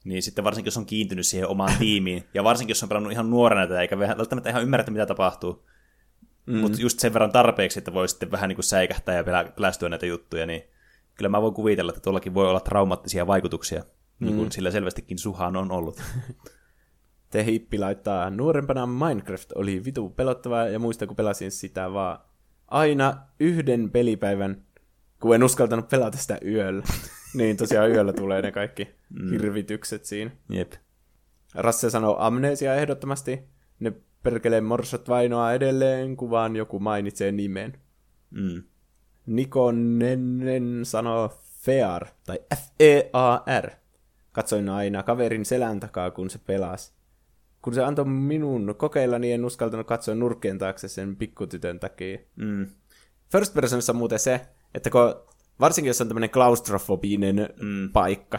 [0.04, 3.30] Niin sitten varsinkin, jos on kiintynyt siihen omaan tiimiin, ja varsinkin, jos on pelannut ihan
[3.30, 5.66] nuorena tätä, eikä välttämättä ihan ymmärrä, mitä tapahtuu,
[6.46, 6.56] mm.
[6.56, 9.24] mutta just sen verran tarpeeksi, että voi sitten vähän niin kuin säikähtää ja
[9.56, 10.62] pelästyä näitä juttuja, niin
[11.14, 13.82] kyllä mä voin kuvitella, että tuollakin voi olla traumaattisia vaikutuksia,
[14.18, 14.26] mm.
[14.26, 16.00] niin kuin sillä selvästikin Suhan on ollut.
[17.30, 22.18] Te hippi laittaa, nuorempana Minecraft oli vitu pelottavaa ja muista kun pelasin sitä vaan
[22.68, 24.62] aina yhden pelipäivän,
[25.20, 26.82] kun en uskaltanut pelata sitä yöllä.
[27.38, 29.30] niin tosiaan yöllä tulee ne kaikki mm.
[29.30, 30.30] hirvitykset siinä.
[30.48, 30.72] Jep.
[31.54, 33.40] Rasse sanoo amnesia ehdottomasti.
[33.80, 33.92] Ne
[34.22, 37.78] perkeleen morsot vainoa edelleen, kun vaan joku mainitsee nimen.
[38.30, 38.62] Mm.
[39.26, 43.70] Nikonen sanoo Fear, tai F-E-A-R.
[44.32, 46.92] Katsoin aina kaverin selän takaa, kun se pelasi.
[47.62, 52.18] Kun se antoi minun kokeilla, niin en uskaltanut katsoa nurkkien taakse sen pikkutytön takia.
[52.36, 52.66] Mm.
[53.32, 54.40] First personissa on muuten se,
[54.74, 55.14] että kun,
[55.60, 57.92] varsinkin jos on tämmöinen klaustrofobinen mm.
[57.92, 58.38] paikka,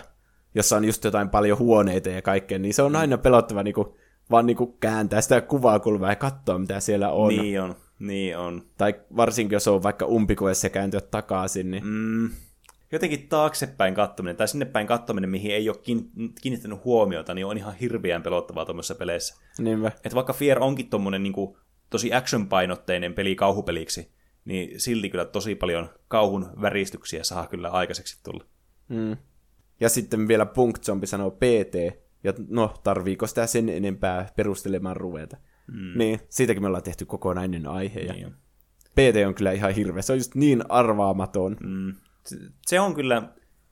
[0.56, 3.88] jossa on just jotain paljon huoneita ja kaikkea, niin se on aina pelottava niin kuin,
[4.32, 7.30] vaan niin kuin kääntää sitä kuvakulmaa ja katsoa, mitä siellä on.
[7.30, 8.62] Niin on, niin on.
[8.78, 11.84] Tai varsinkin, jos on vaikka umpikuessa ja kääntyä takaisin, niin...
[11.86, 12.30] Mm.
[12.92, 15.78] Jotenkin taaksepäin kattominen, tai sinne päin kattominen, mihin ei ole
[16.42, 19.42] kiinnittänyt huomiota, niin on ihan hirveän pelottavaa tuommoisessa peleissä.
[19.60, 19.88] Niinpä.
[19.88, 21.58] Että vaikka Fear onkin tuommoinen niin kuin,
[21.90, 24.12] tosi action-painotteinen peli kauhupeliksi,
[24.46, 28.46] niin silti kyllä tosi paljon kauhun väristyksiä saa kyllä aikaiseksi tulla.
[28.88, 29.18] Mm.
[29.80, 35.38] Ja sitten vielä Punk Zombie sanoo PT, ja no, tarviiko sitä sen enempää perustelemaan ruveta.
[35.68, 35.98] Mm.
[35.98, 38.00] Niin, siitäkin me ollaan tehty kokonainen aihe.
[38.00, 38.36] Ja niin
[38.92, 41.58] PT on kyllä ihan hirveä, se on just niin arvaamaton.
[41.64, 41.96] Mm.
[42.68, 43.30] Se on kyllä,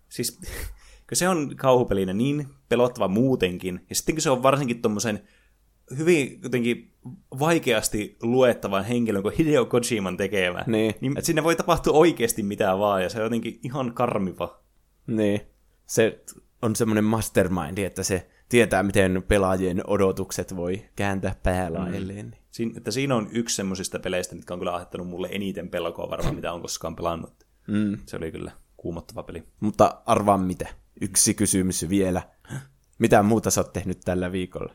[0.10, 0.40] siis
[1.10, 5.28] kun se on kauhupelinä niin pelottava muutenkin, ja sitten kun se on varsinkin tuommoisen
[5.98, 6.94] hyvin jotenkin
[7.40, 10.96] vaikeasti luettavan henkilön kuin Hideo Kojiman tekemä, niin.
[11.02, 14.64] niin että sinne voi tapahtua oikeasti mitään vaan, ja se on jotenkin ihan karmiva.
[15.08, 15.42] Niin.
[15.86, 16.24] Se
[16.62, 22.26] on semmoinen mastermind, että se tietää, miten pelaajien odotukset voi kääntää päälailleen.
[22.26, 22.32] Mm.
[22.52, 26.36] Siin, että siinä on yksi semmoisista peleistä, mitkä on kyllä aiheuttanut mulle eniten pelkoa varmaan,
[26.36, 27.47] mitä on koskaan pelannut.
[27.68, 27.98] Mm.
[28.06, 29.44] Se oli kyllä kuumottava peli.
[29.60, 30.68] Mutta arvaa mitä.
[31.02, 32.22] Yksi kysymys vielä.
[33.00, 34.74] Mitä muuta sä oot tehnyt tällä viikolla?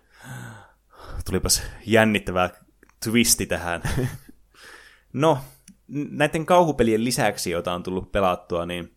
[1.26, 2.50] Tulipas jännittävää
[3.04, 3.82] twisti tähän.
[5.12, 5.38] no,
[6.10, 8.96] näiden kauhupelien lisäksi, joita on tullut pelattua, niin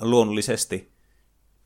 [0.00, 0.92] luonnollisesti,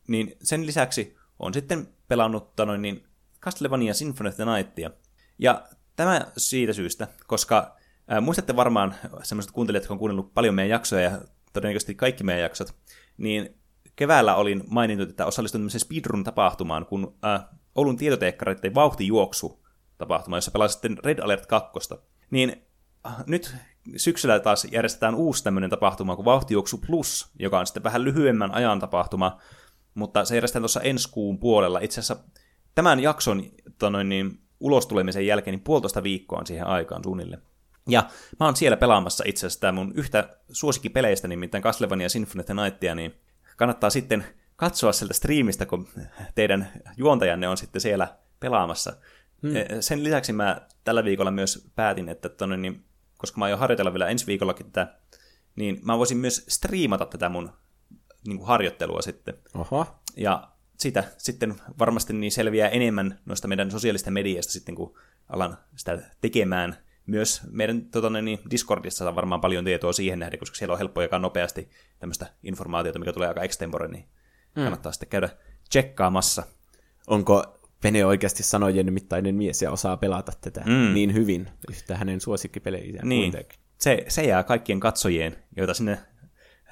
[0.08, 3.04] niin sen lisäksi on sitten pelannut tanoin, niin
[3.40, 4.90] Castlevania Symphony of the Nightia.
[5.38, 7.76] Ja tämä siitä syystä, koska
[8.08, 11.20] ää, muistatte varmaan sellaiset kuuntelijat, jotka on kuunnellut paljon meidän jaksoja ja
[11.54, 12.74] todennäköisesti kaikki meidän jaksot,
[13.16, 13.58] niin
[13.96, 19.64] keväällä olin maininnut, että osallistuin speedrun-tapahtumaan, kun ää, Oulun tietoteekkareiden vauhtijuoksu
[19.98, 21.70] tapahtuma, jossa pelasin sitten Red Alert 2.
[22.30, 22.62] Niin
[23.26, 23.54] nyt
[23.96, 28.80] syksyllä taas järjestetään uusi tämmöinen tapahtuma kuin Vauhtijuoksu Plus, joka on sitten vähän lyhyemmän ajan
[28.80, 29.40] tapahtuma,
[29.94, 31.78] mutta se järjestetään tuossa ensi kuun puolella.
[31.78, 32.24] Itse asiassa
[32.74, 33.42] tämän jakson
[33.78, 37.42] tonoin, niin, ulos tulemisen jälkeen niin puolitoista viikkoa on siihen aikaan suunnilleen.
[37.88, 42.54] Ja mä oon siellä pelaamassa itse asiassa mun yhtä suosikkipeleistä, nimittäin Castlevania Symphony of the
[42.54, 43.14] Nightia, niin
[43.56, 44.24] kannattaa sitten
[44.56, 45.88] katsoa sieltä striimistä, kun
[46.34, 48.96] teidän juontajanne on sitten siellä pelaamassa.
[49.42, 49.52] Hmm.
[49.80, 52.84] Sen lisäksi mä tällä viikolla myös päätin, että tonne, niin,
[53.18, 54.94] koska mä aion harjoitella vielä ensi viikollakin tätä,
[55.56, 57.52] niin mä voisin myös striimata tätä mun
[58.26, 59.34] niin kuin harjoittelua sitten.
[59.54, 59.86] Oho.
[60.16, 60.48] Ja
[60.78, 64.98] sitä sitten varmasti niin selviää enemmän noista meidän sosiaalista mediasta sitten, kun
[65.28, 66.76] alan sitä tekemään.
[67.06, 71.02] Myös meidän tota, niin Discordissa on varmaan paljon tietoa siihen nähden, koska siellä on helppo
[71.02, 74.04] jakaa nopeasti tämmöistä informaatiota, mikä tulee aika extempore, niin
[74.56, 74.62] mm.
[74.62, 75.28] kannattaa sitten käydä
[75.68, 76.42] tsekkaamassa.
[77.06, 80.94] Onko Pene oikeasti sanojen mittainen mies ja osaa pelata tätä mm.
[80.94, 83.32] niin hyvin, yhtä hänen suosikkipeleisiään niin.
[83.78, 85.98] Se, se jää kaikkien katsojien, joita sinne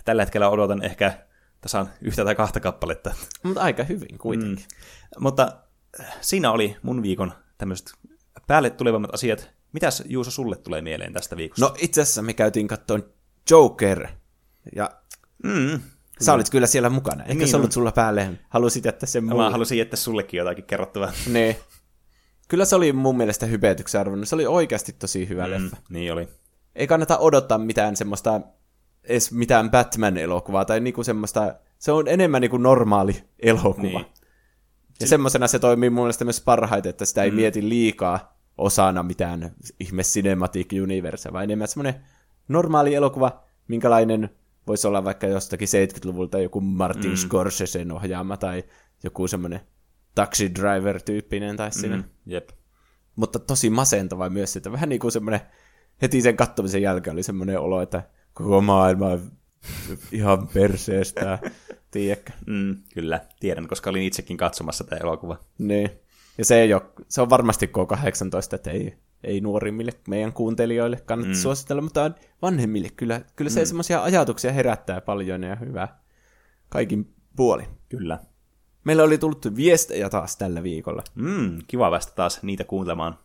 [0.05, 1.13] tällä hetkellä odotan ehkä
[1.61, 3.15] tasan yhtä tai kahta kappaletta.
[3.43, 4.65] Mutta aika hyvin kuitenkin.
[4.65, 5.23] Mm.
[5.23, 5.53] Mutta
[6.01, 7.93] äh, siinä oli mun viikon tämmöiset
[8.47, 9.51] päälle tulevammat asiat.
[9.73, 11.67] Mitäs Juuso sulle tulee mieleen tästä viikosta?
[11.67, 13.05] No itse asiassa me käytiin kattoon
[13.51, 14.09] Joker.
[14.77, 14.91] Ja
[15.45, 15.81] mm.
[16.21, 17.23] Sä olit kyllä siellä mukana.
[17.23, 18.31] Eikä niin se ollut sulla päälle.
[18.49, 19.43] Halusit jättää sen mulle.
[19.43, 21.13] Mä halusin jättää sullekin jotakin kerrottavaa.
[21.27, 21.57] Ne.
[22.49, 24.27] Kyllä se oli mun mielestä hypetyksen arvoinen.
[24.27, 25.77] Se oli oikeasti tosi hyvä mm, leffa.
[25.89, 26.29] Niin oli.
[26.75, 28.41] Ei kannata odottaa mitään semmoista,
[29.05, 33.83] edes mitään Batman-elokuvaa tai niinku semmoista se on enemmän niin kuin normaali elokuva.
[33.83, 33.95] Niin.
[33.95, 34.07] Niin.
[35.01, 37.37] Ja semmoisena se toimii mun mielestä myös parhaiten, että sitä ei mm.
[37.37, 41.95] mieti liikaa osana mitään ihme cinematic universe, vaan enemmän semmoinen
[42.49, 44.31] normaali elokuva, minkälainen
[44.67, 47.17] voisi olla vaikka jostakin 70-luvulta joku Martin mm.
[47.17, 48.65] Scorsesen ohjaama tai
[49.05, 49.61] joku semmoinen
[50.15, 51.97] Taxi Driver-tyyppinen tai siinä.
[51.97, 52.49] Mm, jep.
[53.17, 55.41] Mutta tosi masentava myös, että vähän niin kuin semmoinen,
[56.03, 58.03] heti sen kattomisen jälkeen oli semmoinen olo, että
[58.33, 59.09] koko maailma
[60.13, 61.39] ihan perseestä,
[61.91, 62.33] tiedätkö?
[62.47, 65.39] Mm, kyllä, tiedän, koska olin itsekin katsomassa tätä elokuva.
[65.59, 65.91] Niin.
[66.39, 71.29] Ja se, ei ole, se on varmasti K18, että ei, ei nuorimmille meidän kuuntelijoille kannata
[71.29, 71.35] mm.
[71.35, 72.11] suositella, mutta
[72.43, 73.67] vanhemmille kyllä, kyllä se mm.
[73.67, 76.03] semmoisia ajatuksia herättää paljon ja hyvää
[76.69, 77.67] kaikin puolin.
[77.89, 78.19] Kyllä.
[78.85, 81.05] Meillä oli tullut viestejä taas tällä viikolla.
[81.15, 83.19] Mm, kiva päästä taas niitä kuuntelemaan.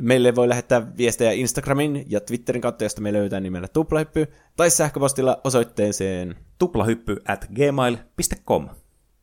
[0.00, 4.26] Meille voi lähettää viestejä Instagramin ja Twitterin kautta, josta me löytää nimellä tuplahyppy,
[4.56, 6.36] tai sähköpostilla osoitteeseen.
[6.58, 8.68] Tuplahyppy at gmail.com.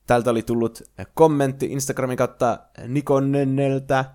[0.07, 4.05] Täältä oli tullut kommentti Instagramin kautta Nikonneltä.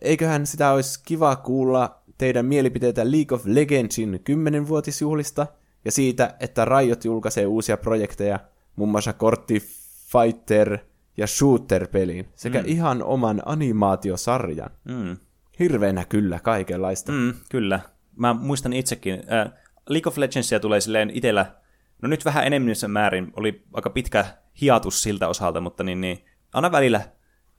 [0.00, 5.46] Eiköhän sitä olisi kiva kuulla teidän mielipiteitä League of Legendsin 10-vuotisjuhlista
[5.84, 8.40] ja siitä, että Riot julkaisee uusia projekteja,
[8.76, 9.62] muun muassa kortti
[10.12, 10.78] Fighter
[11.16, 12.64] ja Shooter-peliin, sekä mm.
[12.66, 14.70] ihan oman animaatiosarjan.
[14.84, 15.16] Mm.
[15.58, 17.12] Hirveänä kyllä kaikenlaista.
[17.12, 17.80] Mm, kyllä.
[18.16, 19.14] Mä muistan itsekin.
[19.14, 19.52] Äh,
[19.88, 21.46] League of Legendsia tulee silleen itellä,
[22.02, 24.24] no nyt vähän enemmän määrin, oli aika pitkä
[24.60, 27.00] hiatus siltä osalta, mutta niin, niin aina välillä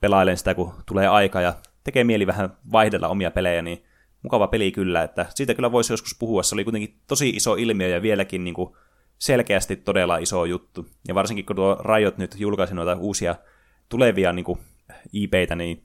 [0.00, 1.54] pelailen sitä, kun tulee aika ja
[1.84, 3.84] tekee mieli vähän vaihdella omia pelejä, niin
[4.22, 6.42] mukava peli kyllä, että siitä kyllä voisi joskus puhua.
[6.42, 8.76] Se oli kuitenkin tosi iso ilmiö ja vieläkin niin kuin
[9.18, 10.86] selkeästi todella iso juttu.
[11.08, 13.34] Ja varsinkin kun tuo Riot nyt julkaisi noita uusia
[13.88, 14.58] tulevia niin kuin
[15.12, 15.82] IPitä, niin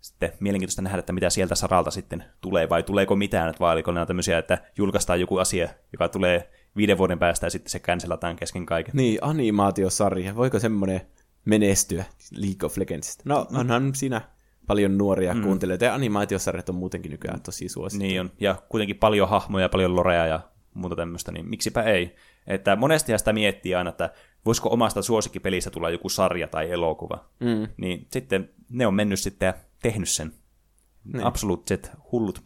[0.00, 4.06] sitten mielenkiintoista nähdä, että mitä sieltä saralta sitten tulee, vai tuleeko mitään, vai oliko ne
[4.06, 8.66] tämmöisiä, että julkaistaan joku asia, joka tulee viiden vuoden päästä ja sitten se cancelataan kesken
[8.66, 8.96] kaiken.
[8.96, 10.36] Niin, animaatiosarja.
[10.36, 11.00] Voiko semmoinen
[11.44, 13.22] menestyä League of Legendsista?
[13.26, 14.20] No, onhan siinä
[14.66, 15.42] paljon nuoria mm.
[15.42, 18.06] kuuntelijoita, ja animaatiosarjat on muutenkin nykyään tosi suosittu.
[18.06, 20.40] Niin on, ja kuitenkin paljon hahmoja, paljon lorea ja
[20.74, 22.16] muuta tämmöistä, niin miksipä ei.
[22.46, 24.12] Että monesti sitä miettii aina, että
[24.46, 27.30] voisiko omasta suosikkipelistä tulla joku sarja tai elokuva.
[27.40, 27.68] Mm.
[27.76, 30.32] Niin sitten ne on mennyt sitten ja tehnyt sen.
[31.04, 31.24] Niin.
[31.24, 32.42] Absoluuttiset hullut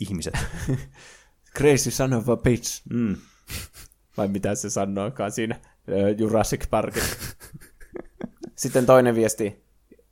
[0.00, 0.34] ihmiset.
[1.58, 2.82] Crazy son of a bitch.
[2.90, 3.16] Mm.
[4.16, 5.60] Vai mitä se sanoikaan siinä
[6.18, 7.16] Jurassic Parkissa.
[8.56, 9.64] Sitten toinen viesti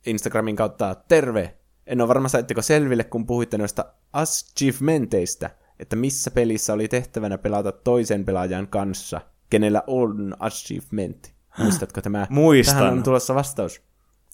[0.05, 0.95] Instagramin kautta.
[1.07, 1.57] Terve!
[1.87, 5.49] En ole varma, saitteko selville, kun puhuitte noista achievementeista,
[5.79, 11.33] että missä pelissä oli tehtävänä pelata toisen pelaajan kanssa, kenellä on achievement.
[11.57, 12.27] Muistatko tämä?
[12.29, 12.77] Muistan.
[12.77, 13.81] Tähän on tulossa vastaus.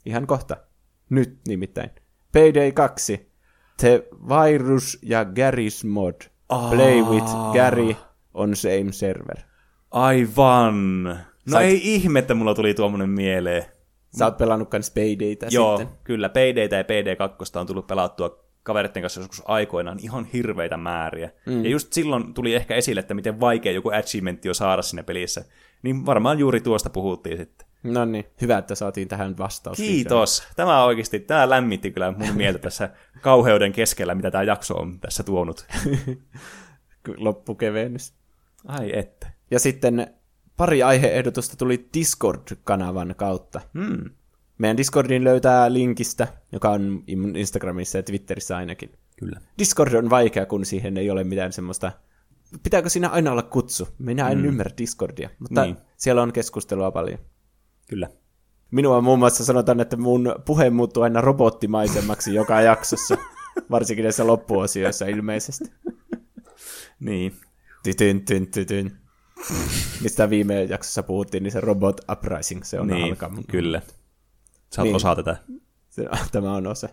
[0.06, 0.58] Ihan kohta.
[1.10, 1.90] Nyt nimittäin.
[2.32, 3.32] Payday 2.
[3.78, 6.16] The Virus ja Gary's Mod.
[6.70, 7.96] Play with Gary
[8.38, 9.38] on same server.
[9.92, 11.04] Aivan.
[11.52, 13.66] No Sait- ei ihme, että mulla tuli tuommoinen mieleen.
[14.18, 15.98] Sä oot pelannut kans Paydaytä Joo, sitten.
[16.04, 16.30] kyllä.
[16.30, 21.32] Paydaytä ja PD2 on tullut pelattua kavereiden kanssa joskus aikoinaan ihan hirveitä määriä.
[21.46, 21.64] Mm.
[21.64, 25.46] Ja just silloin tuli ehkä esille, että miten vaikea joku achievementti on saada siinä pelissä.
[25.84, 27.68] Niin varmaan juuri tuosta puhuttiin sitten.
[27.84, 29.78] No niin, hyvä, että saatiin tähän vastaus.
[29.78, 30.44] Kiitos.
[30.56, 32.90] Tämä oikeasti, tämä lämmitti kyllä mun mieltä tässä
[33.22, 35.68] kauheuden keskellä, mitä tämä jakso on tässä tuonut.
[37.18, 38.14] Loppukevennys.
[38.66, 39.32] Ai että.
[39.52, 40.14] Ja sitten
[40.58, 43.62] pari aiheehdotusta tuli Discord-kanavan kautta.
[43.74, 44.10] Hmm.
[44.58, 47.04] Meidän Discordin löytää linkistä, joka on
[47.36, 48.92] Instagramissa ja Twitterissä ainakin.
[49.20, 49.42] Kyllä.
[49.60, 51.92] Discord on vaikea, kun siihen ei ole mitään semmoista...
[52.64, 53.88] Pitääkö siinä aina olla kutsu?
[53.98, 54.46] Minä en mm.
[54.46, 55.78] ymmärrä Discordia, mutta Niin.
[55.98, 57.20] siellä on keskustelua paljon.
[57.90, 58.10] Kyllä.
[58.72, 63.18] Minua muun muassa sanotaan, että mun puhe muuttuu aina robottimaisemmaksi joka jaksossa,
[63.72, 65.72] varsinkin näissä loppuosioissa ilmeisesti.
[67.00, 67.34] Niin.
[67.88, 68.98] Tytyn, tyn, tytyn.
[70.02, 73.32] Mistä viime jaksossa puhuttiin, niin se Robot Uprising, se on niin, alkaa.
[73.52, 73.82] kyllä.
[74.76, 74.96] Sä oot Niin.
[74.96, 75.38] osa tätä.
[76.32, 76.90] Tämä on osa.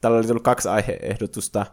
[0.00, 1.66] Täällä oli tullut kaksi aiheehdotusta.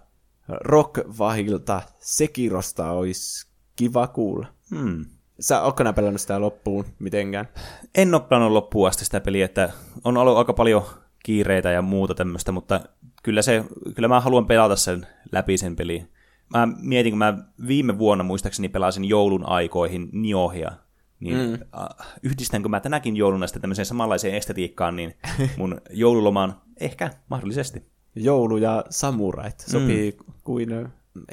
[0.48, 4.48] Rock-vahilta Sekirosta olisi kiva kuulla.
[4.76, 5.06] Hmm.
[5.40, 7.48] Sä ootko nää pelannut sitä loppuun mitenkään?
[7.96, 9.70] En ole pelannut loppuun asti sitä peliä, että
[10.04, 10.84] on ollut aika paljon
[11.24, 12.82] kiireitä ja muuta tämmöistä, mutta
[13.24, 13.64] kyllä, se,
[13.96, 16.13] kyllä mä haluan pelata sen läpi sen peliin.
[16.54, 20.72] Mä mietin, kun mä viime vuonna muistaakseni pelasin joulun aikoihin Niohia,
[21.20, 21.54] niin mm.
[21.54, 25.14] äh, yhdistänkö mä tänäkin jouluna sitten tämmöiseen samanlaiseen estetiikkaan, niin
[25.58, 27.94] mun joululomaan ehkä mahdollisesti.
[28.16, 30.34] Joulu ja samurait sopii mm.
[30.44, 30.70] kuin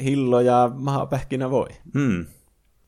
[0.02, 1.68] hillo ja mahapähkinä voi.
[1.94, 2.26] Mm.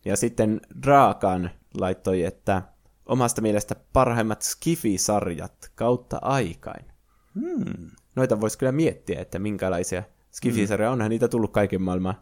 [0.05, 2.63] Ja sitten Draakan laittoi, että
[3.07, 6.85] omasta mielestä parhaimmat Skifi-sarjat kautta aikain.
[7.35, 7.91] Hmm.
[8.17, 10.03] Noita voisi kyllä miettiä, että minkälaisia
[10.33, 12.15] Skifi-sarjoja onhan niitä tullut kaiken maailman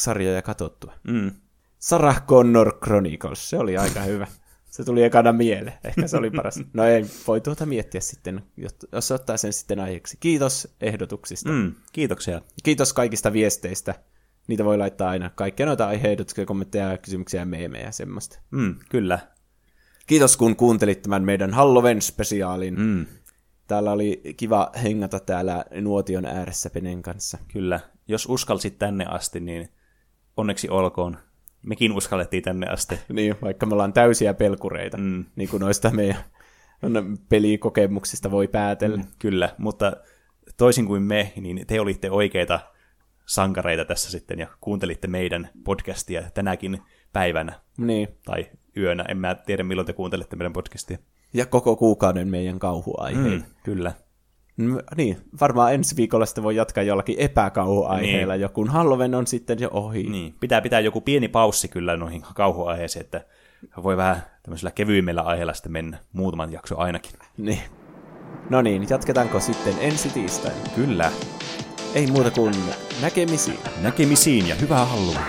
[0.00, 0.92] sarjoja katsottua.
[1.08, 1.30] Mm.
[1.78, 4.26] Sarah Connor Chronicles, se oli aika hyvä.
[4.70, 5.78] Se tuli ekana mieleen.
[5.84, 6.60] Ehkä se oli paras.
[6.72, 8.42] No ei, voi tuota miettiä sitten,
[8.92, 10.16] jos ottaa sen sitten aiheeksi.
[10.20, 11.50] Kiitos ehdotuksista.
[11.50, 12.40] Mm, kiitoksia.
[12.62, 13.94] Kiitos kaikista viesteistä.
[14.46, 15.30] Niitä voi laittaa aina.
[15.30, 18.38] Kaikkia noita aiheehdotuksia, kommentteja, kysymyksiä, meemejä ja semmoista.
[18.50, 19.18] Mm, kyllä.
[20.06, 22.78] Kiitos kun kuuntelit tämän meidän Halloween-spesiaalin.
[22.78, 23.06] Mm.
[23.66, 27.38] Täällä oli kiva hengata täällä nuotion ääressä Penen kanssa.
[27.52, 27.80] Kyllä.
[28.08, 29.68] Jos uskalsit tänne asti, niin
[30.36, 31.16] onneksi olkoon.
[31.62, 32.98] Mekin uskallettiin tänne asti.
[33.08, 35.24] Niin, vaikka me ollaan täysiä pelkureita, mm.
[35.36, 36.24] niin kuin noista meidän
[37.28, 38.96] pelikokemuksista voi päätellä.
[38.96, 39.92] Mm, kyllä, mutta
[40.56, 42.60] toisin kuin me, niin te olitte oikeita
[43.26, 46.78] sankareita tässä sitten ja kuuntelitte meidän podcastia tänäkin
[47.12, 47.60] päivänä.
[47.78, 48.08] Niin.
[48.24, 49.04] Tai yönä.
[49.08, 50.98] En mä tiedä, milloin te kuuntelette meidän podcastia.
[51.34, 53.36] Ja koko kuukauden meidän kauhuaiheilla.
[53.36, 53.92] Mm, kyllä.
[54.56, 58.40] No, niin, varmaan ensi viikolla sitten voi jatkaa jollakin epäkauhuaiheella, niin.
[58.40, 60.02] joku Halloween on sitten jo ohi.
[60.02, 63.24] Niin, pitää pitää joku pieni paussi kyllä noihin kauhuaiheisiin, että
[63.82, 67.12] voi vähän tämmöisellä kevyimmillä aiheilla sitten mennä muutaman jakso ainakin.
[67.36, 67.60] Niin.
[68.50, 70.60] No niin, jatketaanko sitten ensi tiistaina?
[70.74, 71.12] Kyllä.
[71.94, 72.54] Ei muuta kuin
[73.02, 73.58] näkemisiin.
[73.82, 75.24] Näkemisiin ja hyvää Halloween.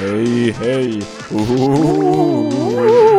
[0.00, 0.98] Hei hei.
[1.32, 3.13] Uhuhu.